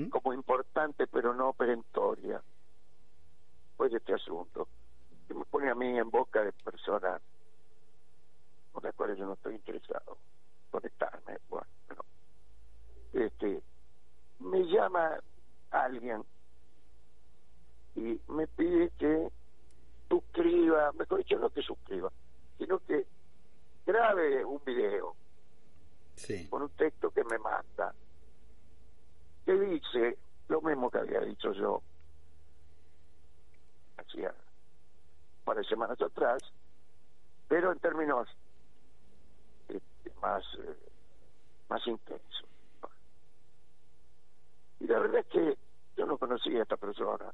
como 0.09 0.33
importante 0.33 1.05
pero 1.07 1.33
no 1.33 1.53
perentoria, 1.53 2.41
después 3.67 3.91
de 3.91 3.97
este 3.99 4.13
asunto, 4.15 4.67
que 5.27 5.33
me 5.33 5.45
pone 5.45 5.69
a 5.69 5.75
mí 5.75 5.97
en 5.97 6.09
boca 6.09 6.43
de 6.43 6.51
personas 6.51 7.21
con 8.71 8.83
las 8.83 8.93
cuales 8.95 9.17
yo 9.17 9.25
no 9.25 9.33
estoy 9.33 9.55
interesado 9.55 10.17
conectarme. 10.71 11.37
Bueno, 11.49 11.67
este, 13.13 13.61
me 14.39 14.63
llama 14.65 15.19
alguien 15.71 16.23
y 17.95 18.19
me 18.27 18.47
pide 18.47 18.89
que 18.97 19.31
suscriba, 20.09 20.91
mejor 20.93 21.19
dicho, 21.19 21.37
no 21.39 21.49
que 21.49 21.61
suscriba, 21.61 22.11
sino 22.57 22.79
que 22.79 23.05
grabe 23.85 24.43
un 24.43 24.61
video 24.65 25.15
Sí, 26.15 26.47
con 26.49 26.63
un 26.63 26.69
texto 26.69 27.11
que 27.11 27.23
me 27.23 27.37
manda, 27.37 27.93
que 29.45 29.53
dice 29.53 30.17
lo 30.47 30.61
mismo 30.61 30.89
que 30.89 30.97
había 30.97 31.19
dicho 31.21 31.53
yo 31.53 31.81
hacía 33.97 34.29
un 34.29 35.45
par 35.45 35.57
de 35.57 35.63
semanas 35.65 36.01
atrás, 36.01 36.41
pero 37.47 37.71
en 37.71 37.79
términos 37.79 38.27
este, 39.69 40.11
más, 40.21 40.43
eh, 40.59 40.75
más 41.69 41.85
intensos. 41.87 42.45
Y 44.79 44.87
la 44.87 44.99
verdad 44.99 45.19
es 45.19 45.27
que 45.27 45.57
yo 45.97 46.05
no 46.05 46.17
conocía 46.17 46.59
a 46.59 46.63
esta 46.63 46.77
persona. 46.77 47.33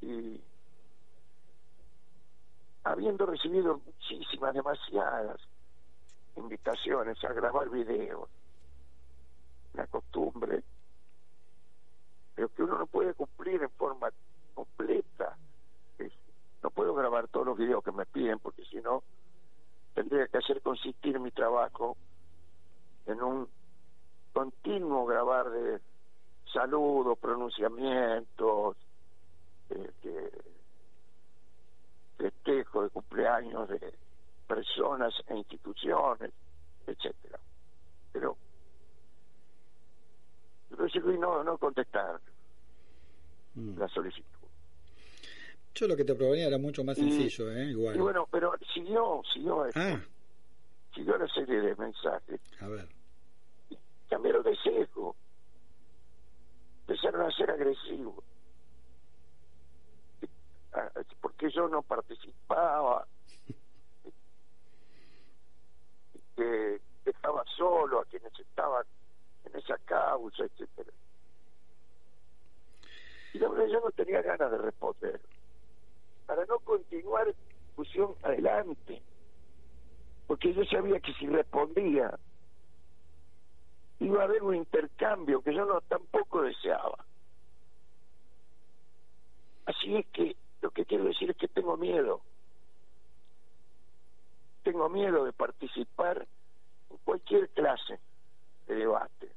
Y 0.00 0.40
habiendo 2.86 3.26
recibido 3.26 3.80
muchísimas, 3.84 4.54
demasiadas 4.54 5.40
invitaciones 6.36 7.22
a 7.24 7.32
grabar 7.32 7.68
videos, 7.68 8.28
una 9.74 9.86
costumbre, 9.86 10.62
pero 12.34 12.48
que 12.50 12.62
uno 12.62 12.78
no 12.78 12.86
puede 12.86 13.14
cumplir 13.14 13.62
en 13.62 13.70
forma 13.70 14.10
completa. 14.54 15.36
No 16.62 16.70
puedo 16.70 16.94
grabar 16.94 17.28
todos 17.28 17.46
los 17.46 17.58
videos 17.58 17.82
que 17.82 17.92
me 17.92 18.06
piden 18.06 18.38
porque 18.38 18.64
si 18.66 18.76
no 18.76 19.02
tendría 19.94 20.26
que 20.28 20.38
hacer 20.38 20.60
consistir 20.62 21.18
mi 21.18 21.30
trabajo 21.30 21.96
en 23.06 23.22
un 23.22 23.48
continuo 24.32 25.06
grabar 25.06 25.50
de 25.50 25.80
saludos, 26.52 27.18
pronunciamientos, 27.18 28.76
este, 29.70 30.30
festejo 32.16 32.82
de 32.84 32.90
cumpleaños 32.90 33.68
de 33.68 33.94
personas 34.46 35.12
e 35.28 35.36
instituciones, 35.36 36.32
etcétera. 36.86 37.38
Pero 38.12 38.36
yo 40.70 40.76
decidí 40.76 41.18
no, 41.18 41.42
no 41.44 41.58
contestar 41.58 42.20
Mm. 43.54 43.78
la 43.78 43.88
solicitud. 43.88 44.26
Yo 45.74 45.88
lo 45.88 45.96
que 45.96 46.04
te 46.04 46.14
proponía 46.14 46.46
era 46.46 46.58
mucho 46.58 46.84
más 46.84 46.98
Y- 46.98 47.02
sencillo, 47.10 47.50
¿eh? 47.52 47.64
Igual. 47.70 47.96
Y 47.96 47.98
bueno, 48.00 48.28
pero 48.30 48.52
siguió, 48.74 49.22
siguió, 49.32 49.64
esto, 49.66 49.80
Ah, 49.80 49.98
siguió 50.94 51.16
la 51.16 51.26
serie 51.28 51.60
de 51.60 51.74
mensajes. 51.76 52.40
a 52.60 52.68
ver. 52.68 52.88
Cambiaron 54.10 54.42
de 54.42 54.56
sesgo. 54.56 55.16
Empezaron 56.86 57.22
a 57.22 57.30
ser 57.34 57.50
agresivos. 57.50 58.22
Porque 61.20 61.50
yo 61.50 61.68
no 61.68 61.82
participaba. 61.82 63.06
que 66.36 66.80
dejaba 67.04 67.44
solo 67.56 68.00
a 68.00 68.04
quienes 68.04 68.38
estaban 68.38 68.84
en 69.44 69.56
esa 69.56 69.78
causa, 69.86 70.44
etcétera. 70.44 70.90
Y 73.32 73.38
la 73.38 73.48
verdad 73.48 73.66
yo 73.66 73.80
no 73.80 73.90
tenía 73.92 74.20
ganas 74.20 74.50
de 74.50 74.58
responder. 74.58 75.20
Para 76.26 76.44
no 76.44 76.58
continuar 76.58 77.26
discusión 77.26 78.14
adelante. 78.22 79.02
Porque 80.26 80.52
yo 80.52 80.64
sabía 80.64 81.00
que 81.00 81.14
si 81.14 81.26
respondía 81.26 82.18
iba 84.00 84.20
a 84.20 84.24
haber 84.24 84.42
un 84.42 84.56
intercambio 84.56 85.40
que 85.40 85.54
yo 85.54 85.64
no 85.64 85.80
tampoco 85.82 86.42
deseaba. 86.42 87.04
Así 89.64 89.96
es 89.96 90.06
que 90.08 90.36
lo 90.66 90.72
que 90.72 90.84
quiero 90.84 91.04
decir 91.04 91.30
es 91.30 91.36
que 91.36 91.46
tengo 91.46 91.76
miedo. 91.76 92.22
Tengo 94.64 94.88
miedo 94.88 95.24
de 95.24 95.32
participar 95.32 96.26
en 96.90 96.96
cualquier 97.04 97.48
clase 97.50 98.00
de 98.66 98.74
debate. 98.74 99.30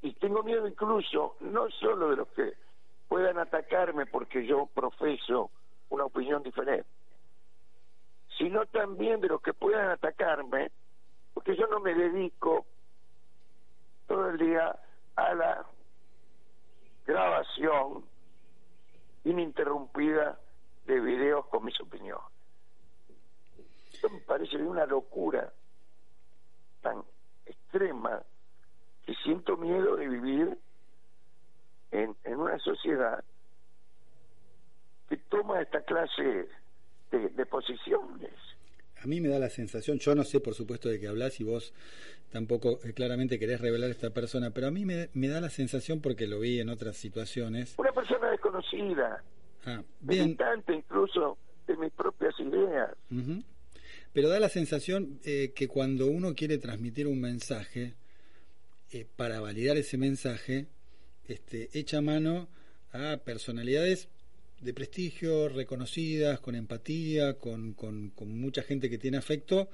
Y 0.00 0.14
tengo 0.14 0.42
miedo 0.42 0.66
incluso, 0.66 1.36
no 1.40 1.70
solo 1.72 2.08
de 2.08 2.16
los 2.16 2.28
que 2.28 2.54
puedan 3.08 3.38
atacarme 3.38 4.06
porque 4.06 4.46
yo 4.46 4.64
profeso 4.72 5.50
una 5.90 6.06
opinión 6.06 6.42
diferente, 6.42 6.88
sino 8.38 8.64
también 8.64 9.20
de 9.20 9.28
los 9.28 9.42
que 9.42 9.52
puedan 9.52 9.90
atacarme 9.90 10.70
porque 11.34 11.54
yo 11.56 11.66
no 11.66 11.78
me 11.80 11.94
dedico 11.94 12.64
todo 14.08 14.30
el 14.30 14.38
día 14.38 14.74
a 15.16 15.34
la 15.34 15.66
grabación 17.04 18.09
ininterrumpida 19.24 20.38
de 20.86 21.00
videos 21.00 21.46
con 21.46 21.64
mis 21.64 21.78
opiniones. 21.80 22.24
Esto 23.92 24.08
me 24.10 24.20
parece 24.20 24.56
una 24.56 24.86
locura 24.86 25.52
tan 26.80 27.02
extrema 27.44 28.22
que 29.04 29.14
siento 29.16 29.56
miedo 29.56 29.96
de 29.96 30.08
vivir 30.08 30.58
en, 31.90 32.16
en 32.24 32.38
una 32.38 32.58
sociedad 32.58 33.22
que 35.08 35.16
toma 35.16 35.60
esta 35.60 35.82
clase 35.82 36.48
de 37.10 37.46
posiciones. 37.46 38.32
A 39.02 39.06
mí 39.06 39.20
me 39.20 39.28
da 39.28 39.38
la 39.38 39.50
sensación, 39.50 39.98
yo 39.98 40.14
no 40.14 40.24
sé 40.24 40.40
por 40.40 40.54
supuesto 40.54 40.88
de 40.88 41.00
qué 41.00 41.08
hablas 41.08 41.40
y 41.40 41.44
vos 41.44 41.72
tampoco 42.30 42.80
eh, 42.84 42.92
claramente 42.92 43.38
querés 43.38 43.60
revelar 43.60 43.88
a 43.88 43.92
esta 43.92 44.10
persona, 44.10 44.50
pero 44.50 44.66
a 44.66 44.70
mí 44.70 44.84
me, 44.84 45.08
me 45.14 45.28
da 45.28 45.40
la 45.40 45.50
sensación 45.50 46.00
porque 46.00 46.26
lo 46.26 46.40
vi 46.40 46.60
en 46.60 46.68
otras 46.68 46.96
situaciones. 46.96 47.74
Una 47.78 47.92
persona 47.92 48.30
desconocida, 48.30 49.22
Ah, 49.66 49.82
bien, 50.00 50.24
militante 50.24 50.74
incluso 50.74 51.36
de 51.66 51.76
mis 51.76 51.92
propias 51.92 52.38
ideas. 52.40 52.90
Pero 54.12 54.28
da 54.28 54.40
la 54.40 54.48
sensación 54.48 55.20
eh, 55.24 55.52
que 55.54 55.68
cuando 55.68 56.06
uno 56.06 56.34
quiere 56.34 56.58
transmitir 56.58 57.06
un 57.06 57.20
mensaje, 57.20 57.94
eh, 58.92 59.06
para 59.16 59.40
validar 59.40 59.76
ese 59.76 59.98
mensaje, 59.98 60.66
este, 61.28 61.68
echa 61.74 62.00
mano 62.00 62.48
a 62.92 63.18
personalidades 63.18 64.08
de 64.60 64.74
prestigio, 64.74 65.48
reconocidas, 65.48 66.40
con 66.40 66.54
empatía, 66.54 67.34
con, 67.34 67.72
con, 67.72 68.12
mucha 68.28 68.62
gente 68.62 68.90
que 68.90 68.98
tiene 68.98 69.16
afecto, 69.16 69.68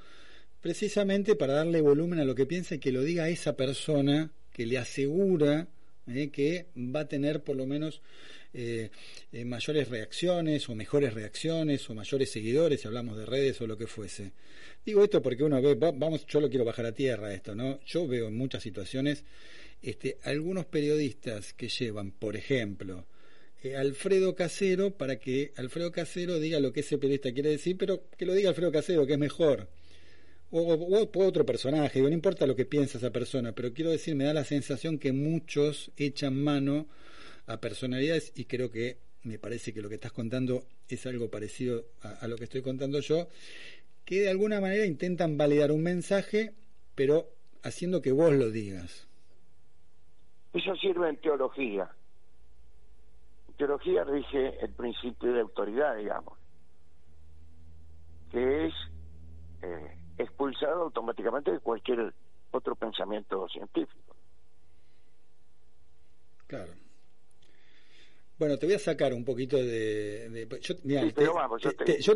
precisamente 0.61 1.35
para 1.35 1.55
darle 1.55 1.81
volumen 1.81 2.21
a 2.21 2.25
lo 2.25 2.35
que 2.35 2.47
piensa 2.47 2.77
y 2.77 2.79
que 2.79 2.93
lo 2.93 3.03
diga 3.03 3.29
esa 3.29 3.57
persona 3.57 4.31
que 4.53 4.67
le 4.67 4.79
asegura 4.79 5.69
eh, 6.07 6.31
que 6.31 6.67
va 6.77 7.01
a 7.01 7.09
tener 7.09 7.43
por 7.43 7.57
lo 7.57 7.67
menos 7.67 8.01
eh, 8.55 8.91
eh, 9.33 9.45
mayores 9.45 9.89
reacciones 9.89 10.69
o 10.69 10.75
mejores 10.75 11.13
reacciones 11.13 11.91
o 11.91 11.95
mayores 11.95 12.31
seguidores 12.31 12.81
si 12.81 12.87
hablamos 12.87 13.17
de 13.19 13.27
redes 13.27 13.61
o 13.61 13.67
lo 13.67 13.77
que 13.77 13.87
fuese. 13.87 14.33
Digo 14.85 15.03
esto 15.03 15.21
porque 15.21 15.43
uno 15.43 15.61
ve, 15.61 15.75
va- 15.75 15.91
vamos, 15.91 16.25
yo 16.27 16.41
lo 16.41 16.49
quiero 16.49 16.65
bajar 16.65 16.87
a 16.87 16.93
tierra 16.93 17.35
esto, 17.35 17.55
¿no? 17.55 17.81
Yo 17.85 18.07
veo 18.07 18.29
en 18.29 18.37
muchas 18.37 18.63
situaciones 18.63 19.25
este, 19.83 20.19
algunos 20.23 20.65
periodistas 20.67 21.53
que 21.53 21.69
llevan, 21.69 22.13
por 22.13 22.37
ejemplo, 22.37 23.07
eh, 23.71 23.77
Alfredo 23.77 24.35
Casero 24.35 24.91
para 24.91 25.17
que 25.17 25.53
Alfredo 25.57 25.93
Casero 25.93 26.39
diga 26.39 26.61
lo 26.61 26.73
que 26.73 26.81
ese 26.81 26.99
periodista 26.99 27.33
quiere 27.33 27.51
decir, 27.51 27.77
pero 27.79 28.03
que 28.17 28.27
lo 28.27 28.35
diga 28.35 28.51
Alfredo 28.51 28.73
Casero, 28.73 29.07
que 29.07 29.15
es 29.15 29.19
mejor. 29.19 29.69
O, 30.51 30.61
o, 30.61 31.25
otro 31.25 31.45
personaje, 31.45 32.01
no 32.01 32.09
importa 32.09 32.47
lo 32.47 32.55
que 32.55 32.65
piensa 32.65 32.99
esa 32.99 33.11
persona, 33.11 33.53
pero 33.53 33.73
quiero 33.73 33.91
decir, 33.91 34.15
me 34.15 34.25
da 34.25 34.33
la 34.33 34.45
sensación 34.45 34.99
que 34.99 35.13
muchos 35.13 35.91
echan 35.97 36.43
mano 36.43 36.87
a 37.47 37.61
personalidades 37.61 38.33
y 38.37 38.45
creo 38.45 38.71
que 38.71 38.99
me 39.25 39.39
parece 39.39 39.73
que 39.73 39.83
lo 39.83 39.89
que 39.89 39.97
estás 39.97 40.13
contando 40.13 40.65
es 40.89 41.05
algo 41.07 41.31
parecido 41.31 41.85
a 42.01 42.29
lo 42.29 42.37
que 42.37 42.45
estoy 42.45 42.63
contando 42.63 43.01
yo, 43.01 43.29
que 44.05 44.21
de 44.21 44.31
alguna 44.31 44.61
manera 44.61 44.87
intentan 44.87 45.37
validar 45.37 45.73
un 45.73 45.83
mensaje, 45.83 46.53
pero 46.95 47.29
haciendo 47.65 48.01
que 48.01 48.13
vos 48.13 48.33
lo 48.33 48.51
digas. 48.51 49.09
Eso 50.55 50.75
sirve 50.77 51.11
en 51.11 51.17
teología. 51.17 51.91
Teología 53.57 54.05
rige 54.05 54.59
el 54.61 54.73
principio 54.73 55.33
de 55.33 55.41
autoridad, 55.41 55.97
digamos, 55.97 56.39
que 58.31 58.67
es 58.67 58.75
eh, 59.63 59.99
expulsado 60.19 60.83
automáticamente 60.83 61.53
de 61.53 61.61
cualquier 61.61 62.13
otro 62.51 62.75
pensamiento 62.75 63.49
científico. 63.49 64.17
Claro. 66.47 66.73
Bueno, 68.39 68.59
te 68.59 68.67
voy 68.67 68.75
a 68.75 68.79
sacar 68.79 69.15
un 69.15 69.25
poquito 69.25 69.57
de... 69.57 70.47
yo, 70.61 70.77
te, 70.77 70.83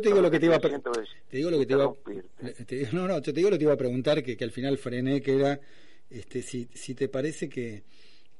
digo 0.07 0.21
lo 0.21 0.29
que 0.29 0.39
te 0.39 0.45
iba 0.45 0.55
a 0.55 0.59
te 0.59 1.37
digo 1.37 1.49
lo 1.49 1.57
que 1.57 1.65
te 1.65 1.73
iba 1.73 1.91
no, 2.93 3.07
no, 3.07 3.15
yo 3.15 3.21
te 3.21 3.31
digo 3.33 3.49
lo 3.49 3.55
que 3.55 3.59
te 3.59 3.63
iba 3.63 3.73
a 3.73 3.77
preguntar 3.77 4.23
que, 4.23 4.37
que 4.37 4.43
al 4.43 4.51
final 4.51 4.77
frené 4.77 5.19
que 5.21 5.35
era 5.35 5.59
este 6.11 6.43
si, 6.43 6.65
si 6.65 6.93
te 6.93 7.09
parece 7.09 7.49
que 7.49 7.83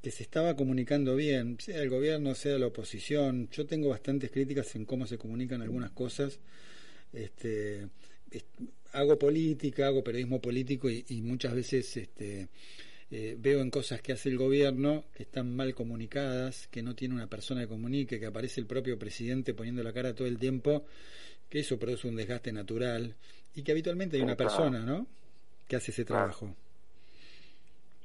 que 0.02 0.10
se 0.10 0.24
estaba 0.24 0.56
comunicando 0.56 1.14
bien, 1.14 1.58
sea 1.60 1.80
el 1.80 1.88
gobierno, 1.88 2.34
sea 2.34 2.58
la 2.58 2.66
oposición. 2.66 3.48
Yo 3.50 3.66
tengo 3.66 3.88
bastantes 3.88 4.32
críticas 4.32 4.74
en 4.74 4.84
cómo 4.84 5.06
se 5.06 5.16
comunican 5.16 5.62
algunas 5.62 5.92
cosas. 5.92 6.40
Este, 7.12 7.86
hago 8.92 9.16
política, 9.16 9.86
hago 9.86 10.02
periodismo 10.02 10.40
político 10.40 10.90
y, 10.90 11.22
muchas 11.22 11.54
veces 11.54 11.96
este, 11.96 12.48
eh, 13.12 13.36
veo 13.38 13.60
en 13.60 13.70
cosas 13.70 14.02
que 14.02 14.12
hace 14.12 14.28
el 14.28 14.38
gobierno 14.38 15.04
que 15.14 15.22
están 15.22 15.54
mal 15.54 15.72
comunicadas, 15.72 16.66
que 16.66 16.82
no 16.82 16.96
tiene 16.96 17.14
una 17.14 17.28
persona 17.28 17.60
que 17.60 17.68
comunique, 17.68 18.18
que 18.18 18.26
aparece 18.26 18.60
el 18.60 18.66
propio 18.66 18.98
presidente 18.98 19.54
poniendo 19.54 19.84
la 19.84 19.92
cara 19.92 20.14
todo 20.14 20.26
el 20.26 20.38
tiempo, 20.38 20.84
que 21.48 21.60
eso 21.60 21.78
produce 21.78 22.08
un 22.08 22.16
desgaste 22.16 22.50
natural 22.50 23.14
y 23.54 23.62
que 23.62 23.70
habitualmente 23.70 24.16
hay 24.16 24.22
una 24.22 24.36
persona, 24.36 24.80
¿no? 24.80 25.06
Que 25.68 25.76
hace 25.76 25.92
ese 25.92 26.04
trabajo. 26.04 26.56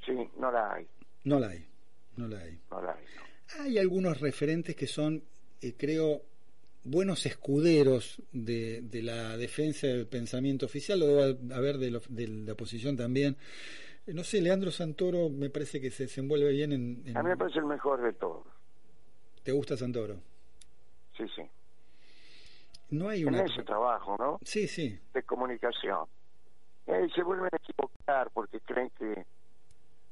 Sí, 0.06 0.12
no 0.38 0.52
la 0.52 0.74
hay. 0.74 0.86
No 1.24 1.40
la 1.40 1.48
hay. 1.48 1.67
No 2.18 2.26
la 2.26 2.40
hay. 2.40 2.58
hay, 3.60 3.78
algunos 3.78 4.20
referentes 4.20 4.74
que 4.74 4.88
son, 4.88 5.22
eh, 5.62 5.74
creo, 5.78 6.22
buenos 6.82 7.24
escuderos 7.26 8.20
de, 8.32 8.82
de, 8.82 9.02
la 9.02 9.36
defensa 9.36 9.86
del 9.86 10.08
pensamiento 10.08 10.66
oficial, 10.66 10.98
lo 10.98 11.06
debe 11.06 11.54
haber 11.54 11.78
de, 11.78 12.00
de 12.08 12.28
la 12.28 12.52
oposición 12.54 12.96
también. 12.96 13.36
Eh, 14.08 14.14
no 14.14 14.24
sé, 14.24 14.40
Leandro 14.40 14.72
Santoro 14.72 15.28
me 15.28 15.48
parece 15.48 15.80
que 15.80 15.92
se 15.92 16.04
desenvuelve 16.04 16.50
bien 16.50 16.72
en, 16.72 17.16
A 17.16 17.22
mí 17.22 17.28
me 17.28 17.36
parece 17.36 17.60
el 17.60 17.66
mejor 17.66 18.02
de 18.02 18.12
todos. 18.14 18.46
¿Te 19.44 19.52
gusta 19.52 19.76
Santoro? 19.76 20.16
Sí, 21.16 21.24
sí. 21.36 21.42
No 22.90 23.08
hay 23.08 23.24
una... 23.24 23.40
En 23.40 23.46
ese 23.46 23.62
trabajo, 23.62 24.16
¿no? 24.18 24.40
Sí, 24.42 24.66
sí. 24.66 24.98
De 25.14 25.22
comunicación. 25.22 26.06
Eh, 26.86 27.06
se 27.14 27.22
vuelven 27.22 27.50
a 27.52 27.56
equivocar 27.56 28.30
porque 28.32 28.60
creen 28.60 28.90
que 28.98 29.24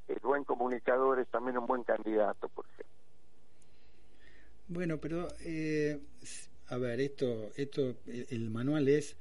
el 0.08 0.18
buen 0.20 0.44
comunicador 0.44 1.20
es 1.20 1.28
también 1.28 1.58
un 1.58 1.66
buen 1.66 1.82
candidato, 1.82 2.48
por 2.48 2.64
ejemplo. 2.66 2.86
Bueno, 4.68 4.98
pero 4.98 5.28
eh, 5.44 5.98
a 6.68 6.76
ver, 6.76 7.00
esto, 7.00 7.50
esto, 7.56 7.96
el 8.06 8.50
manual 8.50 8.88
es 8.88 9.16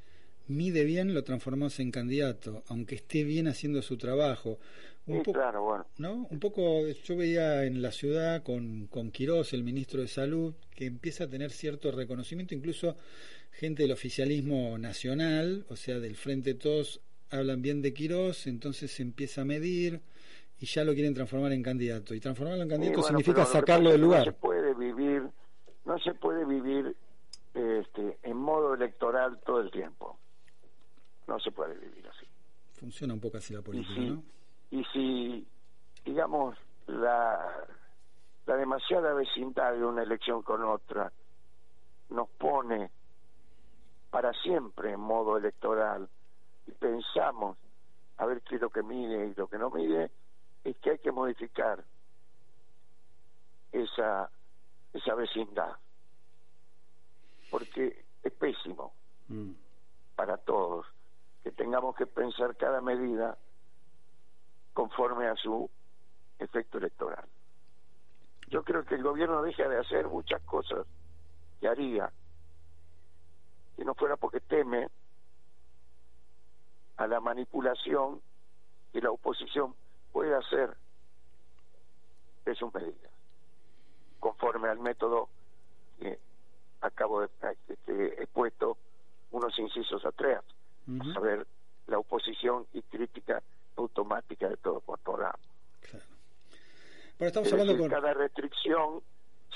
mide 0.48 0.84
bien, 0.84 1.14
lo 1.14 1.24
transformamos 1.24 1.80
en 1.80 1.92
candidato, 1.92 2.64
aunque 2.68 2.96
esté 2.96 3.24
bien 3.24 3.48
haciendo 3.48 3.82
su 3.82 3.98
trabajo. 3.98 4.60
Un 5.08 5.24
sí, 5.24 5.34
claro, 5.34 5.64
bueno. 5.64 5.86
¿no? 5.98 6.28
Un 6.30 6.40
poco, 6.40 6.88
yo 6.88 7.16
veía 7.16 7.64
en 7.66 7.82
la 7.82 7.92
ciudad 7.92 8.44
con, 8.44 8.88
con 8.88 9.12
Quirós, 9.12 9.54
el 9.54 9.64
ministro 9.64 10.02
de 10.02 10.08
Salud, 10.08 10.54
que 10.74 10.88
empieza 10.88 11.26
a 11.26 11.30
tener 11.30 11.52
cierto 11.52 11.92
reconocimiento, 11.92 12.56
incluso 12.56 12.98
gente 13.52 13.84
del 13.84 13.92
oficialismo 13.92 14.78
nacional, 14.78 15.66
o 15.70 15.76
sea, 15.76 16.00
del 16.00 16.16
Frente 16.16 16.56
Todos, 16.56 17.02
hablan 17.30 17.62
bien 17.62 17.82
de 17.82 17.94
Quirós, 17.94 18.48
entonces 18.48 18.92
se 18.92 19.04
empieza 19.04 19.42
a 19.42 19.46
medir, 19.46 20.02
y 20.60 20.66
ya 20.66 20.84
lo 20.84 20.94
quieren 20.94 21.14
transformar 21.14 21.52
en 21.52 21.64
candidato. 21.64 22.14
Y 22.14 22.20
transformarlo 22.20 22.64
en 22.64 22.70
candidato 22.70 23.04
significa 23.04 23.46
sacarlo 23.46 23.92
del 23.92 24.02
lugar. 24.02 24.26
No 24.28 24.32
se 24.32 24.40
puede 24.40 24.74
vivir, 24.74 25.30
no 25.86 26.00
se 26.00 26.14
puede 26.14 26.46
vivir 26.46 26.96
este, 27.54 28.18
en 28.24 28.38
modo 28.38 28.74
electoral 28.74 29.40
todo 29.46 29.62
el 29.62 29.72
tiempo. 29.72 30.18
No 31.28 31.40
se 31.40 31.52
puede 31.52 31.76
vivir 31.76 32.08
así. 32.08 32.26
Funciona 32.74 33.14
un 33.14 33.20
poco 33.20 33.38
así 33.38 33.54
la 33.54 33.62
política, 33.62 33.94
y 33.94 33.96
si, 33.96 34.10
¿no? 34.10 34.24
Y 34.72 34.84
si, 34.94 35.48
digamos, 36.06 36.58
la, 36.88 37.68
la 38.46 38.56
demasiada 38.56 39.14
vecindad 39.14 39.74
de 39.74 39.84
una 39.84 40.04
elección 40.04 40.44
con 40.44 40.64
otra 40.64 41.12
nos 42.10 42.30
pone 42.30 42.92
para 44.12 44.32
siempre 44.44 44.92
en 44.92 45.00
modo 45.00 45.38
electoral 45.38 46.08
y 46.68 46.72
pensamos 46.72 47.58
a 48.18 48.26
ver 48.26 48.42
qué 48.42 48.56
es 48.56 48.62
lo 48.62 48.70
que 48.70 48.84
mide 48.84 49.28
y 49.28 49.34
lo 49.34 49.48
que 49.48 49.58
no 49.58 49.70
mide, 49.72 50.12
es 50.66 50.76
que 50.78 50.92
hay 50.92 50.98
que 51.00 51.12
modificar 51.12 51.84
esa, 53.72 54.30
esa 54.94 55.16
vecindad, 55.16 55.78
porque 57.52 58.04
es 58.24 58.34
pésimo 58.34 58.94
mm. 59.28 59.52
para 60.16 60.38
todos 60.38 60.88
que 61.44 61.52
tengamos 61.52 61.96
que 61.96 62.08
pensar 62.08 62.58
cada 62.58 62.82
medida 62.82 63.38
conforme 64.74 65.28
a 65.28 65.36
su 65.36 65.70
efecto 66.40 66.80
electoral. 66.80 67.26
Yo 68.48 68.64
creo 68.64 68.84
que 68.84 68.96
el 68.96 69.04
gobierno 69.04 69.44
deja 69.44 69.70
de 69.70 69.80
hacer 69.80 70.08
muchas 70.08 70.42
cosas 70.42 70.86
que 71.62 71.68
haría 71.68 72.12
si 73.76 73.84
no 73.84 73.94
fuera 73.94 74.16
porque 74.16 74.40
teme 74.40 74.90
a 76.98 77.08
la 77.08 77.20
manipulación 77.20 78.22
que 78.92 79.02
la 79.02 79.12
oposición 79.12 79.76
puede 80.16 80.34
hacer 80.34 80.70
de 82.46 82.56
sus 82.56 82.74
medidas, 82.74 83.12
conforme 84.22 84.70
al 84.70 84.80
método 84.80 85.28
que 86.00 86.18
acabo 86.80 87.20
de 87.20 87.30
que 87.86 88.16
he 88.20 88.26
puesto 88.28 88.78
unos 89.32 89.60
incisos 89.60 90.06
atrás, 90.06 90.42
a 91.02 91.14
saber 91.14 91.46
la 91.88 92.00
oposición 92.00 92.66
y 92.72 92.82
crítica 92.84 93.44
automática 93.76 94.48
de 94.48 94.56
todo 94.56 94.80
programa. 94.80 95.38
Claro. 95.82 96.06
Pero 97.18 97.28
estamos 97.28 97.52
hablando 97.52 97.78
con... 97.78 97.90
cada 97.90 98.14
restricción, 98.14 99.02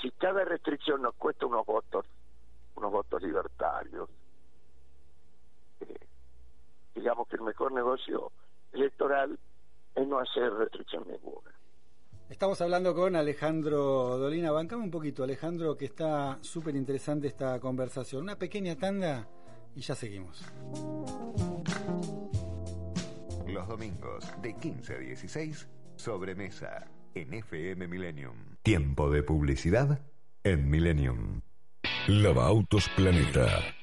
si 0.02 0.10
cada 0.10 0.44
restricción 0.44 1.00
nos 1.00 1.14
cuesta 1.14 1.46
unos 1.46 1.64
votos, 1.64 2.04
unos 2.76 2.92
votos 2.92 3.22
libertarios, 3.22 4.10
eh, 5.80 6.06
digamos 6.94 7.26
que 7.28 7.36
el 7.36 7.42
mejor 7.42 7.72
negocio 7.72 8.30
electoral 8.74 9.38
es 9.94 10.06
no 10.06 10.18
hacer 10.18 10.52
restricción 10.54 11.04
ninguna. 11.08 11.50
Estamos 12.28 12.60
hablando 12.60 12.94
con 12.94 13.16
Alejandro 13.16 14.16
Dolina. 14.16 14.52
Bancame 14.52 14.84
un 14.84 14.90
poquito, 14.90 15.24
Alejandro, 15.24 15.76
que 15.76 15.86
está 15.86 16.38
súper 16.42 16.76
interesante 16.76 17.26
esta 17.26 17.58
conversación. 17.58 18.22
Una 18.22 18.38
pequeña 18.38 18.76
tanda 18.76 19.28
y 19.74 19.80
ya 19.80 19.94
seguimos. 19.94 20.44
Los 23.48 23.66
domingos 23.66 24.24
de 24.42 24.56
15 24.56 24.94
a 24.94 24.98
16, 24.98 25.68
sobremesa 25.96 26.86
en 27.14 27.34
FM 27.34 27.88
Millennium. 27.88 28.56
Tiempo 28.62 29.10
de 29.10 29.24
publicidad 29.24 30.00
en 30.44 30.70
Millennium. 30.70 31.40
Lava 32.06 32.46
Autos 32.46 32.88
Planeta 32.94 33.74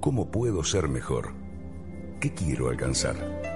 ¿Cómo 0.00 0.30
puedo 0.30 0.62
ser 0.62 0.88
mejor? 0.88 1.34
¿Qué 2.20 2.32
quiero 2.32 2.68
alcanzar? 2.68 3.55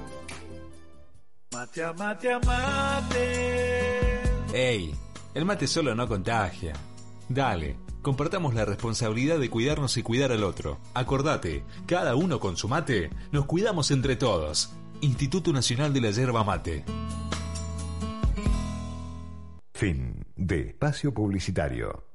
Mate, 1.51 1.93
mate, 1.97 2.39
mate. 2.45 4.21
¡Ey! 4.53 4.95
El 5.33 5.45
mate 5.45 5.67
solo 5.67 5.93
no 5.93 6.07
contagia. 6.07 6.73
Dale, 7.27 7.75
compartamos 8.01 8.53
la 8.53 8.63
responsabilidad 8.63 9.37
de 9.37 9.49
cuidarnos 9.49 9.97
y 9.97 10.03
cuidar 10.03 10.31
al 10.31 10.45
otro. 10.45 10.79
Acordate, 10.93 11.63
cada 11.85 12.15
uno 12.15 12.39
con 12.39 12.55
su 12.55 12.69
mate, 12.69 13.09
nos 13.31 13.45
cuidamos 13.45 13.91
entre 13.91 14.15
todos. 14.15 14.71
Instituto 15.01 15.51
Nacional 15.51 15.93
de 15.93 16.01
la 16.01 16.11
Yerba 16.11 16.43
Mate. 16.43 16.85
Fin 19.73 20.25
de 20.35 20.67
espacio 20.69 21.13
publicitario. 21.13 22.05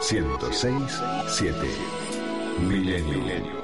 106 0.00 0.74
7 1.26 1.56
Milenio. 2.68 3.60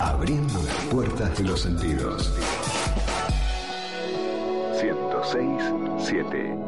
Abriendo 0.00 0.62
las 0.62 0.84
puertas 0.86 1.36
de 1.36 1.44
los 1.44 1.60
sentidos. 1.60 2.32
106 4.80 5.44
7 5.98 6.58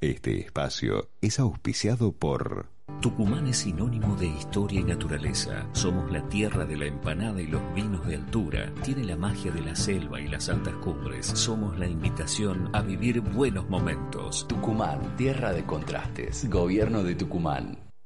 Este 0.00 0.40
espacio 0.40 1.10
es 1.20 1.38
auspiciado 1.38 2.12
por 2.12 2.70
Tucumán 3.02 3.46
es 3.48 3.58
sinónimo 3.58 4.16
de 4.16 4.28
historia 4.28 4.80
y 4.80 4.84
naturaleza. 4.84 5.68
Somos 5.72 6.10
la 6.10 6.26
tierra 6.30 6.64
de 6.64 6.78
la 6.78 6.86
empanada 6.86 7.42
y 7.42 7.46
los 7.46 7.62
vinos 7.74 8.06
de 8.06 8.14
altura. 8.16 8.72
Tiene 8.82 9.04
la 9.04 9.16
magia 9.16 9.52
de 9.52 9.60
la 9.60 9.76
selva 9.76 10.18
y 10.18 10.28
las 10.28 10.48
altas 10.48 10.74
cumbres. 10.76 11.26
Somos 11.26 11.78
la 11.78 11.86
invitación 11.86 12.70
a 12.72 12.80
vivir 12.80 13.20
buenos 13.20 13.68
momentos. 13.68 14.48
Tucumán, 14.48 15.16
tierra 15.16 15.52
de 15.52 15.66
contrastes. 15.66 16.48
Gobierno 16.48 17.02
de 17.02 17.14
Tucumán. 17.14 17.85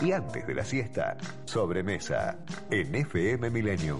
Y 0.00 0.12
antes 0.12 0.46
de 0.46 0.54
la 0.54 0.64
siesta, 0.64 1.16
sobremesa 1.44 2.38
en 2.70 2.94
FM 2.94 3.50
Millennium. 3.50 3.98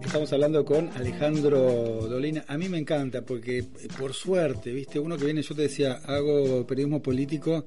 Estamos 0.00 0.32
hablando 0.32 0.64
con 0.64 0.90
Alejandro 0.96 1.58
Dolina. 2.08 2.44
A 2.46 2.56
mí 2.56 2.68
me 2.68 2.78
encanta 2.78 3.22
porque, 3.22 3.64
por 3.98 4.12
suerte, 4.12 4.72
viste, 4.72 4.98
uno 4.98 5.16
que 5.16 5.24
viene, 5.24 5.42
yo 5.42 5.54
te 5.54 5.62
decía, 5.62 6.00
hago 6.04 6.66
periodismo 6.66 7.02
político, 7.02 7.66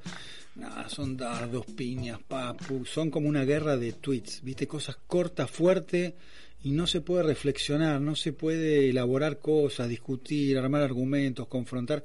nada, 0.56 0.88
son 0.90 1.18
dardos, 1.18 1.66
piñas, 1.66 2.20
papu, 2.22 2.86
son 2.86 3.10
como 3.10 3.28
una 3.28 3.44
guerra 3.44 3.78
de 3.78 3.94
tweets, 3.94 4.44
viste, 4.44 4.68
cosas 4.68 4.98
cortas, 5.08 5.50
fuertes, 5.50 6.14
y 6.64 6.72
no 6.72 6.88
se 6.88 7.02
puede 7.02 7.24
reflexionar, 7.24 8.00
no 8.00 8.16
se 8.16 8.32
puede 8.32 8.90
elaborar 8.90 9.40
cosas, 9.40 9.90
discutir, 9.90 10.58
armar 10.58 10.82
argumentos, 10.82 11.48
confrontar. 11.48 12.04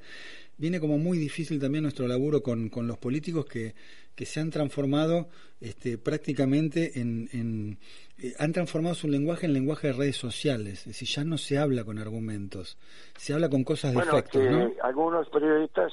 Viene 0.57 0.81
como 0.81 0.99
muy 0.99 1.19
difícil 1.19 1.61
también 1.61 1.83
nuestro 1.83 2.09
laburo 2.09 2.43
con, 2.43 2.69
con 2.69 2.89
los 2.89 2.99
políticos 2.99 3.47
que, 3.47 3.75
que 4.17 4.27
se 4.27 4.41
han 4.41 4.51
transformado 4.51 5.29
este, 5.61 5.97
prácticamente 5.97 7.01
en, 7.01 7.29
en 7.33 7.79
eh, 8.19 8.35
han 8.41 8.53
transformado 8.53 8.97
su 8.97 9.07
lenguaje 9.07 9.47
en 9.47 9.53
lenguaje 9.53 9.87
de 9.87 9.93
redes 9.93 10.17
sociales, 10.17 10.81
es 10.81 10.87
decir, 10.87 11.07
ya 11.07 11.23
no 11.23 11.39
se 11.39 11.57
habla 11.57 11.85
con 11.85 12.01
argumentos, 12.01 12.77
se 13.17 13.33
habla 13.33 13.49
con 13.49 13.63
cosas 13.63 13.93
de 13.93 13.99
Bueno, 13.99 14.19
efectos, 14.19 14.43
que 14.43 14.51
¿no? 14.51 14.73
algunos 14.83 15.29
periodistas 15.31 15.93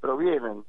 provienen 0.00 0.64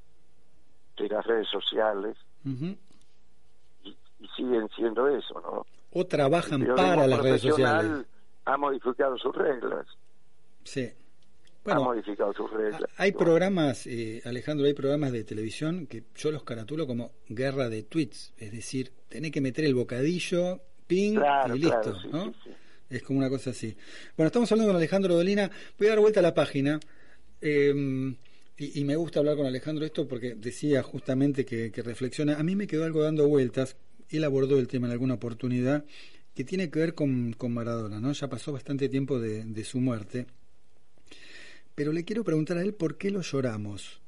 de 0.97 1.07
las 1.09 1.25
redes 1.25 1.47
sociales 1.49 2.15
y, 2.45 3.89
y 4.19 4.27
siguen 4.35 4.67
siendo 4.75 5.07
eso, 5.07 5.39
¿no? 5.41 5.65
O 5.91 6.05
trabajan 6.05 6.65
para 6.75 7.07
las 7.07 7.19
redes 7.21 7.41
sociales. 7.41 8.05
Ha 8.45 8.57
modificado 8.57 9.17
sus 9.17 9.35
reglas. 9.35 9.85
Sí. 10.63 10.85
ha 10.85 10.93
Bueno, 11.63 11.83
modificado 11.85 12.33
sus 12.33 12.49
reglas. 12.51 12.81
hay 12.97 13.11
programas, 13.11 13.85
eh, 13.87 14.21
Alejandro, 14.25 14.65
hay 14.65 14.73
programas 14.73 15.11
de 15.11 15.23
televisión 15.23 15.87
que 15.87 16.03
yo 16.15 16.31
los 16.31 16.43
caratulo 16.43 16.87
como 16.87 17.11
guerra 17.27 17.67
de 17.69 17.83
tweets, 17.83 18.33
es 18.37 18.51
decir, 18.51 18.91
tenés 19.09 19.31
que 19.31 19.41
meter 19.41 19.65
el 19.65 19.75
bocadillo, 19.75 20.61
ping 20.87 21.15
Claro, 21.15 21.55
y 21.55 21.59
listo, 21.59 21.81
claro, 21.81 21.99
sí, 22.01 22.07
¿no? 22.11 22.25
sí, 22.25 22.33
sí. 22.45 22.49
Es 22.89 23.03
como 23.03 23.19
una 23.19 23.29
cosa 23.29 23.49
así. 23.49 23.75
Bueno, 24.15 24.27
estamos 24.27 24.49
hablando 24.51 24.69
con 24.71 24.77
Alejandro 24.77 25.13
Dolina. 25.15 25.51
Voy 25.77 25.87
a 25.87 25.89
dar 25.91 25.99
vuelta 25.99 26.21
a 26.21 26.23
la 26.23 26.33
página. 26.33 26.79
eh, 27.41 28.15
y, 28.57 28.79
y 28.79 28.83
me 28.83 28.95
gusta 28.95 29.19
hablar 29.19 29.37
con 29.37 29.45
Alejandro 29.45 29.85
esto 29.85 30.07
porque 30.07 30.35
decía 30.35 30.83
justamente 30.83 31.45
que, 31.45 31.71
reflexiona. 31.83 32.37
A 32.37 32.43
mí 32.43 32.55
me 32.55 32.67
quedó 32.67 32.83
algo 32.83 33.03
dando 33.03 33.27
vueltas. 33.27 33.75
Él 34.09 34.23
abordó 34.23 34.59
el 34.59 34.67
tema 34.67 34.87
en 34.87 34.93
alguna 34.93 35.15
oportunidad 35.15 35.85
que 36.33 36.43
tiene 36.43 36.69
que 36.69 36.79
ver 36.79 36.93
con, 36.93 37.33
con 37.33 37.53
Maradona, 37.53 37.99
¿no? 37.99 38.11
Ya 38.13 38.29
pasó 38.29 38.51
bastante 38.51 38.89
tiempo 38.89 39.19
de, 39.19 39.43
de 39.43 39.63
su 39.63 39.79
muerte. 39.79 40.27
Pero 41.75 41.91
le 41.91 42.05
quiero 42.05 42.23
preguntar 42.23 42.57
a 42.57 42.61
él 42.61 42.73
por 42.73 42.97
qué 42.97 43.11
lo 43.11 43.21
lloramos. 43.21 44.01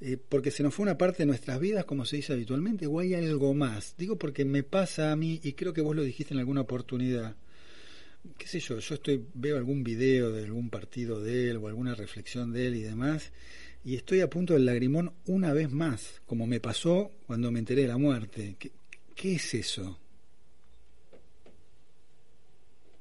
Eh, 0.00 0.16
porque 0.16 0.52
se 0.52 0.62
nos 0.62 0.74
fue 0.74 0.84
una 0.84 0.96
parte 0.96 1.18
de 1.18 1.26
nuestras 1.26 1.58
vidas, 1.58 1.84
como 1.84 2.04
se 2.04 2.16
dice 2.16 2.32
habitualmente, 2.32 2.86
o 2.86 3.00
hay 3.00 3.14
algo 3.14 3.52
más. 3.54 3.94
Digo 3.98 4.16
porque 4.16 4.44
me 4.44 4.62
pasa 4.62 5.10
a 5.10 5.16
mí, 5.16 5.40
y 5.42 5.54
creo 5.54 5.72
que 5.72 5.80
vos 5.80 5.96
lo 5.96 6.02
dijiste 6.02 6.34
en 6.34 6.40
alguna 6.40 6.60
oportunidad. 6.60 7.36
Qué 8.36 8.46
sé 8.46 8.60
yo, 8.60 8.78
yo 8.78 8.94
estoy 8.94 9.24
veo 9.34 9.56
algún 9.56 9.82
video 9.82 10.30
de 10.32 10.44
algún 10.44 10.70
partido 10.70 11.20
de 11.20 11.50
él 11.50 11.56
o 11.56 11.68
alguna 11.68 11.94
reflexión 11.94 12.52
de 12.52 12.66
él 12.66 12.74
y 12.76 12.82
demás, 12.82 13.32
y 13.88 13.96
estoy 13.96 14.20
a 14.20 14.28
punto 14.28 14.52
del 14.52 14.66
lagrimón 14.66 15.14
una 15.28 15.54
vez 15.54 15.72
más, 15.72 16.20
como 16.26 16.46
me 16.46 16.60
pasó 16.60 17.10
cuando 17.26 17.50
me 17.50 17.58
enteré 17.58 17.82
de 17.82 17.88
la 17.88 17.96
muerte. 17.96 18.54
¿Qué, 18.58 18.70
qué 19.16 19.36
es 19.36 19.54
eso? 19.54 19.98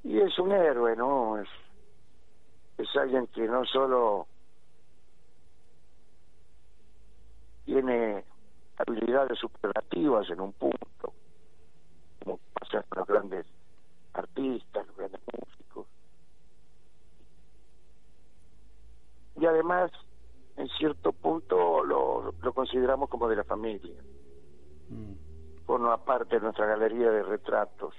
Y 0.06 0.18
es 0.18 0.40
un 0.40 0.54
héroe, 0.54 0.96
¿no? 0.96 1.42
Es, 1.42 1.50
es 2.78 2.88
alguien 2.96 3.28
que 3.36 3.42
no 3.48 3.66
solo 3.66 4.28
tiene 7.66 8.24
habilidades 8.78 9.38
superlativas 9.40 10.30
en 10.30 10.40
un 10.40 10.54
punto, 10.54 11.14
como 12.24 12.40
pasa 12.54 12.82
con 12.84 13.00
los 13.00 13.08
grandes 13.10 13.46
artistas, 14.14 14.88
los 14.88 14.96
grandes 14.96 15.22
músicos. 15.34 15.86
Y 19.36 19.46
además, 19.46 19.92
en 20.58 20.68
cierto 20.70 21.12
punto, 21.14 21.84
lo, 21.84 22.34
lo 22.42 22.54
consideramos 22.54 23.10
como 23.10 23.28
de 23.28 23.36
la 23.36 23.44
familia. 23.44 24.02
Forma 25.66 26.04
parte 26.04 26.36
de 26.36 26.42
nuestra 26.42 26.66
galería 26.66 27.12
de 27.12 27.24
retratos. 27.24 27.94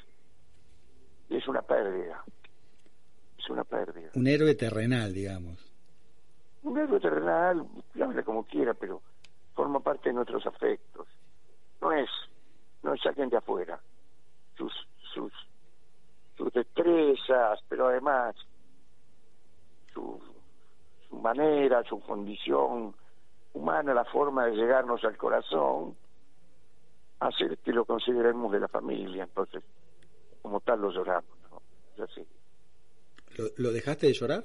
Y 1.29 1.37
es 1.37 1.47
una 1.47 1.63
pérdida. 1.63 2.25
Es 3.39 3.49
una 3.49 3.63
pérdida. 3.63 4.11
Un 4.15 4.27
héroe 4.27 4.55
terrenal, 4.57 5.13
digamos. 5.15 5.73
Un 6.65 6.79
héroe 6.79 6.99
terrenal, 6.99 7.65
hable 8.03 8.25
como 8.25 8.45
quiera, 8.45 8.75
pero 8.75 9.03
forma 9.55 9.79
parte 9.81 10.09
de 10.09 10.15
nuestros 10.15 10.45
afectos. 10.45 11.07
no 11.81 11.93
es, 11.93 12.11
no 12.83 12.95
es 12.95 13.07
alguien 13.07 13.29
de 13.29 13.37
afuera. 13.37 13.79
Sus, 14.57 14.73
sus, 15.15 15.33
sus 16.37 16.53
destrezas, 16.53 17.61
pero 17.69 17.87
además 17.87 18.35
su, 19.93 20.21
su 21.09 21.17
manera, 21.17 21.83
su 21.85 22.01
condición 22.01 22.95
humana, 23.55 23.95
la 23.95 24.05
forma 24.05 24.47
de 24.47 24.57
llegarnos 24.57 25.03
al 25.05 25.17
corazón, 25.17 25.97
hace 27.21 27.57
que 27.59 27.73
lo 27.73 27.85
consideremos 27.85 28.53
de 28.53 28.61
la 28.61 28.69
familia. 28.69 29.25
Entonces, 29.25 29.63
como 30.43 30.61
tal, 30.61 30.81
lo 30.81 30.91
lloramos. 30.91 31.31
¿no? 31.51 31.63
Es 31.97 32.11
así. 32.11 32.27
¿Lo, 33.37 33.45
¿Lo 33.57 33.73
dejaste 33.73 34.07
de 34.07 34.13
llorar? 34.13 34.45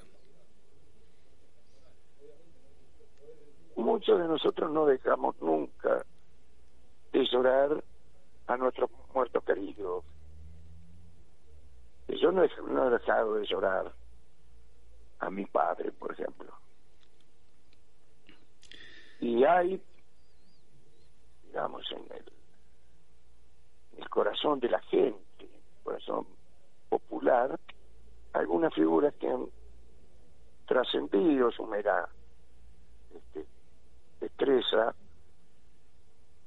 Muchos 3.76 4.20
de 4.20 4.28
nosotros 4.28 4.72
no 4.72 4.86
dejamos 4.86 5.40
nunca 5.42 6.06
de 7.12 7.26
llorar 7.26 7.84
a 8.48 8.58
nuestros 8.58 8.90
muertos 9.14 9.44
queridos. 9.44 10.04
Yo 12.08 12.32
no 12.32 12.44
he, 12.44 12.50
no 12.68 12.88
he 12.88 12.92
dejado 12.92 13.36
de 13.36 13.46
llorar 13.46 13.94
a 15.24 15.30
mi 15.30 15.46
padre, 15.46 15.92
por 15.92 16.12
ejemplo. 16.12 16.54
Y 19.22 19.44
hay, 19.46 19.82
digamos, 21.46 21.90
en 21.92 22.06
el, 22.12 22.32
el 24.00 24.10
corazón 24.10 24.60
de 24.60 24.70
la 24.70 24.82
gente, 24.82 25.50
corazón 25.84 26.28
popular, 26.90 27.58
algunas 28.34 28.74
figuras 28.74 29.14
que 29.16 29.30
han 29.30 29.48
trascendido 30.66 31.52
su 31.52 31.66
mera 31.68 32.10
este, 33.16 33.46
destreza 34.20 34.94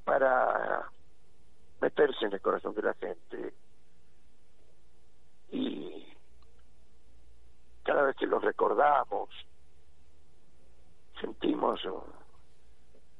para 0.04 0.90
meterse 1.80 2.26
en 2.26 2.32
el 2.32 2.40
corazón 2.40 2.74
de 2.74 2.82
la 2.82 2.94
gente 2.94 3.54
y 5.50 6.06
cada 7.96 8.08
vez 8.08 8.16
que 8.16 8.26
los 8.26 8.44
recordamos 8.44 9.30
sentimos 11.18 11.80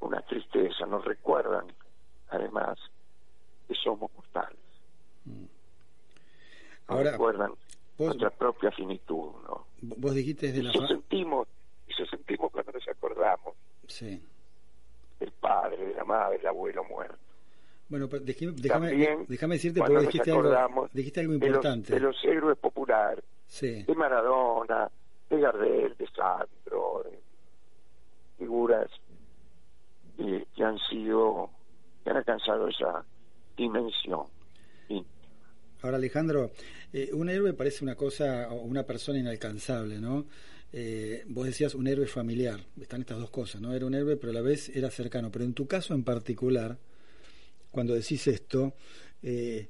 una 0.01 0.20
tristeza, 0.20 0.85
nos 0.85 1.03
recuerdan 1.03 1.64
además 2.29 2.79
que 3.66 3.74
somos 3.74 4.12
mortales. 4.14 4.59
Nos 5.24 5.49
Ahora, 6.89 7.12
recuerdan 7.12 7.53
vos- 7.97 8.09
nuestra 8.09 8.29
propia 8.29 8.70
finitud, 8.72 9.31
¿no? 9.49 9.66
Vos 9.81 10.14
dijiste 10.14 10.49
desde 10.49 10.62
la 10.62 10.72
Eso 10.72 10.87
sentimos, 10.89 11.49
eso 11.89 12.05
sentimos 12.05 12.53
cuando 12.53 12.72
nos 12.72 12.87
acordamos 12.87 13.55
Sí. 13.89 14.22
del 15.18 15.33
padre, 15.33 15.87
de 15.87 15.95
la 15.95 16.05
madre, 16.05 16.37
del 16.37 16.49
abuelo 16.49 16.85
muerto. 16.85 17.16
Bueno, 17.89 18.09
pero 18.11 18.22
déjame, 18.27 18.53
déjame 19.27 19.55
decirte, 19.55 19.79
porque 19.81 19.95
nos 19.95 20.03
dijiste 20.03 20.31
algo, 20.33 20.43
acordamos 20.43 20.93
dijiste 20.93 21.20
algo 21.20 21.33
de 21.33 21.39
los- 21.39 21.47
importante. 21.49 21.95
De 21.95 22.01
los, 22.01 22.24
héroes 22.24 22.59
populares, 22.59 23.24
Sí. 23.47 23.82
de 23.84 23.94
Maradona, 23.94 24.90
de 25.30 25.40
Gardel, 25.40 25.97
de 25.97 26.07
Sandro, 26.09 27.05
de 27.05 27.18
figuras 28.38 28.90
que, 30.16 30.47
que 30.55 30.64
han 30.64 30.78
sido, 30.90 31.51
que 32.03 32.11
han 32.11 32.16
alcanzado 32.16 32.68
esa 32.68 33.05
dimensión. 33.57 34.26
Ahora, 35.82 35.99
Alejandro, 35.99 36.51
eh, 36.92 37.11
un 37.12 37.28
héroe 37.28 37.53
parece 37.53 37.84
una 37.84 37.94
cosa 37.94 38.49
o 38.51 38.62
una 38.62 38.84
persona 38.84 39.18
inalcanzable, 39.18 40.01
¿no? 40.01 40.26
Eh, 40.72 41.22
vos 41.28 41.47
decías 41.47 41.74
un 41.74 41.86
héroe 41.86 42.07
familiar, 42.07 42.61
están 42.80 43.03
estas 43.03 43.18
dos 43.18 43.30
cosas, 43.30 43.61
¿no? 43.61 43.72
Era 43.72 43.86
un 43.86 43.94
héroe, 43.94 44.16
pero 44.16 44.30
a 44.30 44.34
la 44.34 44.40
vez 44.40 44.74
era 44.74 44.90
cercano. 44.90 45.30
Pero 45.30 45.44
en 45.44 45.55
tu 45.55 45.66
caso 45.66 45.94
en 45.94 46.03
particular, 46.03 46.76
cuando 47.70 47.94
decís 47.94 48.26
esto, 48.26 48.74
eh, 49.22 49.68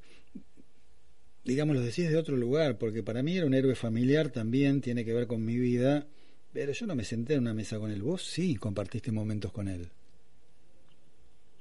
digamos, 1.46 1.76
lo 1.76 1.82
decís 1.82 2.10
de 2.10 2.16
otro 2.16 2.36
lugar, 2.36 2.76
porque 2.76 3.02
para 3.04 3.22
mí 3.22 3.36
era 3.36 3.46
un 3.46 3.54
héroe 3.54 3.76
familiar 3.76 4.30
también, 4.30 4.80
tiene 4.80 5.04
que 5.04 5.14
ver 5.14 5.28
con 5.28 5.44
mi 5.44 5.56
vida, 5.56 6.06
pero 6.52 6.72
yo 6.72 6.86
no 6.86 6.96
me 6.96 7.04
senté 7.04 7.34
en 7.34 7.40
una 7.40 7.54
mesa 7.54 7.78
con 7.78 7.90
él. 7.90 8.02
Vos 8.02 8.22
sí 8.22 8.56
compartiste 8.56 9.12
momentos 9.12 9.52
con 9.52 9.68
él. 9.68 9.88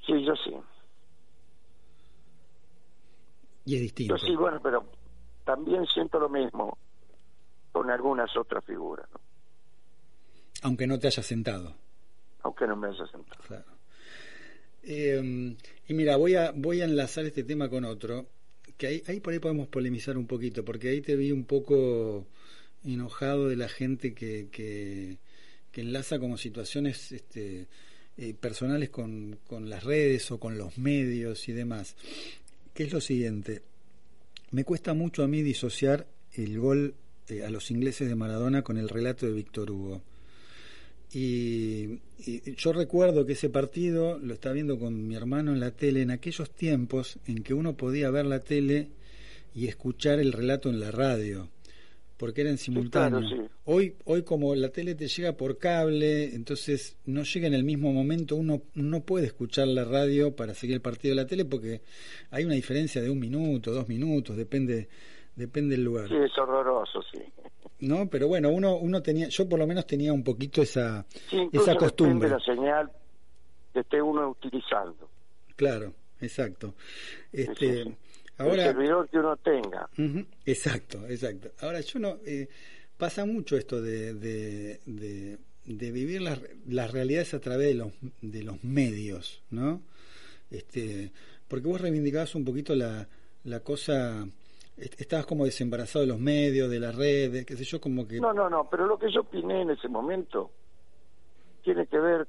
Sí, 0.06 0.14
yo 0.26 0.34
sí. 0.44 0.52
Y 3.66 3.76
es 3.76 3.82
distinto. 3.82 4.18
Yo 4.18 4.26
sí, 4.26 4.36
bueno, 4.36 4.60
pero 4.62 4.86
también 5.44 5.86
siento 5.86 6.20
lo 6.20 6.30
mismo 6.30 6.78
con 7.72 7.90
algunas 7.92 8.36
otras 8.38 8.64
figuras, 8.66 9.08
¿no? 9.14 9.20
Aunque 10.64 10.88
no 10.88 10.98
te 10.98 11.08
hayas 11.08 11.26
sentado. 11.26 11.76
aunque 12.42 12.66
no 12.66 12.76
me 12.76 12.88
haya 12.88 13.06
sentado. 13.08 13.44
Claro. 13.48 13.66
Eh, 14.84 15.56
y 15.88 15.94
mira, 15.94 16.16
voy 16.16 16.36
a, 16.36 16.52
voy 16.56 16.82
a 16.82 16.86
enlazar 16.86 17.26
este 17.26 17.44
tema 17.44 17.70
con 17.70 17.86
otro, 17.86 18.28
que 18.78 18.88
ahí, 18.88 19.04
ahí 19.08 19.20
por 19.20 19.34
ahí 19.34 19.40
podemos 19.40 19.68
polemizar 19.68 20.18
un 20.18 20.28
poquito, 20.28 20.66
porque 20.66 20.90
ahí 20.90 21.02
te 21.02 21.16
vi 21.16 21.32
un 21.32 21.46
poco 21.46 22.26
enojado 22.84 23.48
de 23.48 23.56
la 23.56 23.70
gente 23.70 24.14
que, 24.14 24.48
que, 24.52 25.18
que 25.72 25.82
enlaza 25.82 26.20
como 26.20 26.38
situaciones 26.38 27.12
este, 27.12 27.68
eh, 28.18 28.34
personales 28.34 28.90
con, 28.90 29.40
con 29.48 29.70
las 29.70 29.84
redes 29.84 30.30
o 30.32 30.40
con 30.40 30.58
los 30.58 30.78
medios 30.78 31.48
y 31.50 31.54
demás. 31.54 31.96
Que 32.74 32.84
es 32.84 32.94
lo 32.94 33.02
siguiente, 33.02 33.62
me 34.52 34.64
cuesta 34.64 34.94
mucho 34.94 35.24
a 35.24 35.28
mí 35.28 35.42
disociar 35.42 36.08
el 36.34 36.60
gol 36.60 36.96
eh, 37.28 37.44
a 37.44 37.50
los 37.50 37.72
ingleses 37.72 38.08
de 38.08 38.16
Maradona 38.16 38.62
con 38.62 38.78
el 38.78 38.90
relato 38.90 39.26
de 39.26 39.34
Víctor 39.34 39.72
Hugo. 39.72 40.02
Y, 41.14 42.00
y 42.26 42.56
yo 42.56 42.74
recuerdo 42.74 43.26
que 43.26 43.34
ese 43.34 43.50
partido 43.50 44.18
lo 44.20 44.34
estaba 44.34 44.54
viendo 44.54 44.78
con 44.78 45.08
mi 45.08 45.16
hermano 45.16 45.54
en 45.54 45.60
la 45.60 45.72
tele 45.72 46.02
en 46.02 46.12
aquellos 46.12 46.50
tiempos 46.52 47.20
en 47.26 47.44
que 47.44 47.54
uno 47.54 47.78
podía 47.78 48.10
ver 48.10 48.26
la 48.26 48.40
tele 48.40 48.90
y 49.56 49.68
escuchar 49.68 50.20
el 50.20 50.34
relato 50.34 50.70
en 50.70 50.82
la 50.82 50.92
radio, 50.92 51.50
porque 52.18 52.42
era 52.42 52.50
en 52.50 52.58
simultáneo. 52.58 53.22
claro, 53.22 53.44
sí. 53.48 53.50
Hoy, 53.64 53.96
hoy 54.04 54.24
como 54.24 54.54
la 54.54 54.70
tele 54.70 54.96
te 54.96 55.08
llega 55.08 55.38
por 55.38 55.58
cable, 55.58 56.36
entonces 56.36 56.98
no 57.06 57.24
llega 57.24 57.48
en 57.48 57.54
el 57.54 57.64
mismo 57.64 57.94
momento, 57.94 58.36
uno 58.36 58.62
no 58.74 59.04
puede 59.04 59.28
escuchar 59.28 59.70
la 59.70 59.86
radio 59.86 60.36
para 60.36 60.54
seguir 60.54 60.76
el 60.76 60.82
partido 60.82 61.16
de 61.16 61.22
la 61.22 61.28
tele 61.28 61.46
porque 61.46 61.82
hay 62.32 62.44
una 62.44 62.56
diferencia 62.56 63.02
de 63.02 63.10
un 63.10 63.20
minuto, 63.20 63.72
dos 63.72 63.88
minutos, 63.88 64.36
depende, 64.36 64.90
depende 65.36 65.76
del 65.76 65.84
lugar. 65.86 66.08
Sí, 66.08 66.16
es 66.16 66.38
horroroso, 66.38 67.02
sí. 67.12 67.20
¿no? 67.82 68.08
Pero 68.10 68.28
bueno, 68.28 68.50
uno, 68.50 68.78
uno 68.78 69.02
tenía, 69.02 69.28
yo 69.28 69.48
por 69.50 69.60
lo 69.60 69.68
menos 69.68 69.86
tenía 69.86 70.14
un 70.14 70.24
poquito 70.24 70.62
esa, 70.62 71.06
Sí, 71.30 71.50
esa 71.52 71.76
costumbre. 71.76 72.30
depende 72.30 72.30
la 72.30 72.56
señal 72.56 72.92
que 73.74 73.80
esté 73.82 74.02
uno 74.02 74.30
utilizando. 74.30 75.10
Claro, 75.56 75.94
exacto. 76.22 76.76
Este, 77.32 77.84
sí, 77.84 77.84
sí. 77.84 77.96
El 78.38 78.46
ahora, 78.48 78.64
servidor 78.64 79.10
que 79.10 79.18
uno 79.18 79.38
tenga. 79.38 79.90
Exacto, 80.46 81.06
exacto. 81.08 81.52
Ahora 81.62 81.80
yo 81.82 82.00
no, 82.00 82.18
eh, 82.26 82.48
pasa 82.98 83.26
mucho 83.26 83.56
esto 83.58 83.82
de, 83.82 84.14
de, 84.14 84.80
de, 84.86 85.38
de 85.66 85.92
vivir 85.92 86.22
las, 86.22 86.40
las 86.68 86.92
realidades 86.92 87.34
a 87.34 87.40
través 87.40 87.68
de 87.68 87.76
los, 87.76 87.92
de 88.22 88.44
los 88.44 88.64
medios, 88.64 89.42
¿no? 89.52 89.82
Este, 90.52 91.12
porque 91.48 91.68
vos 91.68 91.80
reivindicabas 91.82 92.36
un 92.36 92.46
poquito 92.46 92.76
la, 92.76 93.08
la 93.46 93.60
cosa, 93.62 94.28
estabas 94.78 95.26
como 95.26 95.46
desembarazado 95.46 96.02
de 96.02 96.12
los 96.12 96.20
medios, 96.20 96.70
de 96.70 96.80
las 96.80 96.96
redes, 96.96 97.46
qué 97.46 97.56
sé 97.56 97.64
yo, 97.64 97.80
como 97.80 98.08
que... 98.08 98.20
No, 98.20 98.34
no, 98.34 98.50
no, 98.50 98.70
pero 98.70 98.86
lo 98.86 98.98
que 98.98 99.12
yo 99.12 99.22
opiné 99.22 99.62
en 99.62 99.72
ese 99.72 99.88
momento 99.88 100.52
tiene 101.64 101.88
que 101.88 101.98
ver 101.98 102.28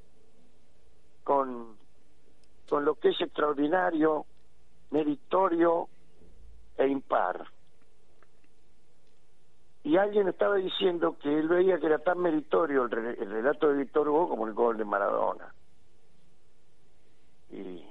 con, 1.24 1.76
con 2.68 2.84
lo 2.84 2.94
que 2.94 3.08
es 3.08 3.20
extraordinario, 3.20 4.26
meritorio 4.90 5.88
e 6.78 6.86
impar. 6.86 7.46
Y 9.82 9.96
alguien 9.96 10.28
estaba 10.28 10.56
diciendo 10.56 11.16
que 11.18 11.38
él 11.38 11.48
veía 11.48 11.78
que 11.78 11.86
era 11.86 11.98
tan 11.98 12.18
meritorio 12.18 12.84
el, 12.84 12.92
el 12.92 13.30
relato 13.30 13.68
de 13.68 13.78
Víctor 13.78 14.08
Hugo 14.08 14.28
como 14.28 14.46
el 14.46 14.52
gol 14.52 14.76
de 14.76 14.84
Maradona. 14.84 15.52
Y 17.50 17.84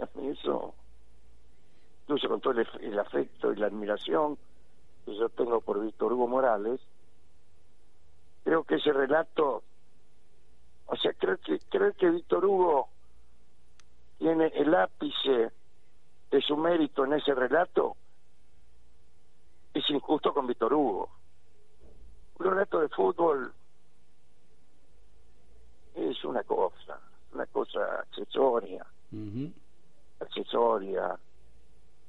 a 0.00 0.08
mí 0.14 0.28
eso, 0.28 0.74
incluso 2.02 2.28
con 2.28 2.37
todo 2.48 2.60
el, 2.80 2.98
afecto 2.98 3.52
y 3.52 3.56
la 3.56 3.66
admiración 3.66 4.38
que 5.04 5.14
yo 5.16 5.28
tengo 5.28 5.60
por 5.60 5.80
Víctor 5.80 6.12
Hugo 6.12 6.28
Morales, 6.28 6.80
creo 8.42 8.64
que 8.64 8.76
ese 8.76 8.92
relato, 8.92 9.62
o 10.86 10.96
sea, 10.96 11.12
creo 11.12 11.36
que 11.38 11.58
creo 11.68 11.92
que 11.94 12.10
Víctor 12.10 12.46
Hugo 12.46 12.88
tiene 14.18 14.46
el 14.54 14.74
ápice 14.74 15.52
de 16.30 16.40
su 16.40 16.56
mérito 16.56 17.04
en 17.04 17.14
ese 17.14 17.34
relato, 17.34 17.96
es 19.74 19.88
injusto 19.90 20.32
con 20.32 20.46
Víctor 20.46 20.72
Hugo. 20.72 21.10
Un 22.38 22.46
relato 22.46 22.80
de 22.80 22.88
fútbol 22.88 23.52
es 25.94 26.24
una 26.24 26.42
cosa, 26.44 26.98
una 27.32 27.46
cosa 27.46 28.00
accesoria, 28.00 28.86
Ujú. 29.12 29.52
accesoria, 30.20 31.18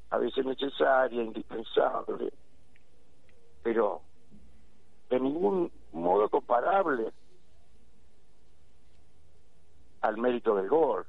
a 0.10 0.18
veces 0.18 0.45
necesaria, 0.45 1.22
indispensable, 1.24 2.32
pero 3.64 4.01
de 5.10 5.20
ningún 5.20 5.72
modo 5.91 6.30
comparable 6.30 7.12
al 10.01 10.18
mérito 10.18 10.55
del 10.55 10.70
gol. 10.70 11.05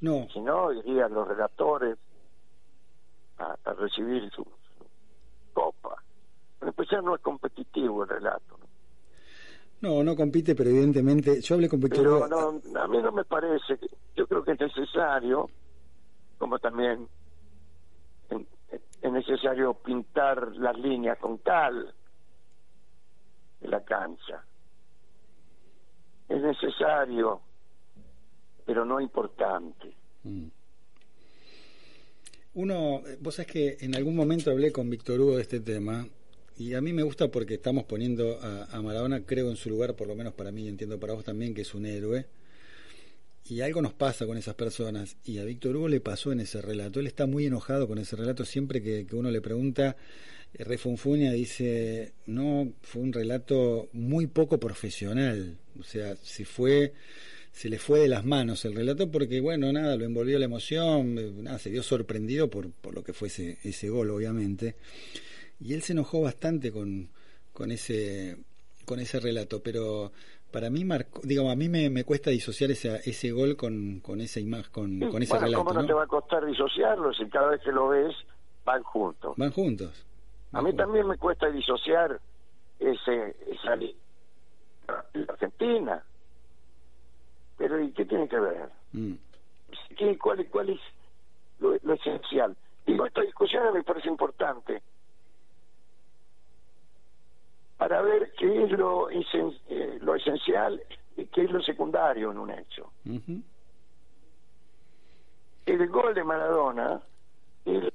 No. 0.00 0.28
Si 0.32 0.40
no, 0.40 0.72
irían 0.72 1.12
los 1.14 1.28
relatores 1.28 1.98
a, 3.38 3.56
a 3.64 3.72
recibir 3.74 4.30
su, 4.30 4.42
su 4.42 5.52
copa. 5.52 6.02
En 6.60 6.68
especial 6.68 7.04
no 7.04 7.14
es 7.14 7.20
competitivo 7.20 8.02
el 8.02 8.08
relato. 8.08 8.58
¿no? 9.80 10.02
No, 10.02 10.16
compite, 10.16 10.54
pero 10.54 10.70
evidentemente 10.70 11.40
yo 11.42 11.54
hablé 11.56 11.68
con 11.68 11.80
Pero 11.80 12.26
no, 12.26 12.60
a 12.80 12.88
mí 12.88 13.02
no 13.02 13.12
me 13.12 13.24
parece, 13.24 13.78
yo 14.16 14.26
creo 14.26 14.42
que 14.42 14.52
es 14.52 14.60
necesario, 14.60 15.50
como 16.38 16.58
también 16.58 17.06
es 19.04 19.12
necesario 19.12 19.74
pintar 19.74 20.56
las 20.56 20.78
líneas 20.78 21.18
con 21.18 21.36
cal 21.36 21.92
en 23.60 23.70
la 23.70 23.84
cancha. 23.84 24.42
Es 26.26 26.40
necesario, 26.40 27.42
pero 28.64 28.86
no 28.86 29.02
importante. 29.02 29.94
Mm. 30.22 30.46
Uno, 32.54 33.02
eh, 33.06 33.18
vos 33.20 33.34
sabés 33.34 33.52
que 33.52 33.76
en 33.80 33.94
algún 33.94 34.16
momento 34.16 34.50
hablé 34.50 34.72
con 34.72 34.88
Víctor 34.88 35.20
Hugo 35.20 35.36
de 35.36 35.42
este 35.42 35.60
tema 35.60 36.06
y 36.56 36.72
a 36.72 36.80
mí 36.80 36.94
me 36.94 37.02
gusta 37.02 37.28
porque 37.28 37.54
estamos 37.54 37.84
poniendo 37.84 38.38
a, 38.40 38.64
a 38.74 38.80
Maradona, 38.80 39.26
creo, 39.26 39.50
en 39.50 39.56
su 39.56 39.68
lugar, 39.68 39.96
por 39.96 40.08
lo 40.08 40.14
menos 40.14 40.32
para 40.32 40.50
mí, 40.50 40.64
y 40.64 40.68
entiendo 40.68 40.98
para 40.98 41.12
vos 41.12 41.24
también, 41.24 41.52
que 41.52 41.60
es 41.60 41.74
un 41.74 41.84
héroe. 41.84 42.24
Y 43.46 43.60
algo 43.60 43.82
nos 43.82 43.92
pasa 43.92 44.26
con 44.26 44.38
esas 44.38 44.54
personas. 44.54 45.16
Y 45.24 45.38
a 45.38 45.44
Víctor 45.44 45.76
Hugo 45.76 45.88
le 45.88 46.00
pasó 46.00 46.32
en 46.32 46.40
ese 46.40 46.62
relato. 46.62 47.00
Él 47.00 47.06
está 47.06 47.26
muy 47.26 47.46
enojado 47.46 47.86
con 47.86 47.98
ese 47.98 48.16
relato. 48.16 48.44
Siempre 48.44 48.82
que, 48.82 49.06
que 49.06 49.16
uno 49.16 49.30
le 49.30 49.42
pregunta, 49.42 49.96
eh, 50.54 50.64
refunfuña, 50.64 51.32
dice, 51.32 52.14
no, 52.26 52.72
fue 52.82 53.02
un 53.02 53.12
relato 53.12 53.88
muy 53.92 54.26
poco 54.28 54.58
profesional. 54.58 55.58
O 55.78 55.82
sea, 55.82 56.16
se 56.16 56.46
fue, 56.46 56.94
se 57.52 57.68
le 57.68 57.78
fue 57.78 58.00
de 58.00 58.08
las 58.08 58.24
manos 58.24 58.64
el 58.64 58.74
relato 58.74 59.10
porque, 59.10 59.40
bueno, 59.40 59.70
nada, 59.72 59.96
lo 59.96 60.04
envolvió 60.04 60.38
la 60.38 60.46
emoción, 60.46 61.18
eh, 61.18 61.30
nada, 61.42 61.58
se 61.58 61.70
vio 61.70 61.82
sorprendido 61.82 62.48
por, 62.48 62.70
por 62.70 62.94
lo 62.94 63.04
que 63.04 63.12
fue 63.12 63.28
ese, 63.28 63.58
ese 63.62 63.90
gol, 63.90 64.10
obviamente. 64.10 64.76
Y 65.60 65.74
él 65.74 65.82
se 65.82 65.92
enojó 65.92 66.22
bastante 66.22 66.72
con, 66.72 67.10
con 67.52 67.70
ese 67.70 68.36
con 68.84 69.00
ese 69.00 69.20
relato, 69.20 69.62
pero 69.62 70.12
para 70.54 70.70
mí 70.70 70.84
marcó, 70.84 71.20
digamos, 71.24 71.50
a 71.50 71.56
mí 71.56 71.68
me, 71.68 71.90
me 71.90 72.04
cuesta 72.04 72.30
disociar 72.30 72.70
ese, 72.70 72.94
ese 73.10 73.32
gol 73.32 73.56
con, 73.56 73.98
con 73.98 74.20
esa 74.20 74.38
imagen, 74.38 74.70
con, 74.70 75.00
con 75.10 75.20
ese 75.20 75.32
bueno, 75.32 75.46
relato. 75.46 75.64
¿cómo 75.64 75.74
no, 75.74 75.80
¿no? 75.80 75.86
te 75.88 75.92
va 75.92 76.04
a 76.04 76.06
costar 76.06 76.46
disociarlo 76.46 77.12
si 77.12 77.28
cada 77.28 77.48
vez 77.48 77.60
que 77.62 77.72
lo 77.72 77.88
ves 77.88 78.14
van 78.64 78.84
juntos? 78.84 79.34
Van 79.36 79.50
juntos. 79.50 80.06
A 80.52 80.62
mí 80.62 80.72
también 80.76 81.08
me 81.08 81.18
cuesta 81.18 81.50
disociar 81.50 82.20
ese 82.78 83.36
esa 83.50 83.74
la 83.74 85.24
Argentina. 85.28 86.04
Pero 87.58 87.80
¿y 87.80 87.90
qué 87.90 88.04
tiene 88.04 88.28
que 88.28 88.38
ver? 88.38 88.68
Mm. 88.92 89.14
¿Qué, 89.98 90.16
cuál, 90.18 90.46
¿Cuál 90.50 90.70
es 90.70 90.80
lo, 91.58 91.76
lo 91.82 91.94
esencial? 91.94 92.56
Digo, 92.86 93.06
esta 93.06 93.22
discusión 93.22 93.74
me 93.74 93.82
parece 93.82 94.06
importante 94.06 94.82
para 97.84 98.00
ver 98.00 98.32
qué 98.38 98.64
es 98.64 98.70
lo, 98.70 99.10
esen- 99.10 99.60
eh, 99.68 99.98
lo 100.00 100.14
esencial 100.14 100.82
y 101.18 101.26
qué 101.26 101.42
es 101.42 101.50
lo 101.50 101.60
secundario 101.60 102.30
en 102.30 102.38
un 102.38 102.50
hecho. 102.50 102.90
El 105.66 105.86
gol 105.90 106.14
de 106.14 106.24
Maradona 106.24 107.02
es, 107.66 107.92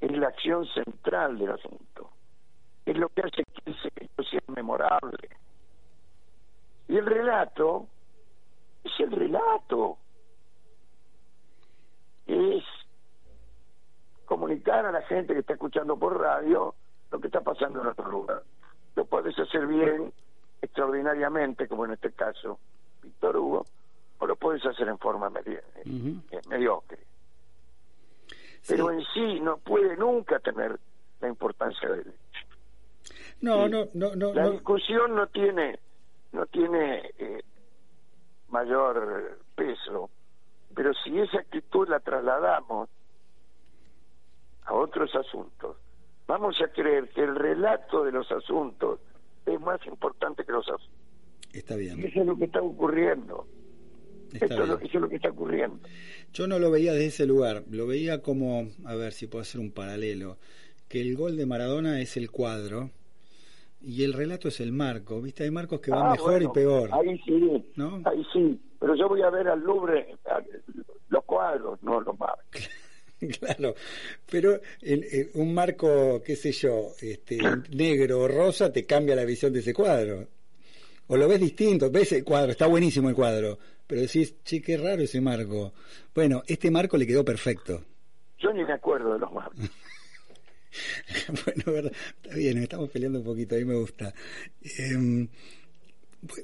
es 0.00 0.18
la 0.18 0.26
acción 0.26 0.66
central 0.66 1.38
del 1.38 1.52
asunto. 1.52 2.10
Es 2.84 2.96
lo 2.98 3.08
que 3.10 3.20
hace 3.20 3.44
que 3.44 3.70
ese 3.70 3.88
hecho 3.94 4.22
sea 4.24 4.40
memorable. 4.48 5.28
Y 6.88 6.96
el 6.96 7.06
relato 7.06 7.86
es 8.82 8.98
el 8.98 9.12
relato. 9.12 9.96
Es 12.26 12.64
comunicar 14.24 14.86
a 14.86 14.90
la 14.90 15.02
gente 15.02 15.34
que 15.34 15.40
está 15.40 15.52
escuchando 15.52 15.96
por 15.96 16.20
radio 16.20 16.74
lo 17.12 17.20
que 17.20 17.26
está 17.28 17.42
pasando 17.42 17.80
en 17.82 17.86
otro 17.88 18.10
lugar. 18.10 18.42
Lo 18.96 19.04
puedes 19.04 19.38
hacer 19.38 19.66
bien, 19.66 20.12
extraordinariamente, 20.60 21.68
como 21.68 21.84
en 21.84 21.92
este 21.92 22.12
caso 22.12 22.58
Víctor 23.02 23.36
Hugo, 23.36 23.66
o 24.18 24.26
lo 24.26 24.36
puedes 24.36 24.64
hacer 24.64 24.88
en 24.88 24.98
forma 24.98 25.28
medi- 25.30 25.60
Ujú. 25.84 26.22
eh, 26.30 26.40
mediocre. 26.48 26.98
Pero 28.66 28.90
en 28.90 29.02
sí 29.12 29.40
no 29.40 29.58
puede 29.58 29.96
nunca 29.96 30.38
tener 30.40 30.78
la 31.20 31.28
importancia 31.28 31.88
del 31.88 32.00
hecho. 32.00 32.46
No, 33.40 33.68
no, 33.68 33.88
no, 33.94 34.14
no, 34.14 34.32
La 34.34 34.48
discusión 34.48 35.14
no 35.14 35.26
tiene 35.28 35.78
no 36.30 36.46
tiene 36.46 37.10
eh, 37.18 37.42
mayor 38.48 39.38
peso, 39.54 40.08
pero 40.74 40.94
si 40.94 41.18
esa 41.18 41.40
actitud 41.40 41.86
la 41.88 42.00
trasladamos 42.00 42.88
a 44.64 44.74
otros 44.74 45.14
asuntos, 45.14 45.76
vamos 46.32 46.56
a 46.62 46.68
creer 46.68 47.08
que 47.10 47.20
el 47.22 47.34
relato 47.36 48.04
de 48.04 48.12
los 48.12 48.30
asuntos 48.32 49.00
es 49.44 49.60
más 49.60 49.84
importante 49.86 50.44
que 50.44 50.52
los 50.52 50.66
asuntos. 50.66 50.98
Está 51.52 51.76
bien. 51.76 52.02
Eso 52.04 52.20
es 52.20 52.26
lo 52.26 52.36
que 52.38 52.44
está 52.46 52.62
ocurriendo. 52.62 53.46
Está 54.32 54.46
Esto 54.46 54.62
es 54.62 54.68
lo, 54.70 54.76
bien. 54.78 54.88
eso 54.88 54.98
es 54.98 55.02
lo 55.02 55.08
que 55.10 55.16
está 55.16 55.28
ocurriendo. 55.28 55.78
Yo 56.32 56.46
no 56.46 56.58
lo 56.58 56.70
veía 56.70 56.92
desde 56.94 57.06
ese 57.06 57.26
lugar, 57.26 57.64
lo 57.70 57.86
veía 57.86 58.22
como, 58.22 58.66
a 58.86 58.94
ver 58.94 59.12
si 59.12 59.26
puedo 59.26 59.42
hacer 59.42 59.60
un 59.60 59.70
paralelo, 59.72 60.38
que 60.88 61.02
el 61.02 61.14
gol 61.16 61.36
de 61.36 61.44
Maradona 61.44 62.00
es 62.00 62.16
el 62.16 62.30
cuadro 62.30 62.90
y 63.82 64.04
el 64.04 64.14
relato 64.14 64.48
es 64.48 64.60
el 64.60 64.72
marco, 64.72 65.20
¿viste? 65.20 65.44
Hay 65.44 65.50
marcos 65.50 65.80
que 65.80 65.90
van 65.90 66.06
Ah, 66.06 66.10
mejor 66.12 66.30
bueno, 66.32 66.50
y 66.50 66.52
peor. 66.54 66.90
Ahí 66.94 67.18
sí, 67.26 67.72
¿No? 67.76 68.00
ahí 68.06 68.24
sí. 68.32 68.58
Pero 68.80 68.94
yo 68.94 69.08
voy 69.08 69.20
a 69.22 69.28
ver 69.30 69.48
al 69.48 69.60
Louvre 69.60 70.16
a- 70.24 70.40
los 71.10 71.24
cuadros, 71.24 71.82
no 71.82 72.00
los 72.00 72.18
marcos. 72.18 72.42
Claro, 73.38 73.74
pero 74.30 74.60
el- 74.80 75.04
el- 75.04 75.30
un 75.34 75.54
marco, 75.54 76.22
qué 76.24 76.34
sé 76.36 76.52
yo, 76.52 76.92
este, 77.00 77.38
negro 77.70 78.20
o 78.20 78.28
rosa 78.28 78.72
te 78.72 78.84
cambia 78.84 79.14
la 79.16 79.24
visión 79.24 79.52
de 79.52 79.60
ese 79.60 79.72
cuadro. 79.72 80.28
O 81.08 81.16
lo 81.16 81.28
ves 81.28 81.40
distinto, 81.40 81.90
ves 81.90 82.12
el 82.12 82.24
cuadro, 82.24 82.52
está 82.52 82.66
buenísimo 82.66 83.08
el 83.08 83.14
cuadro, 83.14 83.58
pero 83.86 84.00
decís, 84.00 84.34
che, 84.44 84.60
qué 84.62 84.76
raro 84.76 85.02
ese 85.02 85.20
marco. 85.20 85.72
Bueno, 86.14 86.42
este 86.46 86.70
marco 86.70 86.96
le 86.96 87.06
quedó 87.06 87.24
perfecto. 87.24 87.84
Yo 88.38 88.52
ni 88.52 88.64
me 88.64 88.72
acuerdo 88.72 89.12
de 89.12 89.18
los 89.20 89.32
marcos. 89.32 89.58
bueno, 91.44 91.62
verdad, 91.72 91.92
está 92.22 92.34
bien, 92.36 92.58
estamos 92.58 92.90
peleando 92.90 93.18
un 93.18 93.24
poquito, 93.24 93.54
a 93.54 93.58
mí 93.58 93.64
me 93.64 93.74
gusta. 93.76 94.14
Pues, 94.60 94.80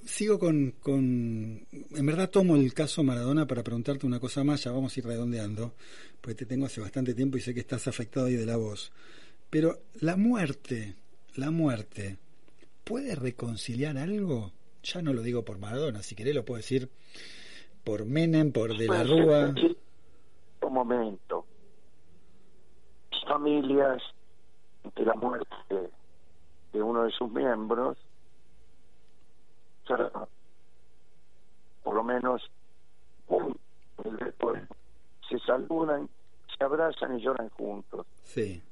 sigo 0.05 0.39
con, 0.39 0.73
con... 0.83 1.67
En 1.71 2.07
verdad 2.07 2.31
tomo 2.31 2.57
el 2.57 2.75
caso 2.75 3.03
Maradona 3.03 3.47
para 3.47 3.63
preguntarte 3.63 4.07
una 4.07 4.21
cosa 4.21 4.45
más, 4.45 4.65
ya 4.65 4.73
vamos 4.73 4.97
a 4.97 5.01
ir 5.01 5.07
redondeando, 5.07 5.75
porque 6.21 6.35
te 6.35 6.47
tengo 6.47 6.67
hace 6.67 6.81
bastante 6.81 7.15
tiempo 7.15 7.37
y 7.37 7.41
sé 7.41 7.55
que 7.55 7.61
estás 7.61 7.87
afectado 7.89 8.27
ahí 8.27 8.35
de 8.35 8.47
la 8.47 8.57
voz. 8.57 8.93
Pero 9.51 9.79
la 10.01 10.17
muerte, 10.17 10.97
la 11.37 11.51
muerte, 11.51 12.19
¿puede 12.85 13.15
reconciliar 13.15 13.97
algo? 13.97 14.53
Ya 14.83 15.03
no 15.03 15.13
lo 15.13 15.23
digo 15.23 15.45
por 15.45 15.59
Maradona, 15.59 16.03
si 16.03 16.15
querés 16.15 16.35
lo 16.35 16.45
puedo 16.45 16.59
decir 16.59 16.91
por 17.85 18.05
Menem, 18.05 18.53
por 18.53 18.77
De 18.77 18.87
la 18.87 19.03
Rúa. 19.03 19.55
Un 20.61 20.73
momento. 20.73 21.47
Familias, 23.27 24.03
ante 24.85 25.05
la 25.05 25.15
muerte 25.15 25.91
de 26.73 26.83
uno 26.83 27.05
de 27.05 27.11
sus 27.13 27.31
miembros, 27.31 27.97
por 31.83 31.95
lo 31.95 32.05
menos 32.05 32.51
un, 33.29 33.59
después, 34.19 34.63
se 35.29 35.39
saludan, 35.41 36.09
se 36.57 36.65
abrazan 36.65 37.19
y 37.19 37.23
lloran 37.23 37.49
juntos. 37.51 38.07
Sí, 38.23 38.63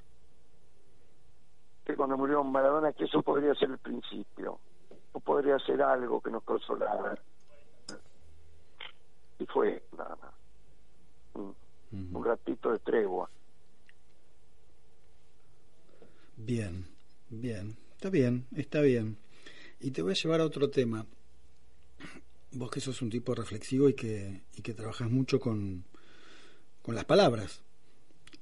que 1.87 1.95
cuando 1.95 2.17
murió 2.19 2.43
Maradona 2.43 2.93
que 2.93 3.05
eso 3.05 3.23
podría 3.23 3.55
ser 3.55 3.71
el 3.71 3.79
principio 3.79 4.59
o 5.12 5.21
podría 5.21 5.57
ser 5.61 5.81
algo 5.81 6.21
que 6.21 6.31
nos 6.31 6.43
consolara. 6.43 7.17
Y 9.39 9.47
fue 9.47 9.85
nada 9.97 10.17
más. 10.17 10.35
Un, 11.35 11.55
un 12.12 12.25
ratito 12.25 12.73
de 12.73 12.79
tregua. 12.81 13.31
Bien, 16.37 16.85
bien, 17.31 17.77
está 17.93 18.11
bien, 18.11 18.47
está 18.57 18.81
bien. 18.81 19.17
Y 19.81 19.91
te 19.91 20.03
voy 20.03 20.12
a 20.12 20.14
llevar 20.14 20.41
a 20.41 20.47
otro 20.47 20.70
tema. 20.70 21.07
Vos 22.53 22.70
que 22.70 22.81
sos 22.81 23.03
un 23.03 23.11
tipo 23.11 23.35
reflexivo 23.35 23.89
y 23.89 23.95
que, 23.95 24.43
y 24.55 24.62
que 24.62 24.74
trabajas 24.74 25.11
mucho 25.11 25.39
con, 25.39 25.85
con 26.83 26.95
las 26.95 27.05
palabras, 27.05 27.62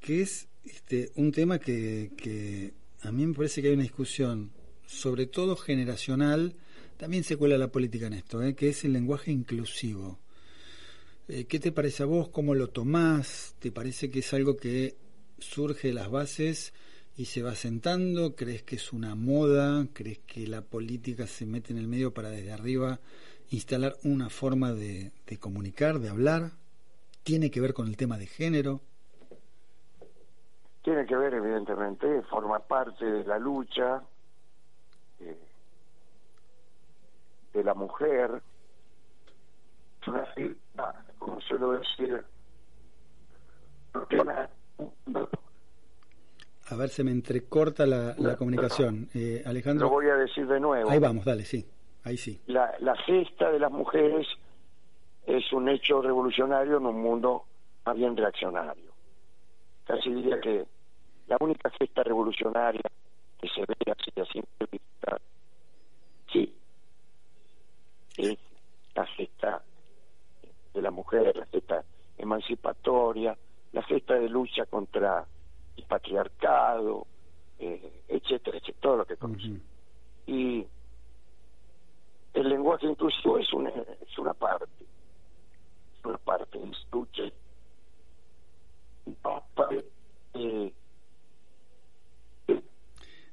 que 0.01 0.23
es 0.23 0.47
este, 0.65 1.11
un 1.17 1.33
tema 1.33 1.59
que, 1.59 2.13
que 2.17 2.75
a 3.03 3.11
mí 3.11 3.27
me 3.27 3.35
parece 3.35 3.61
que 3.61 3.69
hay 3.69 3.75
una 3.75 3.83
discusión, 3.83 4.53
sobre 4.87 5.27
todo 5.27 5.57
generacional, 5.57 6.55
también 6.97 7.25
se 7.25 7.37
cuela 7.37 7.59
la 7.59 7.73
política 7.73 8.07
en 8.07 8.15
esto, 8.15 8.43
¿eh? 8.43 8.55
que 8.55 8.69
es 8.69 8.85
el 8.85 8.93
lenguaje 8.93 9.33
inclusivo. 9.33 10.21
Eh, 11.27 11.47
¿Qué 11.47 11.59
te 11.59 11.73
parece 11.73 12.03
a 12.03 12.07
vos? 12.07 12.29
¿Cómo 12.29 12.55
lo 12.55 12.69
tomás? 12.69 13.57
¿Te 13.59 13.73
parece 13.73 14.11
que 14.11 14.21
es 14.21 14.33
algo 14.33 14.57
que 14.57 14.97
surge 15.39 15.89
de 15.89 15.95
las 15.95 16.11
bases 16.11 16.73
y 17.17 17.27
se 17.27 17.43
va 17.43 17.55
sentando? 17.55 18.35
¿Crees 18.35 18.63
que 18.63 18.77
es 18.77 18.93
una 18.93 19.15
moda? 19.15 19.87
¿Crees 19.93 20.19
que 20.21 20.47
la 20.47 20.63
política 20.63 21.27
se 21.27 21.47
mete 21.47 21.73
en 21.73 21.79
el 21.79 21.87
medio 21.87 22.13
para 22.13 22.31
desde 22.31 22.53
arriba 22.53 22.99
instalar 23.51 23.95
una 24.03 24.31
forma 24.31 24.73
de, 24.73 25.13
de 25.27 25.39
comunicar, 25.39 25.99
de 25.99 26.09
hablar? 26.09 26.51
¿Tiene 27.23 27.51
que 27.51 27.61
ver 27.61 27.73
con 27.73 27.87
el 27.87 27.97
tema 27.97 28.19
de 28.19 28.27
género? 28.27 28.81
Tiene 30.83 31.07
que 31.07 31.17
ver, 31.17 31.33
evidentemente, 31.33 32.23
forma 32.25 32.59
parte 32.59 33.07
de 33.07 33.25
la 33.25 33.39
lucha 33.39 34.03
eh, 35.21 35.39
de 37.55 37.65
la 37.65 37.73
mujer. 37.73 38.43
Como 41.19 41.41
suelo 41.41 41.73
decir, 41.73 42.23
A 46.71 46.77
ver, 46.77 46.89
se 46.89 47.05
me 47.05 47.11
entrecorta 47.11 47.87
la, 47.87 48.15
la 48.19 48.37
comunicación. 48.37 49.09
Eh, 49.15 49.43
Alejandro. 49.45 49.87
Lo 49.87 49.93
voy 49.93 50.09
a 50.09 50.17
decir 50.17 50.47
de 50.47 50.59
nuevo. 50.61 50.91
Ahí 50.91 50.99
vamos, 50.99 51.25
dale, 51.25 51.45
sí. 51.45 51.67
Ahí 52.05 52.17
sí. 52.17 52.41
La, 52.47 52.75
la 52.81 52.97
gesta 52.97 53.51
de 53.51 53.59
las 53.59 53.71
mujeres 53.71 54.27
es 55.27 55.53
un 55.53 55.69
hecho 55.69 56.03
revolucionario 56.03 56.79
en 56.79 56.87
un 56.87 57.03
mundo 57.03 57.45
más 57.85 57.97
bien 57.97 58.17
reaccionario. 58.17 58.93
Casi 59.87 60.11
diría 60.11 60.41
que 60.41 60.67
la 61.27 61.37
única 61.41 61.71
gesta 61.79 62.03
revolucionaria 62.03 62.83
que 63.41 63.49
se 63.49 63.61
ve 63.61 63.93
así 63.93 64.21
a 64.21 64.25
simple 64.27 64.69
vista, 64.71 65.19
sí, 66.33 66.55
es 68.17 68.39
la 68.95 69.07
gesta 69.07 69.63
de 70.73 70.83
la 70.83 70.91
mujer, 70.91 71.37
la 71.37 71.47
gesta 71.47 71.85
emancipatoria, 72.17 73.37
la 73.73 73.83
gesta 73.83 74.15
de 74.15 74.29
lucha 74.29 74.65
contra 74.67 75.27
el 75.77 75.85
patriarcado, 75.85 77.07
eh, 77.59 78.03
etcétera, 78.09 78.59
etcétera, 78.59 78.79
todo 78.81 78.97
lo 78.99 79.05
que 79.05 79.17
conocemos. 79.17 79.61
Y 80.27 80.67
el 82.35 82.49
lenguaje 82.49 82.87
inclusivo 82.87 83.39
es 83.39 83.53
una, 83.53 83.71
es 83.71 84.19
una 84.19 84.35
parte, 84.35 84.67
es 85.99 86.05
una 86.05 86.19
parte 86.19 86.59
de 86.59 86.71
lucha. 86.93 87.23
Eh, 90.35 90.73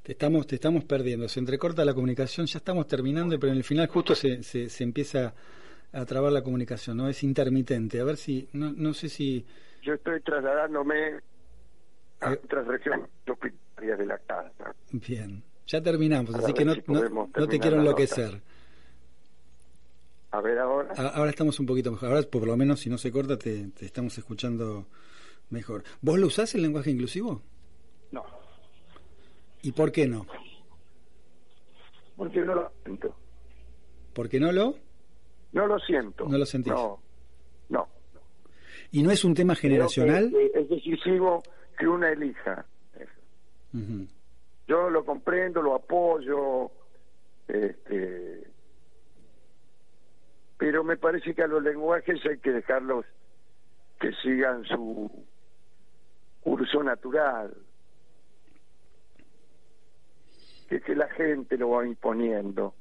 te 0.04 0.12
estamos, 0.12 0.48
te 0.48 0.56
estamos 0.56 0.84
perdiendo, 0.84 1.28
se 1.28 1.39
entrecorta 1.39 1.86
la 1.86 1.94
comunicación, 1.94 2.46
ya 2.46 2.58
estamos 2.58 2.88
terminando, 2.88 3.39
pero 3.39 3.52
en 3.52 3.58
el 3.58 3.64
final 3.64 3.88
justo 3.88 4.16
se, 4.16 4.44
se, 4.44 4.70
se 4.70 4.84
empieza 4.84 5.34
a 5.94 6.06
trabar 6.06 6.32
la 6.32 6.44
comunicación, 6.44 6.98
¿no? 6.98 7.08
Es 7.08 7.24
intermitente. 7.24 8.00
A 8.00 8.04
ver 8.04 8.18
si, 8.18 8.48
no, 8.54 8.72
no 8.72 8.94
sé 8.94 9.10
si... 9.10 9.46
Yo 9.82 9.94
estoy 9.94 10.22
trasladándome 10.22 11.20
a 12.22 12.32
otras 12.32 12.67
regiones 12.67 13.09
hospitalarias 13.28 13.97
de 13.97 14.05
la 14.05 14.17
casa. 14.19 14.76
Bien, 14.91 15.43
ya 15.67 15.82
terminamos, 15.82 16.34
así 16.36 16.53
que 16.53 16.63
no, 16.63 16.76
no, 16.88 17.30
no 17.36 17.47
te 17.47 17.59
quiero 17.59 17.78
enloquecer. 17.78 18.41
A 20.32 20.39
ver 20.39 20.57
ahora. 20.59 20.93
Ahora 21.13 21.30
estamos 21.30 21.59
un 21.59 21.65
poquito 21.65 21.91
mejor. 21.91 22.09
Ahora, 22.09 22.22
por 22.22 22.47
lo 22.47 22.55
menos, 22.55 22.80
si 22.80 22.89
no 22.89 22.97
se 22.97 23.11
corta, 23.11 23.38
te, 23.38 23.67
te 23.67 23.86
estamos 23.86 24.17
escuchando 24.17 24.86
mejor. 25.49 25.84
¿Vos 26.01 26.17
lo 26.17 26.28
usás 26.28 26.55
el 26.55 26.61
lenguaje 26.61 26.89
inclusivo? 26.89 27.41
No. 28.11 28.24
¿Y 29.61 29.74
por 29.74 29.91
qué 29.91 30.07
no? 30.07 30.26
Porque 32.15 32.39
no 32.41 32.55
lo 32.55 32.72
siento. 32.84 33.15
¿Por 34.13 34.30
qué 34.30 34.39
no 34.39 34.51
lo? 34.53 34.76
No 35.51 35.67
lo 35.67 35.80
siento. 35.80 36.26
No 36.30 36.38
lo 36.38 36.45
sentís. 36.45 36.72
No. 36.72 36.99
No. 37.69 37.88
¿Y 38.91 39.03
no 39.03 39.11
es 39.11 39.26
un 39.26 39.34
tema 39.34 39.55
generacional? 39.55 40.34
Es 40.55 40.69
decisivo 40.69 41.43
que 41.78 41.88
una 41.88 42.11
elija. 42.11 42.65
Ujú. 43.74 44.07
Yo 44.67 44.89
lo 44.89 45.05
comprendo, 45.05 45.61
lo 45.61 45.76
apoyo, 45.76 46.72
este, 47.47 48.47
pero 50.57 50.84
me 50.84 50.97
parece 50.97 51.34
que 51.34 51.43
a 51.43 51.47
los 51.47 51.63
lenguajes 51.63 52.24
hay 52.26 52.38
que 52.38 52.51
dejarlos 52.51 53.05
que 53.99 54.11
sigan 54.24 54.63
su 54.65 55.26
curso 56.41 56.84
natural, 56.84 57.55
que, 60.69 60.82
que 60.82 60.95
la 60.95 61.09
gente 61.09 61.57
lo 61.57 61.72
va 61.72 61.86
imponiendo. 61.86 62.76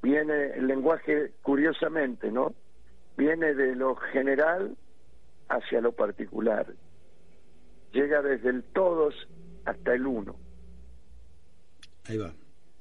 Viene 0.00 0.52
el 0.54 0.66
lenguaje, 0.66 1.32
curiosamente, 1.42 2.30
¿no? 2.30 2.54
Viene 3.16 3.54
de 3.54 3.74
lo 3.74 3.96
general 3.96 4.76
hacia 5.48 5.80
lo 5.80 5.92
particular. 5.92 6.66
Llega 7.94 8.20
desde 8.20 8.50
el 8.50 8.62
todos 8.64 9.14
hasta 9.64 9.94
el 9.94 10.06
uno. 10.06 10.36
Ahí 12.06 12.18
va. 12.18 12.34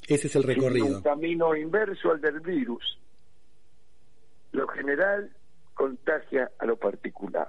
Ese 0.07 0.27
es 0.27 0.35
el 0.35 0.43
recorrido. 0.43 0.97
un 0.97 1.01
camino 1.01 1.55
inverso 1.55 2.11
al 2.11 2.19
del 2.19 2.41
virus. 2.41 2.99
Lo 4.51 4.67
general 4.67 5.31
contagia 5.75 6.51
a 6.59 6.65
lo 6.65 6.75
particular. 6.75 7.47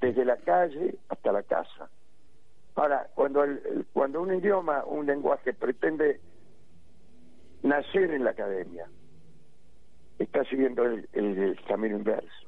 Desde 0.00 0.24
la 0.24 0.36
calle 0.36 0.96
hasta 1.08 1.32
la 1.32 1.42
casa. 1.44 1.88
Ahora, 2.74 3.08
cuando, 3.14 3.44
el, 3.44 3.86
cuando 3.92 4.20
un 4.20 4.34
idioma, 4.34 4.84
un 4.84 5.06
lenguaje 5.06 5.52
pretende 5.54 6.20
nacer 7.62 8.10
en 8.10 8.24
la 8.24 8.30
academia, 8.30 8.86
está 10.18 10.44
siguiendo 10.44 10.84
el, 10.84 11.08
el- 11.12 11.38
el 11.38 11.64
camino 11.64 11.96
inverso. 11.96 12.46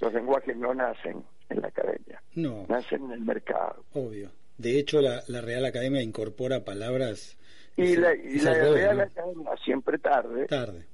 Los 0.00 0.12
lenguajes 0.12 0.56
no 0.56 0.74
nacen 0.74 1.22
en 1.50 1.60
la 1.60 1.68
academia, 1.68 2.22
No, 2.34 2.66
nacen 2.68 3.04
en 3.04 3.12
el 3.12 3.20
mercado. 3.20 3.84
obvio. 3.94 4.30
De 4.58 4.78
hecho, 4.78 5.00
la, 5.00 5.22
la 5.28 5.40
Real 5.40 5.64
Academia 5.64 6.02
incorpora 6.02 6.64
palabras... 6.64 7.36
Y 7.76 7.94
la, 7.96 8.12
y 8.14 8.40
la 8.40 8.54
Real 8.54 8.96
¿no? 8.96 9.02
Academia 9.04 9.50
siempre 9.64 9.98
tarde, 9.98 10.46
Tarde. 10.46 10.84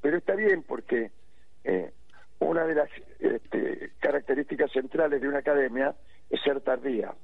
pero 0.00 0.16
está 0.16 0.34
bien 0.34 0.62
porque 0.62 1.10
eh, 1.64 1.92
una 2.38 2.64
de 2.66 2.74
las 2.74 2.88
este, 3.20 3.90
características 3.98 4.72
centrales 4.72 5.20
de 5.20 5.28
una 5.28 5.38
academia 5.40 5.94
es 6.30 6.40
ser 6.42 6.60
tardía. 6.62 7.14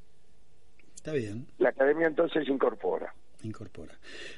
Está 0.94 1.12
bien, 1.14 1.46
La 1.58 1.70
academia 1.70 2.06
entonces 2.06 2.46
incorpora. 2.48 3.14
incorpora. 3.42 3.92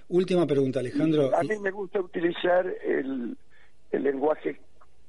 Última 0.08 0.46
pregunta, 0.46 0.78
Alejandro. 0.80 1.34
A 1.36 1.42
mí 1.42 1.58
me 1.58 1.72
gusta 1.72 2.00
utilizar 2.00 2.64
el, 2.84 3.36
el 3.90 4.02
lenguaje 4.04 4.60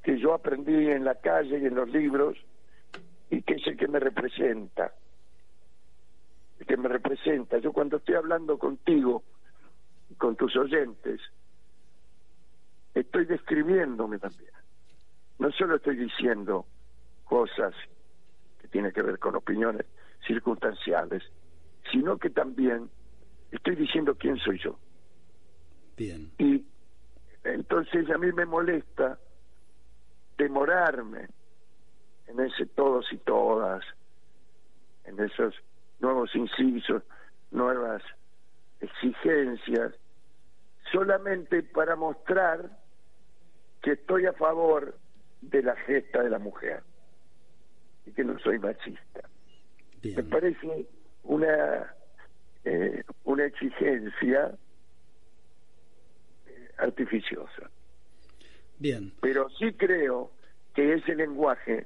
que 0.03 0.19
yo 0.19 0.33
aprendí 0.33 0.89
en 0.89 1.05
la 1.05 1.15
calle 1.15 1.59
y 1.59 1.65
en 1.65 1.75
los 1.75 1.87
libros 1.89 2.35
y 3.29 3.41
que 3.41 3.55
es 3.55 3.67
el 3.67 3.77
que 3.77 3.87
me 3.87 3.99
representa. 3.99 4.93
El 6.59 6.65
que 6.65 6.77
me 6.77 6.87
representa. 6.87 7.57
Yo 7.57 7.73
cuando 7.73 7.97
estoy 7.97 8.15
hablando 8.15 8.57
contigo, 8.57 9.23
con 10.17 10.35
tus 10.35 10.55
oyentes, 10.55 11.19
estoy 12.93 13.25
describiéndome 13.25 14.19
también. 14.19 14.51
No 15.39 15.51
solo 15.51 15.75
estoy 15.75 15.97
diciendo 15.97 16.65
cosas 17.25 17.73
que 18.61 18.67
tienen 18.67 18.91
que 18.91 19.01
ver 19.01 19.19
con 19.19 19.35
opiniones 19.35 19.85
circunstanciales, 20.25 21.23
sino 21.91 22.17
que 22.17 22.29
también 22.29 22.89
estoy 23.51 23.75
diciendo 23.75 24.15
quién 24.15 24.37
soy 24.37 24.59
yo. 24.59 24.79
Bien, 25.97 26.31
Y 26.37 26.65
entonces 27.43 28.09
a 28.09 28.17
mí 28.17 28.31
me 28.31 28.45
molesta 28.45 29.17
demorarme 30.37 31.27
en 32.27 32.39
ese 32.39 32.65
todos 32.65 33.11
y 33.11 33.17
todas, 33.17 33.83
en 35.05 35.19
esos 35.19 35.55
nuevos 35.99 36.35
incisos, 36.35 37.03
nuevas 37.51 38.01
exigencias, 38.79 39.93
solamente 40.91 41.63
para 41.63 41.95
mostrar 41.95 42.69
que 43.81 43.91
estoy 43.91 44.25
a 44.25 44.33
favor 44.33 44.97
de 45.41 45.63
la 45.63 45.75
gesta 45.75 46.23
de 46.23 46.29
la 46.29 46.39
mujer 46.39 46.83
y 48.05 48.11
que 48.11 48.23
no 48.23 48.37
soy 48.39 48.59
machista. 48.59 49.29
Me 50.03 50.23
parece 50.23 50.87
una 51.23 51.95
eh, 52.65 53.03
una 53.25 53.45
exigencia 53.45 54.57
eh, 56.47 56.69
artificiosa. 56.77 57.69
Bien, 58.79 59.13
Pero 59.21 59.47
sí 59.51 59.71
creo 59.73 60.31
que 60.73 60.95
ese 60.95 61.15
lenguaje 61.15 61.85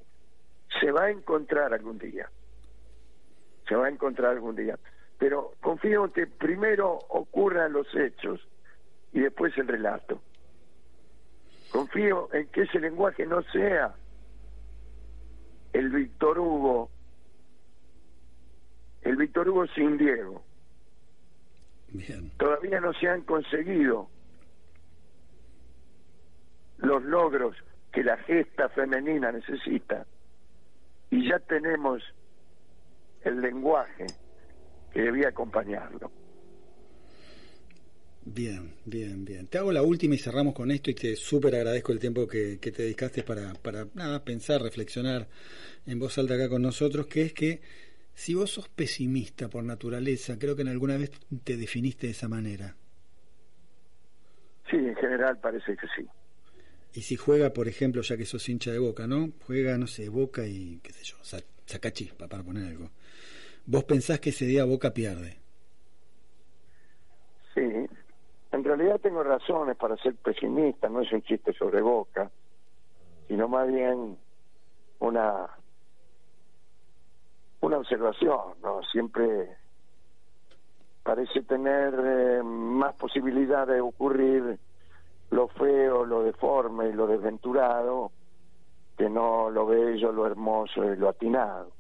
se 0.80 0.92
va 0.92 1.06
a 1.06 1.12
encontrar 1.12 1.74
algún 1.74 1.98
día. 1.98 2.30
Se 3.68 3.76
va 3.76 3.88
a 3.88 3.90
encontrar 3.90 4.32
algún 4.32 4.56
día. 4.56 4.78
Pero 5.18 5.54
confío 5.62 6.06
en 6.06 6.12
que 6.12 6.28
primero 6.28 7.00
ocurran 7.10 7.74
los 7.74 7.88
hechos 7.96 8.40
y 9.12 9.22
después 9.22 9.58
el 9.58 9.68
relato. 9.68 10.22
Confío 11.72 12.30
en 12.34 12.48
que 12.48 12.64
ese 12.64 12.80
lenguaje 12.80 13.26
no 13.26 13.42
sea 13.44 13.94
el 15.74 15.90
Víctor 15.90 16.40
Hugo, 16.40 16.90
el 19.02 19.16
Víctor 19.18 19.50
Hugo 19.50 19.68
sin 19.68 19.98
Diego. 19.98 20.42
bien. 21.90 22.32
Todavía 22.38 22.80
no 22.80 22.94
se 22.94 23.08
han 23.08 23.22
conseguido 23.22 24.10
los 26.78 27.04
logros 27.04 27.56
que 27.92 28.04
la 28.04 28.18
gesta 28.18 28.70
femenina 28.70 29.32
necesita 29.32 30.06
y 31.12 31.30
ya 31.30 31.40
tenemos 31.40 32.02
el 33.24 33.42
lenguaje 33.42 34.06
que 34.94 35.02
debía 35.02 35.30
acompañarlo. 35.30 36.12
Bien, 38.26 38.74
bien, 38.86 39.26
bien. 39.26 39.48
Te 39.48 39.58
hago 39.58 39.72
la 39.72 39.82
última 39.82 40.14
y 40.14 40.18
cerramos 40.18 40.54
con 40.54 40.70
esto 40.72 40.92
y 40.92 40.94
te 40.94 41.16
súper 41.16 41.56
agradezco 41.56 41.92
el 41.92 42.00
tiempo 42.00 42.28
que, 42.28 42.58
te 42.58 42.84
dedicaste 42.84 43.24
para, 43.24 43.54
para 43.54 43.86
nada, 43.96 44.24
pensar, 44.24 44.62
reflexionar 44.62 45.28
en 45.88 46.00
voz 46.00 46.18
alta 46.18 46.36
acá 46.36 46.50
con 46.50 46.62
nosotros, 46.62 47.08
que 47.08 47.24
es 47.24 47.34
que 47.34 47.62
si 48.14 48.36
vos 48.36 48.52
sos 48.52 48.68
pesimista 48.70 49.48
por 49.48 49.64
naturaleza, 49.64 50.38
creo 50.38 50.56
que 50.56 50.62
en 50.62 50.68
alguna 50.68 50.98
vez 50.98 51.12
te 51.44 51.58
definiste 51.58 52.08
de 52.08 52.12
esa 52.12 52.28
manera. 52.28 52.76
Sí, 54.70 54.78
en 54.78 54.96
general 54.96 55.40
parece 55.40 55.76
que 55.76 55.88
sí. 55.96 56.08
Y 56.94 57.02
si 57.02 57.16
juega, 57.16 57.52
por 57.52 57.68
ejemplo, 57.68 58.02
ya 58.02 58.18
que 58.18 58.26
sos 58.26 58.48
hincha 58.50 58.72
de 58.72 58.80
Boca, 58.80 59.06
¿no? 59.06 59.32
Juega, 59.46 59.78
no 59.78 59.88
sé, 59.88 60.10
Boca 60.10 60.46
y 60.46 60.80
qué 60.84 60.92
sé 60.92 61.04
yo, 61.04 61.18
saca 61.24 61.92
chispa 61.92 62.28
para 62.28 62.44
poner 62.44 62.66
algo. 62.66 62.90
¿Vos 63.66 63.84
pensás 63.84 64.20
que 64.20 64.32
ese 64.32 64.46
día 64.46 64.66
Boca 64.66 64.92
pierde? 64.94 65.38
Sí, 67.54 67.62
en 68.52 68.64
realidad 68.64 69.00
tengo 69.00 69.24
razones 69.24 69.78
para 69.78 69.96
ser 69.98 70.16
pesimista, 70.16 70.90
no 70.90 71.02
es 71.02 71.12
un 71.12 71.22
chiste 71.22 71.54
sobre 71.54 71.82
Boca, 71.82 72.32
sino 73.28 73.48
más 73.48 73.68
bien 73.68 74.18
una 75.00 75.48
una 77.62 77.78
observación, 77.78 78.56
¿no? 78.64 78.82
Siempre 78.92 79.58
parece 81.04 81.42
tener 81.44 81.94
eh, 81.94 82.44
más 82.44 82.96
posibilidad 82.96 83.68
de 83.68 83.82
ocurrir 83.82 84.60
lo 85.32 85.48
feo, 85.48 86.06
lo 86.06 86.24
deforme 86.24 86.90
y 86.90 86.94
lo 86.94 87.08
desventurado 87.08 88.12
que 88.98 89.10
no 89.10 89.50
lo 89.50 89.66
bello, 89.66 90.12
lo 90.12 90.28
hermoso 90.28 90.84
y 90.84 90.98
lo 90.98 91.10
atinado. 91.10 91.72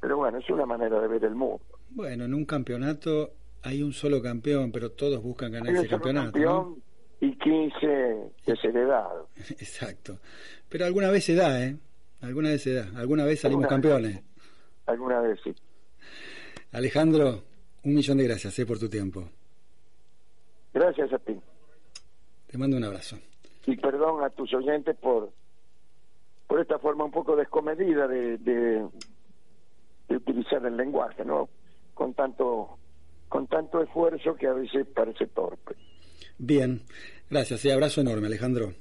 Pero 0.00 0.16
bueno, 0.16 0.38
es 0.38 0.48
una 0.48 0.64
manera 0.64 0.98
de 0.98 1.08
ver 1.08 1.24
el 1.24 1.34
mundo. 1.34 1.60
Bueno, 1.90 2.24
en 2.24 2.32
un 2.32 2.46
campeonato 2.46 3.32
hay 3.62 3.82
un 3.82 3.92
solo 3.92 4.22
campeón, 4.22 4.72
pero 4.72 4.92
todos 4.92 5.22
buscan 5.22 5.52
ganar 5.52 5.74
ese 5.74 5.88
campeonato. 5.88 6.32
Campeón 6.32 6.82
y 7.20 7.36
15 7.36 8.32
desheredados. 8.46 9.28
Exacto. 9.50 10.18
Pero 10.68 10.86
alguna 10.86 11.10
vez 11.10 11.24
se 11.24 11.34
da, 11.34 11.62
¿eh? 11.62 11.76
Alguna 12.22 12.48
vez 12.48 12.62
se 12.62 12.74
da. 12.74 12.88
Alguna 12.96 13.24
vez 13.24 13.40
salimos 13.40 13.66
campeones. 13.66 14.22
Alguna 14.86 15.20
vez 15.20 15.38
sí. 15.44 15.54
Alejandro, 16.72 17.44
un 17.84 17.94
millón 17.94 18.18
de 18.18 18.24
gracias 18.24 18.58
¿eh? 18.58 18.66
por 18.66 18.78
tu 18.78 18.88
tiempo. 18.88 19.28
Gracias 20.72 21.12
a 21.12 21.18
ti. 21.18 21.38
Te 22.48 22.58
mando 22.58 22.76
un 22.76 22.84
abrazo. 22.84 23.18
Y 23.66 23.76
perdón 23.76 24.24
a 24.24 24.30
tus 24.30 24.52
oyentes 24.54 24.96
por 24.96 25.30
por 26.46 26.60
esta 26.60 26.78
forma 26.78 27.04
un 27.04 27.10
poco 27.10 27.36
descomedida 27.36 28.08
de, 28.08 28.38
de, 28.38 28.88
de 30.08 30.16
utilizar 30.16 30.64
el 30.64 30.76
lenguaje, 30.76 31.24
¿no? 31.24 31.48
Con 31.94 32.14
tanto 32.14 32.78
con 33.28 33.46
tanto 33.46 33.82
esfuerzo 33.82 34.34
que 34.34 34.46
a 34.46 34.54
veces 34.54 34.86
parece 34.94 35.26
torpe. 35.26 35.76
Bien, 36.38 36.80
gracias. 37.28 37.64
y 37.64 37.70
abrazo 37.70 38.00
enorme, 38.00 38.26
Alejandro. 38.26 38.72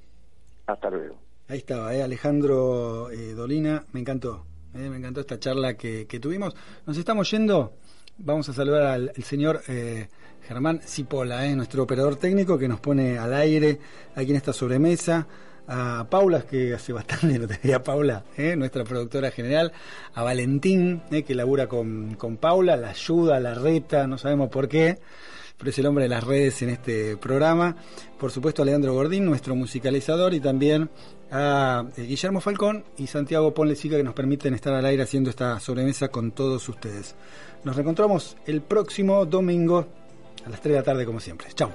Hasta 0.68 0.90
luego. 0.90 1.18
Ahí 1.50 1.60
estaba, 1.60 1.94
¿eh? 1.96 2.04
Alejandro 2.04 3.10
eh, 3.10 3.34
Dolina, 3.34 3.86
me 3.94 4.02
encantó, 4.02 4.46
¿eh? 4.74 4.90
me 4.90 4.98
encantó 4.98 5.22
esta 5.22 5.40
charla 5.40 5.76
que, 5.76 6.06
tuvimos. 6.22 6.56
Nos 6.86 6.98
estamos 6.98 7.32
yendo, 7.32 7.74
vamos 8.18 8.50
a 8.50 8.54
saludar 8.54 8.84
al, 8.84 9.12
señor 9.24 9.62
eh, 9.68 10.08
Germán 10.48 10.82
Cipola, 10.86 11.48
nuestro 11.56 11.84
operador 11.84 12.16
técnico 12.16 12.58
que 12.58 12.68
nos 12.68 12.80
pone 12.80 13.18
al 13.18 13.34
aire 13.34 13.80
aquí 14.16 14.32
en 14.32 14.38
esta 14.38 14.54
sobremesa 14.54 15.28
a 15.68 16.08
Paula, 16.10 16.44
que 16.44 16.74
hace 16.74 16.94
bastante 16.94 17.38
no 17.38 17.48
te 17.48 17.60
veía 17.62 17.84
Paula, 17.84 18.24
¿eh? 18.38 18.56
nuestra 18.56 18.84
productora 18.86 19.32
general, 19.32 19.74
a 20.14 20.24
Valentín, 20.24 21.02
¿eh? 21.12 21.24
que 21.24 21.36
labura 21.36 21.68
con, 21.68 22.16
con 22.16 22.38
Paula, 22.38 22.78
la 22.78 22.90
ayuda, 22.90 23.40
la 23.40 23.54
reta, 23.54 24.08
no 24.08 24.18
sabemos 24.18 24.50
por 24.50 24.70
qué, 24.70 25.00
pero 25.58 25.70
es 25.70 25.80
el 25.80 25.88
hombre 25.88 26.06
de 26.06 26.10
las 26.10 26.24
redes 26.24 26.62
en 26.62 26.70
este 26.70 27.18
programa. 27.18 27.76
Por 28.18 28.32
supuesto 28.32 28.62
a 28.62 28.66
Leandro 28.66 28.94
Gordín, 28.94 29.26
nuestro 29.26 29.56
musicalizador, 29.56 30.34
y 30.34 30.40
también 30.40 30.90
a 31.32 31.86
eh, 31.98 32.04
Guillermo 32.04 32.42
Falcón 32.42 32.84
y 32.98 33.08
Santiago 33.08 33.54
Ponlecica 33.54 33.98
que 33.98 34.04
nos 34.04 34.14
permiten 34.14 34.54
estar 34.54 34.74
al 34.74 34.86
aire 34.86 35.04
haciendo 35.04 35.30
esta 35.30 35.60
sobremesa 35.60 36.10
con 36.10 36.32
todos 36.32 36.68
ustedes. 36.70 37.16
Nos 37.64 37.76
reencontramos 37.76 38.38
el 38.46 38.62
próximo 38.62 39.26
domingo 39.26 39.88
a 40.46 40.50
las 40.50 40.62
3 40.62 40.74
de 40.74 40.80
la 40.80 40.84
tarde 40.84 41.06
como 41.06 41.20
siempre. 41.20 41.48
Chao. 41.54 41.72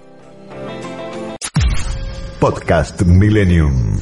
Podcast 2.40 3.02
Millennium. 3.02 3.98